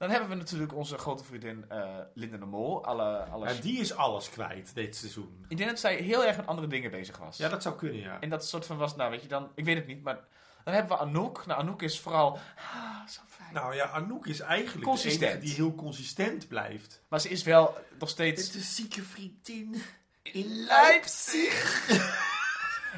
[0.00, 2.84] Dan hebben we natuurlijk onze grote vriendin eh Linda de Mol.
[2.84, 3.56] Alle, alles.
[3.56, 5.44] Ja, die is alles kwijt dit seizoen.
[5.48, 7.36] Ik denk dat zij heel erg met andere dingen bezig was.
[7.36, 8.20] Ja, dat zou kunnen, ja.
[8.20, 10.18] En dat soort van was, nou weet je dan, ik weet het niet, maar
[10.64, 11.46] dan hebben we Anouk.
[11.46, 13.54] Nou, Anouk is vooral, ah, zo fijn.
[13.54, 15.20] Nou ja, Anouk is eigenlijk Consistent.
[15.20, 17.02] de enige die heel consistent blijft.
[17.08, 18.54] Maar ze is wel nog steeds...
[18.54, 19.82] een zieke vriendin
[20.22, 21.88] in Leipzig.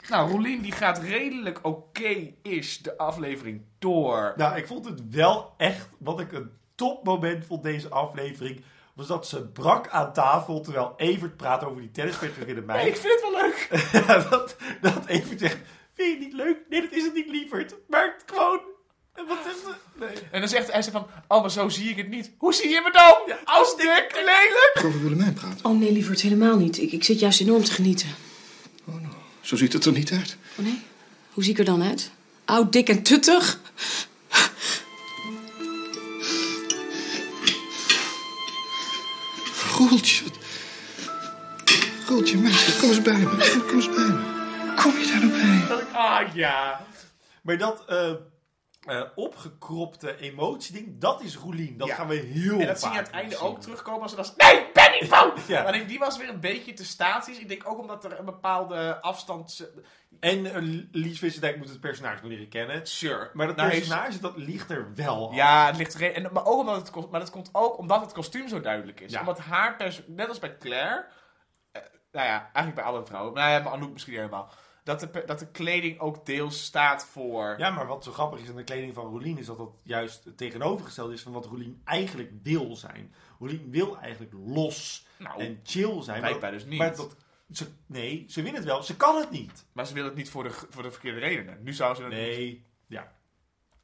[0.09, 4.33] nou, Roelien die gaat redelijk oké-ish de aflevering door.
[4.37, 8.65] Nou, ik vond het wel echt, wat ik een topmoment vond deze aflevering,
[8.95, 12.87] was dat ze brak aan tafel terwijl Evert praat over die tenniswedstrijd met Nee, mij.
[12.89, 13.69] ik vind het wel leuk.
[13.93, 15.57] Ja, dat, dat Evert zegt,
[15.95, 16.57] vind je het niet leuk?
[16.69, 17.75] Nee, dat is het niet, lieverd.
[17.89, 18.61] Maar het gewoon,
[19.15, 19.77] wat is het?
[20.01, 20.23] Nee.
[20.31, 22.31] En dan zegt hij ze van, oh, maar zo zie ik het niet.
[22.39, 23.37] Hoe zie je me dan?
[23.45, 24.73] Als dik, lelijk.
[24.87, 25.65] over Willemijn praten.
[25.65, 26.79] Oh nee, lieverd, helemaal niet.
[26.79, 28.09] Ik, ik zit juist enorm te genieten.
[29.41, 30.37] Zo ziet het er niet uit.
[30.59, 30.81] Oh nee?
[31.33, 32.11] Hoe zie ik er dan uit?
[32.45, 33.61] Oud, dik en tuttig?
[42.07, 43.25] Goeltje, meisje, kom eens bij me.
[43.69, 44.41] Kom eens bij me.
[44.77, 45.33] Kom je daar nou
[45.69, 46.01] bij?
[46.01, 46.87] Ah, ja.
[47.43, 48.13] Maar dat, eh,
[48.87, 51.79] eh, opgekropte emotieding, dat is Roelien.
[51.79, 51.95] Dat Ja.
[51.95, 53.45] gaan we heel En dat zie je aan het einde zien.
[53.47, 54.27] ook terugkomen als ze dan...
[54.37, 54.61] Nee,
[55.01, 55.47] niet fout!
[55.47, 55.63] Ja.
[55.63, 57.39] Maar ik denk, die was weer een beetje te statisch.
[57.39, 59.71] Ik denk ook omdat er een bepaalde afstand...
[60.21, 62.87] En uh, Lies Wissendijk moet het personage leren kennen.
[62.87, 63.31] Sure.
[63.33, 65.35] Maar dat Nou, heeft- personage, dat ligt er wel af.
[65.35, 68.13] Ja, het ligt re- en, maar ook omdat het maar dat komt ook omdat het
[68.13, 69.13] kostuum zo duidelijk is.
[69.13, 69.21] Ja.
[69.21, 71.07] Omdat haar pers- net als bij Claire,
[71.73, 71.83] eh,
[72.13, 74.53] nou ja, eigenlijk bij alle vrouwen, nou ja, bij Anouk misschien helemaal,
[74.83, 77.55] dat de, dat de kleding ook deels staat voor.
[77.59, 80.25] Ja, maar wat zo grappig is aan de kleding van Roelien is dat dat juist
[80.25, 83.15] het tegenovergestelde is van wat Roelien eigenlijk wil zijn.
[83.39, 86.21] Roelien wil eigenlijk los nou, en chill zijn.
[86.21, 86.79] blijkbaar maar, dus niet.
[86.79, 87.17] Maar dat,
[87.51, 88.83] ze, nee, ze wil het wel.
[88.83, 89.67] Ze kan het niet.
[89.73, 91.63] maar ze wil het niet voor de, voor de verkeerde redenen.
[91.63, 92.21] Nu zou ze het niet.
[92.21, 92.65] Nee.
[92.87, 93.13] Ja.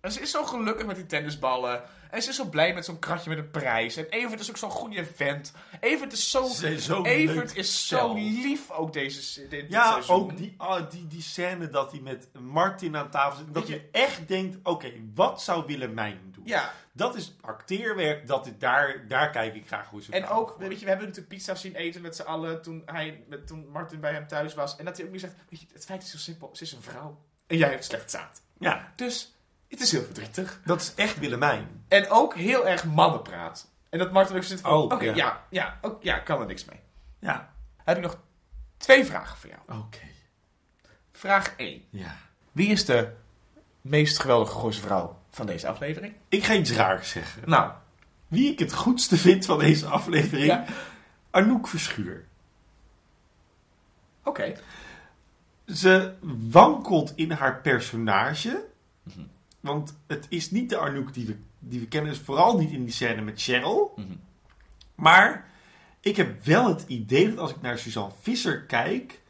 [0.00, 1.82] En ze is zo gelukkig met die tennisballen.
[2.10, 3.96] En ze is zo blij met zo'n kratje met een prijs.
[3.96, 5.52] En Evert is ook zo'n goede vent.
[5.80, 6.44] Evert is zo...
[6.44, 11.22] Ze zo Evert is zo lief ook deze dit, Ja, ook die, ah, die, die
[11.22, 13.54] scène dat hij met Martin aan tafel zit.
[13.54, 16.42] Dat je echt denkt, oké, wat zou Willemijn doen?
[16.46, 20.50] Ja, Dat is acteerwerk, dat is, daar, daar kijk ik graag hoe ze En ook,
[20.50, 20.58] voor.
[20.58, 23.68] weet je, we hebben natuurlijk pizza zien eten met z'n allen toen, hij, met, toen
[23.72, 24.76] Martin bij hem thuis was.
[24.76, 26.72] En dat hij ook niet zegt, weet je, het feit is zo simpel, ze is
[26.72, 27.18] een vrouw.
[27.46, 28.42] En jij hebt slecht zaad.
[28.58, 29.36] Ja, Dus,
[29.68, 30.60] het is heel verdrietig.
[30.64, 31.84] dat is echt Willemijn.
[31.88, 33.68] En ook heel erg mannenpraat.
[33.90, 35.14] En dat Martin ook zit van, Oh, oké, ja.
[35.14, 36.80] ja, ja, ook, ja, kan er niks mee.
[37.18, 37.52] Ja.
[37.84, 38.18] Heb ik nog
[38.76, 39.80] twee vragen voor jou.
[39.80, 39.98] Oké.
[41.12, 41.82] Vraag 1.
[41.90, 42.16] Ja.
[42.52, 43.12] Wie is de
[43.80, 46.14] meest geweldige Gooise vrouw van deze aflevering?
[46.28, 47.42] Ik ga iets raars zeggen.
[47.46, 47.72] Nou,
[48.28, 50.64] Wie ik het goedste vind van deze aflevering, Ja.
[51.30, 52.26] Anouk Verschuur.
[54.24, 54.54] oké.
[55.66, 56.14] Ze
[56.50, 58.64] wankelt in haar personage.
[59.02, 59.20] Mhm.
[59.60, 62.12] Want het is niet de Anouk die we, die we kennen.
[62.12, 63.92] Dus vooral niet in die scène met Cheryl.
[63.96, 64.06] Mhm.
[64.94, 65.46] Maar
[66.00, 69.20] ik heb wel het idee dat als ik naar Suzanne Visser kijk...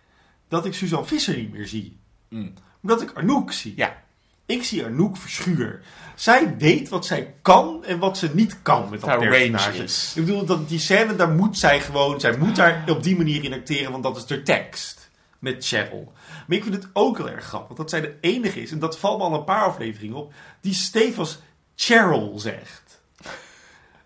[0.49, 1.99] dat ik Suzanne Visser niet meer zie.
[2.29, 2.53] Mm.
[2.83, 3.73] Omdat ik Anouk zie.
[3.77, 4.03] Ja.
[4.47, 5.83] Ik zie Anouk Verschuur.
[6.15, 9.83] Zij weet wat zij kan en wat ze niet kan met dat personage.
[10.21, 12.21] Ik bedoel, dat die scène, daar moet zij gewoon...
[12.21, 15.08] Zij moet daar op die manier in acteren, want dat is de tekst.
[15.39, 16.13] Met Cheryl.
[16.47, 18.71] Maar ik vind het ook heel erg grappig dat zij de enige is...
[18.71, 20.33] en dat valt me al een paar afleveringen op...
[20.61, 21.39] die Stefans
[21.75, 23.01] Cheryl zegt.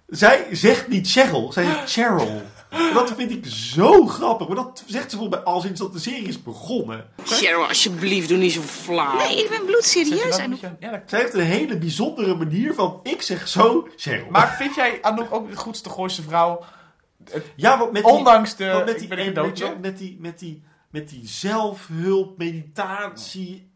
[0.06, 2.42] Zij zegt niet Cheryl, zij zegt Cheryl.
[2.72, 4.46] En dat vind ik zo grappig.
[4.46, 7.08] Maar dat zegt ze volgens mij al sinds dat de serie is begonnen.
[7.24, 9.16] Cheryl, alsjeblieft, doe niet zo flauw.
[9.16, 10.36] Nee, ik ben bloedserieus.
[10.80, 13.00] Ja, dat Zij heeft een hele bijzondere manier van...
[13.02, 14.26] ik zeg zo Cheryl.
[14.30, 16.64] Maar vind jij Anouk ook de goedste Gooise vrouw?
[17.56, 18.66] ja, want met die, Ondanks de...
[18.66, 19.64] want met ik die, ben een en cadeautje.
[19.64, 20.62] met, met die, met die,
[20.92, 23.70] met die zelfhulp, meditatie,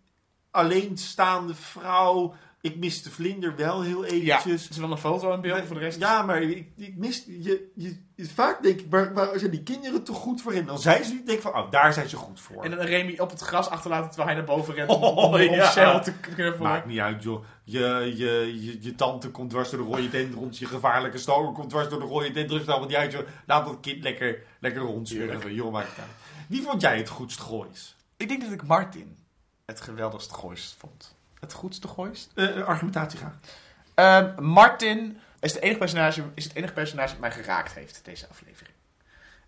[0.51, 2.34] alleenstaande vrouw.
[2.60, 4.68] Ik mis de vlinder wel heel Ja, eventjes.
[4.68, 5.98] is er wel een foto in beeld voor de rest?
[5.98, 7.24] Ja, maar ik, ik mis...
[7.26, 7.97] Je, je,
[8.34, 10.52] vaak denk ik, waar, waar zijn die kinderen toch goed voor?
[10.52, 12.64] En dan zijn ze niet, denk van, oh, daar zijn ze goed voor.
[12.64, 15.40] En dan Remy op het gras achterlaten terwijl hij naar boven rent om, Oh, om
[15.40, 15.66] ja.
[15.66, 16.59] Cheryl te knuffelen.
[16.70, 17.44] Maakt niet uit, joh.
[17.64, 20.59] Je, je, je, je tante komt dwars door de rode dendrons.
[20.59, 22.66] Je gevaarlijke stalker komt dwars door de rode dendrons.
[22.66, 23.26] Allemaal niet uit, joh.
[23.47, 25.55] Laat dat kind lekker, lekker rondzwerven.
[25.55, 26.09] Joh, maakt het uit.
[26.47, 27.97] Wie vond jij het goedst goois?
[28.16, 29.18] Ik denk dat ik Martin
[29.64, 31.16] het geweldigst gooist vond.
[31.40, 32.31] Het goedste gooist?
[32.35, 33.35] Eh, argumentatie graag.
[33.94, 38.27] Ehm, Martin is, de enige personage, is het enige personage dat mij geraakt heeft, deze
[38.28, 38.74] aflevering.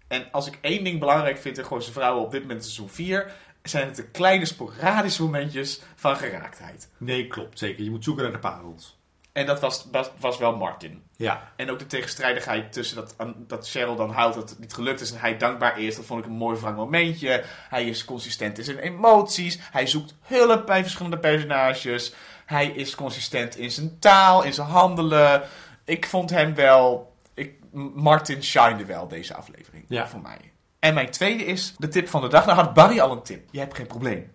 [0.09, 3.33] En als ik één ding belangrijk vind in Gooise Vrouwen op dit moment seizoen 4...
[3.62, 6.89] zijn het de kleine sporadische momentjes van geraaktheid.
[6.97, 7.59] Nee, klopt.
[7.59, 7.85] Zeker.
[7.85, 8.98] Je moet zoeken naar de parels.
[9.39, 11.02] En dat was, was, was wel Martin.
[11.16, 11.52] Ja.
[11.56, 15.12] En ook de tegenstrijdigheid tussen dat, dat Cheryl dan houdt dat het niet gelukt is
[15.12, 15.97] en hij dankbaar is.
[15.97, 17.44] Dat vond ik een mooi wrang momentje.
[17.69, 19.59] Hij is consistent in zijn emoties.
[19.73, 22.15] Hij zoekt hulp bij verschillende personages.
[22.47, 25.43] Hij is consistent in zijn taal, in zijn handelen.
[25.85, 27.12] Ik vond hem wel...
[27.35, 27.55] Ik,
[27.94, 29.85] Martin shinede wel deze aflevering.
[29.89, 30.09] Ja.
[30.09, 30.52] Voor mij.
[30.78, 32.47] En mijn tweede is de tip van de dag.
[32.47, 33.48] Nou had Barry al een tip.
[33.51, 34.32] Je hebt geen probleem.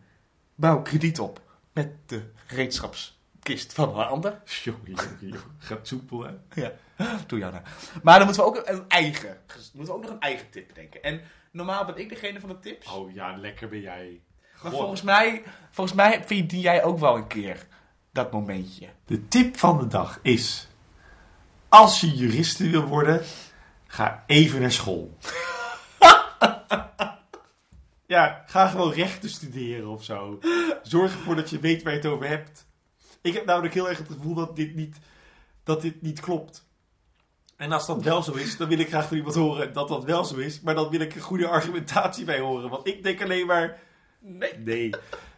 [0.55, 1.41] Bouw krediet op
[1.73, 2.31] met de
[3.43, 4.41] gereedschapskist van een ander.
[4.63, 5.41] Jongen, jongen.
[5.57, 6.61] Gaat soepel, hè?
[6.61, 6.71] Ja,
[7.27, 7.53] doe nou.
[8.03, 9.37] Maar dan moeten we ook een eigen,
[9.73, 11.03] moeten we ook nog een eigen tip bedenken.
[11.03, 11.21] En
[11.51, 12.91] normaal ben ik degene van de tips.
[12.91, 14.21] Oh ja, lekker ben jij.
[14.63, 17.67] maar volgens mij, volgens mij verdien jij ook wel een keer
[18.11, 18.87] dat momentje.
[19.05, 20.67] De tip van de dag is...
[21.69, 23.21] Als je juriste wil worden,
[23.87, 25.17] ga even naar school.
[28.13, 30.39] ja, ga gewoon rechten studeren of zo.
[30.81, 32.65] Zorg ervoor dat je weet waar je het over hebt.
[33.23, 34.97] Ik heb namelijk heel erg het gevoel dat dit niet,
[35.63, 36.65] dat dit niet klopt.
[37.55, 40.03] En als dat wel zo is, dan wil ik graag van iemand horen dat dat
[40.03, 40.61] wel zo is.
[40.61, 42.69] Maar dan wil ik een goede argumentatie bij horen.
[42.69, 43.79] Want ik denk alleen maar...
[44.19, 44.57] Nee.
[44.57, 44.93] Nee.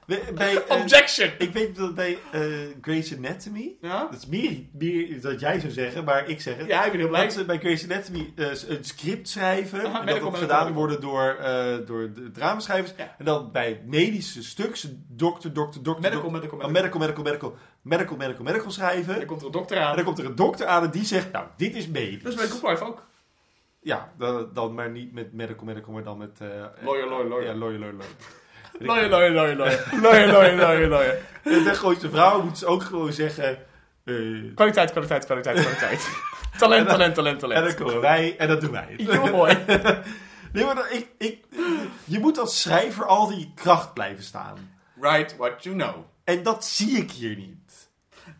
[0.06, 1.30] Bij, eh, Objection!
[1.38, 2.42] ik weet dat bij eh
[2.82, 3.76] Grey's Anatomy...
[3.82, 4.04] Ja?
[4.12, 6.68] Dat is meer, meer dat jij zou zeggen, maar ik zeg het.
[6.68, 7.24] Ja, ik ben heel blij.
[7.24, 9.80] Dat ze bij Grey's Anatomy eh, een script schrijven.
[9.80, 10.80] Aha, en dat medical, medical, gedaan medical.
[10.82, 11.38] worden door,
[11.86, 12.94] door de dramaschrijvers.
[12.98, 13.16] Ja.
[13.18, 16.02] En dan bij medische stuks, dokter, dokter, dokter...
[16.04, 17.00] Medical, dokter- medical, oh, medical.
[17.00, 19.14] medical, medical, medical, medical, medical, medical schrijven.
[19.14, 19.96] En dan komt er een dokter En aan.
[19.96, 22.24] dan komt er een dokter aan en die zegt, nou, dit is medisch.
[22.24, 23.06] Dat is bij Good Life ook.
[23.82, 26.40] Ja, dan, dan maar niet met medical, medical, maar dan met...
[26.40, 27.46] Lawyer, lawyer, lawyer.
[27.48, 28.16] Ja, lawyer, lawyer, lawyer.
[28.80, 29.84] Lawyer, lawyer, lawyer, lawyer.
[30.02, 31.18] Lawyer, lawyer, lawyer, lawyer.
[31.44, 33.58] En de vrouw moet ze ook gewoon zeggen...
[34.04, 34.16] eh,
[34.56, 36.10] Kwaliteit, kwaliteit, kwaliteit, kwaliteit.
[36.58, 37.76] Talent, talent, talent, en dan talent.
[37.76, 38.96] komen wij en dan doen wij
[39.32, 39.58] mooi.
[40.54, 41.46] Nee, maar dat- ik, ik,
[42.04, 44.78] je moet als schrijver altijd je kracht blijven staan.
[44.94, 45.96] Write what you know.
[46.24, 47.90] En dat zie ik hier niet.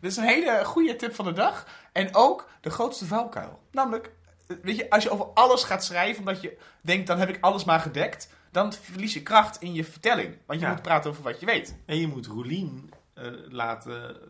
[0.00, 1.66] Dit is een hele goede tip van de dag.
[1.92, 3.60] En ook de grootste valkuil.
[3.72, 4.10] Namelijk,
[4.48, 7.38] eh, weet je, als je over alles gaat schrijven, omdat je denkt, dan heb ik
[7.40, 10.36] alles maar gedekt, dan verlies je kracht in je vertelling.
[10.46, 10.72] Want je Ja.
[10.72, 11.76] moet praten over wat je weet.
[11.86, 14.26] En je moet Roelien eh, laten eh,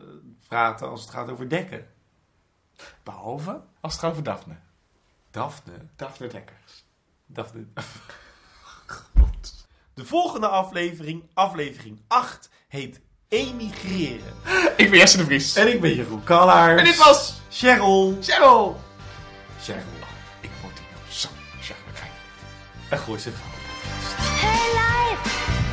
[0.47, 1.87] praten als het gaat over dekken.
[3.03, 4.55] Behalve als het gaat over Daphne.
[5.31, 5.73] Daphne.
[5.95, 6.85] Daphne Dekkers.
[7.25, 7.65] Daphne.
[8.87, 9.67] God.
[9.93, 14.33] De volgende aflevering, aflevering 8, heet Emigreren.
[14.77, 15.55] Ik ben Jesse de Vries.
[15.55, 16.79] En ik ben Jeroen Kallaars.
[16.79, 18.17] En dit was Cheryl.
[18.21, 18.79] Cheryl.
[19.61, 19.81] Cheryl.
[20.41, 21.29] Ik word hier nou zo
[21.61, 22.17] chagrijnig.
[22.89, 23.56] En gooi ze vrouw.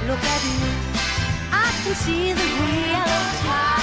[0.07, 0.71] Look at me.
[1.51, 3.05] I can see the real
[3.41, 3.74] time.